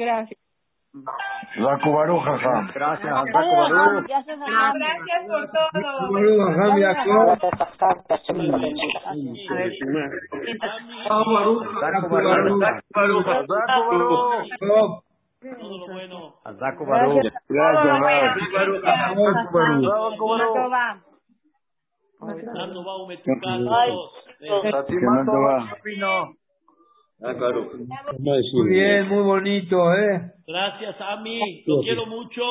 gracias. 0.00 0.40
Zaku 1.54 1.92
Baruch, 1.92 2.24
jajam. 2.24 2.66
Gracias, 2.74 3.06
Zaku 3.06 3.54
Baruch. 3.56 4.06
Gracias 4.08 5.22
por 5.28 5.46
todo. 5.54 5.70
Baruch, 6.10 6.40
jajam, 6.50 6.72
Yaakov. 6.82 7.38
Zaku 11.80 12.08
Baruch. 12.10 12.58
Baruch. 12.90 13.26
Yaakov. 13.46 15.02
Todo 15.40 15.78
lo 15.78 15.86
bueno. 15.94 16.34
Zaku 16.58 16.82
Baruch. 16.86 17.30
Gracias, 17.48 18.00
Baruch. 18.00 18.40
Baruch. 18.52 19.84
Va. 26.00 26.30
Shana 27.20 27.38
Tova. 27.38 27.66
Muy 28.18 28.68
bien, 28.68 29.08
muy 29.08 29.22
bonito, 29.22 29.94
¿eh? 29.94 30.32
Gracias, 30.46 30.96
Ami. 31.00 31.62
Lo 31.66 31.80
quiero 31.82 32.06
mucho. 32.06 32.42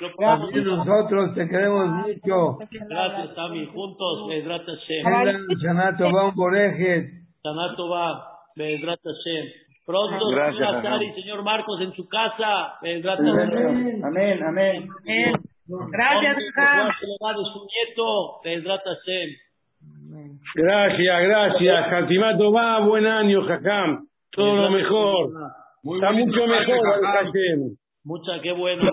Lo 0.00 0.14
También 0.16 0.64
nosotros 0.64 1.34
te 1.34 1.48
queremos 1.48 1.88
mucho. 1.88 2.58
Gracias, 2.88 3.38
Ami. 3.38 3.66
Juntos, 3.66 4.28
Bedrat 4.28 4.66
Hashem. 4.66 5.46
Shana 5.62 5.96
Tova, 5.96 6.28
un 6.28 6.34
borejet. 6.34 7.06
Sanato 7.42 7.88
va, 7.88 8.22
Bedrat 8.56 9.00
Hashem. 9.02 9.46
Pronto, 9.86 10.28
Gracias, 10.28 10.82
Hashem. 10.82 11.02
Y 11.02 11.22
señor 11.22 11.42
Marcos 11.42 11.80
en 11.80 11.92
su 11.94 12.06
casa. 12.08 12.78
Hashem. 12.82 14.04
Amén, 14.04 14.42
amén. 14.42 14.88
Gracias, 15.66 16.36
va 17.22 17.32
de 17.32 17.44
su 17.52 17.66
nieto, 17.66 18.40
Hashem. 18.44 19.30
Gracias, 20.54 21.22
gracias. 21.22 21.92
Hatimato 21.92 22.52
va, 22.52 22.80
buen 22.80 23.06
año, 23.06 23.42
Jajam. 23.46 24.06
Todo 24.32 24.56
lo 24.56 24.70
mejor. 24.70 25.30
Está 25.94 26.12
mucho 26.12 26.46
mejor, 26.46 27.04
Hashem. 27.04 27.76
Mucha, 28.04 28.40
qué 28.42 28.52
bueno. 28.52 28.90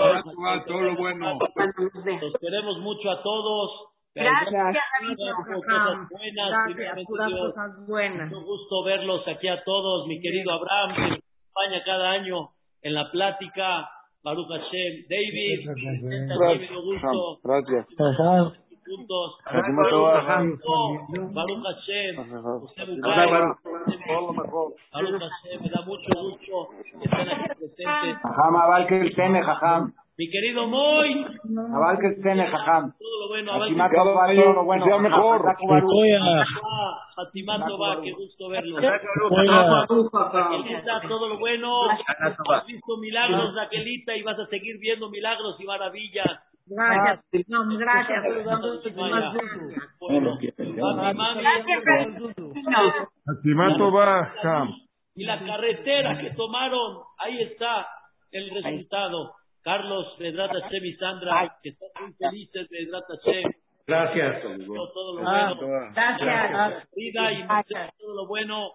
todo 0.68 0.82
lo 0.82 0.96
bueno. 0.96 1.40
Los 1.40 2.34
queremos 2.40 2.80
mucho 2.80 3.10
a 3.12 3.22
todos. 3.22 3.88
Gracias, 4.16 4.78
Cosas 7.06 7.88
buenas. 7.88 8.32
Mucho 8.32 8.46
gusto 8.46 8.84
verlos 8.84 9.28
aquí 9.28 9.48
a 9.48 9.64
todos, 9.64 10.08
mi 10.08 10.20
querido 10.20 10.52
Abraham, 10.54 10.96
que 10.96 11.02
nos 11.02 11.20
acompaña 11.20 11.84
cada 11.86 12.12
año 12.12 12.50
en 12.82 12.94
la 12.96 13.12
plática. 13.12 13.90
Baruch 14.24 14.48
Hashem, 14.50 15.06
David, 15.08 15.70
David, 16.28 16.72
un 16.76 16.86
gusto. 16.86 17.40
Gracias. 17.44 17.88
Juntos. 18.88 19.36
Baruch 21.34 21.64
Hashem, 21.64 22.16
José 22.42 22.86
Bucay, 22.86 23.28
Baruch 24.94 25.22
Hashem, 25.22 25.62
me 25.62 25.70
da 25.70 25.82
mucho 25.82 26.14
gusto 26.22 26.70
que 26.72 26.80
estén 27.04 27.30
aquí 27.30 27.48
presentes. 27.60 28.18
Jajam, 28.24 28.56
aval 28.56 28.88
que 28.88 29.10
tene, 29.12 29.44
jajam. 29.44 29.94
Mi 30.18 30.30
querido 30.32 30.66
Moy, 30.68 31.26
Aval 31.76 32.00
que 32.00 32.10
tene, 32.24 32.48
jajam. 32.48 32.92
todo 32.98 33.20
lo 33.22 33.28
bueno, 33.28 33.54
Hatimato 33.64 34.14
va, 34.16 34.34
todo 34.34 34.54
lo 34.54 34.64
bueno. 34.64 34.86
sea 34.86 34.98
mejor. 34.98 35.44
Fatimato 37.16 37.78
va, 37.78 38.02
qué 38.02 38.12
gusto 38.14 38.50
verlo. 38.50 38.80
Raquelita, 38.80 39.86
todo 41.08 41.28
lo 41.30 41.38
bueno. 41.38 41.82
Has 41.90 42.66
visto 42.66 42.98
milagros, 42.98 43.54
Raquelita, 43.54 44.16
y 44.16 44.24
vas 44.24 44.40
a 44.40 44.48
seguir 44.48 44.80
viendo 44.80 45.08
milagros 45.10 45.60
y 45.60 45.66
maravillas. 45.66 46.26
Gracias. 46.70 47.24
Gracias. 47.78 48.24
Mami. 51.16 51.44
Hatimato 53.28 53.92
va, 53.92 54.34
Ham. 54.44 54.70
Y 55.16 55.24
la 55.26 55.40
carretera 55.44 56.18
que 56.20 56.32
tomaron, 56.32 56.98
ahí 57.20 57.42
está 57.44 57.88
el 58.32 58.50
resultado. 58.52 59.34
Carlos, 59.64 60.16
Vedrat 60.20 60.52
Hashem 60.52 60.86
y 60.86 60.94
Sandra, 60.94 61.58
que 61.62 61.70
están 61.70 61.90
muy 62.04 62.14
felices, 62.14 62.68
Vedrat 62.70 63.04
Hashem. 63.08 63.52
gracias. 63.88 64.42
Todo 64.44 65.20
lo 65.20 65.28
Ah, 65.28 65.54
bueno. 65.58 65.92
Gracias. 65.94 66.90
Vida 66.96 67.32
y 67.34 67.48
todo 68.00 68.16
lo 68.16 68.28
bueno. 68.28 68.70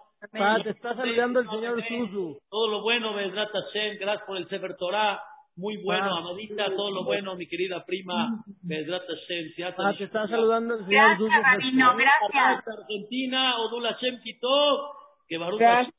te 0.63 0.69
está 0.69 0.95
saludando 0.95 1.39
el 1.39 1.49
señor 1.49 1.83
Suzu. 1.87 2.37
Todo 2.49 2.67
lo 2.67 2.81
bueno, 2.81 3.13
Vedrat 3.13 3.49
Hashem. 3.51 3.97
Gracias 3.99 4.27
por 4.27 4.37
el 4.37 4.47
Sefer 4.49 4.75
Torah. 4.77 5.19
Muy 5.55 5.77
bueno, 5.83 6.15
Amadita, 6.15 6.65
todo 6.75 6.89
lo 6.89 7.03
bueno, 7.03 7.35
mi 7.35 7.47
querida 7.47 7.85
prima, 7.85 8.43
Vedrat 8.63 9.03
Hashem. 9.07 9.73
Ah, 9.77 9.93
te 9.95 10.05
está 10.05 10.27
saludando 10.27 10.75
el 10.75 10.85
señor 10.85 11.17
Suzu. 11.17 11.29
Gracias. 11.29 12.67
Argentina, 12.67 13.59
Odula 13.59 13.93
Hashem 13.93 14.19
Kitov, 14.23 14.79
que 15.27 15.37
Baruch 15.37 15.61
Hashem, 15.61 15.91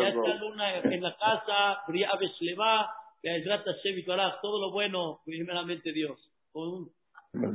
ya 0.00 0.08
está 0.08 0.34
Luna 0.40 0.78
en 0.78 1.02
la 1.02 1.16
casa, 1.16 1.82
Bria 1.86 2.10
Besleva, 2.18 2.90
Vedrat 3.22 3.64
Hashem 3.64 3.98
y 3.98 4.04
Torah. 4.04 4.40
Todo 4.42 4.60
lo 4.60 4.72
bueno, 4.72 5.20
primeramente 5.24 5.92
Dios. 5.92 6.18
Con 6.50 6.68
un 6.68 6.97
Ah, 7.38 7.46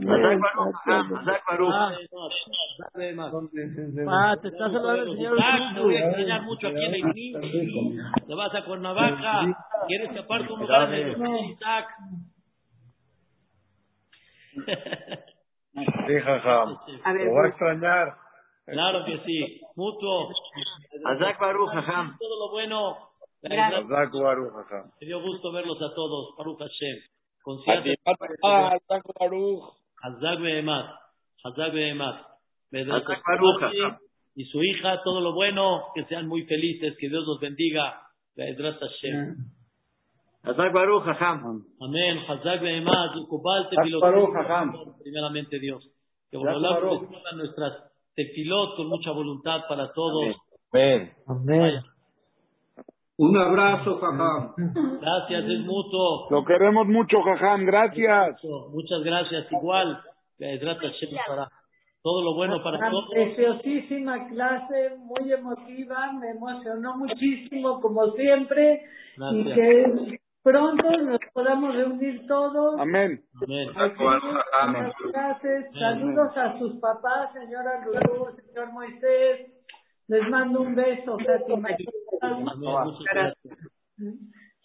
ah, 4.07 4.36
te 4.41 4.47
está 4.47 4.71
saludando 4.71 5.11
el 5.11 5.17
señor 5.17 5.38
Isaac, 5.38 5.61
te 5.73 5.81
voy 5.81 5.95
a 5.95 6.05
extrañar 6.05 6.41
mucho 6.43 6.67
aquí 6.67 6.86
en 6.86 6.93
Haití. 6.93 7.34
Te 8.25 8.34
vas 8.34 8.55
a 8.55 8.63
Cuernavaca. 8.63 9.41
¿Quieres 9.88 10.09
escapar 10.09 10.41
un 10.49 10.59
lugar 10.59 10.93
el 10.93 11.15
hotel, 11.15 11.45
Isaac? 11.51 11.88
Sí, 15.73 16.19
jajam. 16.23 16.69
Lo 16.69 17.34
va 17.34 17.45
a 17.45 17.47
extrañar. 17.47 18.15
Claro 18.67 19.05
que 19.05 19.17
sí. 19.25 19.59
Mutuo. 19.75 20.29
Azak 21.05 21.39
Baruch, 21.39 21.71
Jajam. 21.71 22.15
Todo 22.19 22.45
lo 22.45 22.51
bueno. 22.51 22.95
Azak 23.43 24.11
Baruch, 24.11 24.53
jajam. 24.53 24.91
Me 25.01 25.07
dio 25.07 25.19
gusto 25.19 25.51
verlos 25.51 25.81
a 25.81 25.95
todos. 25.95 26.36
Baruch 26.38 26.59
Hashem. 26.59 27.12
Concierto. 27.44 27.89
Ah, 28.44 28.74
Azak 28.80 29.04
Baruch. 29.20 29.76
Hazak 30.02 30.39
Behemat. 30.39 30.86
Hazak 31.44 31.74
Behemat. 31.74 32.16
Bedrat 32.72 33.04
Hazak 33.04 33.22
Baruch. 33.28 33.62
Hashem 33.62 33.98
Y 34.36 34.46
su 34.46 34.64
hija, 34.64 35.02
todo 35.04 35.22
lo 35.22 35.34
bueno. 35.34 35.91
Que 35.94 36.06
sean 36.06 36.28
muy 36.28 36.46
felices. 36.46 36.96
Que 36.98 37.10
Dios 37.10 37.26
los 37.28 37.39
bendiga. 37.39 38.02
Hashem. 38.80 39.36
Baruch. 40.74 41.04
Amén. 41.82 42.24
Hazak 42.28 42.62
Behemat. 42.62 43.12
Baruch. 44.00 44.98
Primeramente 45.04 45.60
Dios. 45.60 45.84
Que 46.32 46.38
responda 46.38 47.32
nuestras 47.36 47.94
tefilot 48.16 48.78
con 48.78 48.88
mucha 48.88 49.12
voluntad 49.12 49.62
para 49.68 49.91
todos. 49.91 50.36
Amén. 50.72 51.12
Amén. 51.28 51.84
Un 53.18 53.38
abrazo, 53.38 53.99
Jajam. 53.99 54.53
Gracias, 55.01 55.43
es 55.45 55.66
mutuo. 55.66 56.28
Lo 56.32 56.43
queremos 56.43 56.88
mucho, 56.88 57.22
jajam. 57.22 57.66
Gracias. 57.66 58.43
Muchas 58.72 59.03
gracias. 59.03 59.51
Igual. 59.51 60.01
Para 61.28 61.49
todo 62.01 62.22
lo 62.22 62.36
bueno 62.36 62.61
para 62.61 62.78
Una 62.78 62.89
todos. 62.89 63.09
preciosísima 63.11 64.28
clase, 64.28 64.97
muy 64.97 65.32
emotiva, 65.32 66.11
me 66.20 66.32
emocionó 66.32 66.97
muchísimo 66.97 67.80
como 67.80 68.11
siempre 68.11 68.84
y 69.32 69.53
que 69.53 70.20
pronto 70.43 70.97
nos 70.97 71.20
podamos 71.34 71.74
reunir 71.74 72.28
todos. 72.28 72.78
Amén. 72.80 73.22
Amén. 73.41 73.70
a 73.74 73.89
seguir 73.89 74.34
las 74.74 74.95
clases. 74.95 75.66
Saludos 75.80 76.36
a 76.36 76.59
sus 76.59 76.74
papás, 76.82 77.32
señora 77.34 77.86
Lulú, 77.86 78.36
señor 78.36 78.74
Moisés. 78.74 79.62
Les 80.08 80.28
mando 80.30 80.62
un 80.62 80.76
beso, 80.76 81.18
gracias. 81.18 81.60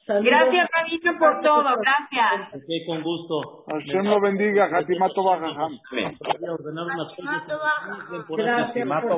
Rabino, 0.08 1.18
por 1.18 1.40
todo. 1.42 1.62
Gracias. 1.62 2.54
Ok, 2.54 2.86
con 2.86 3.02
gusto. 3.02 3.64
Hashem 3.68 4.04
lo 4.06 4.20
bendiga. 4.20 4.68
Hatimat 4.72 5.12
Tova, 5.12 5.38
jajam. 5.38 5.78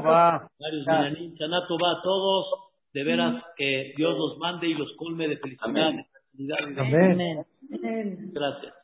Va. 0.05 0.49
Tova 1.69 1.91
a 1.93 2.03
todos. 2.03 2.47
De 2.93 3.05
veras 3.05 3.45
que 3.57 3.93
Dios 3.97 4.19
los 4.19 4.37
mande 4.39 4.67
y 4.67 4.75
los 4.75 4.93
colme 4.97 5.29
de 5.29 5.37
felicidad, 5.37 5.69
Amén. 5.69 7.45
Amén. 7.73 8.33
Gracias. 8.33 8.80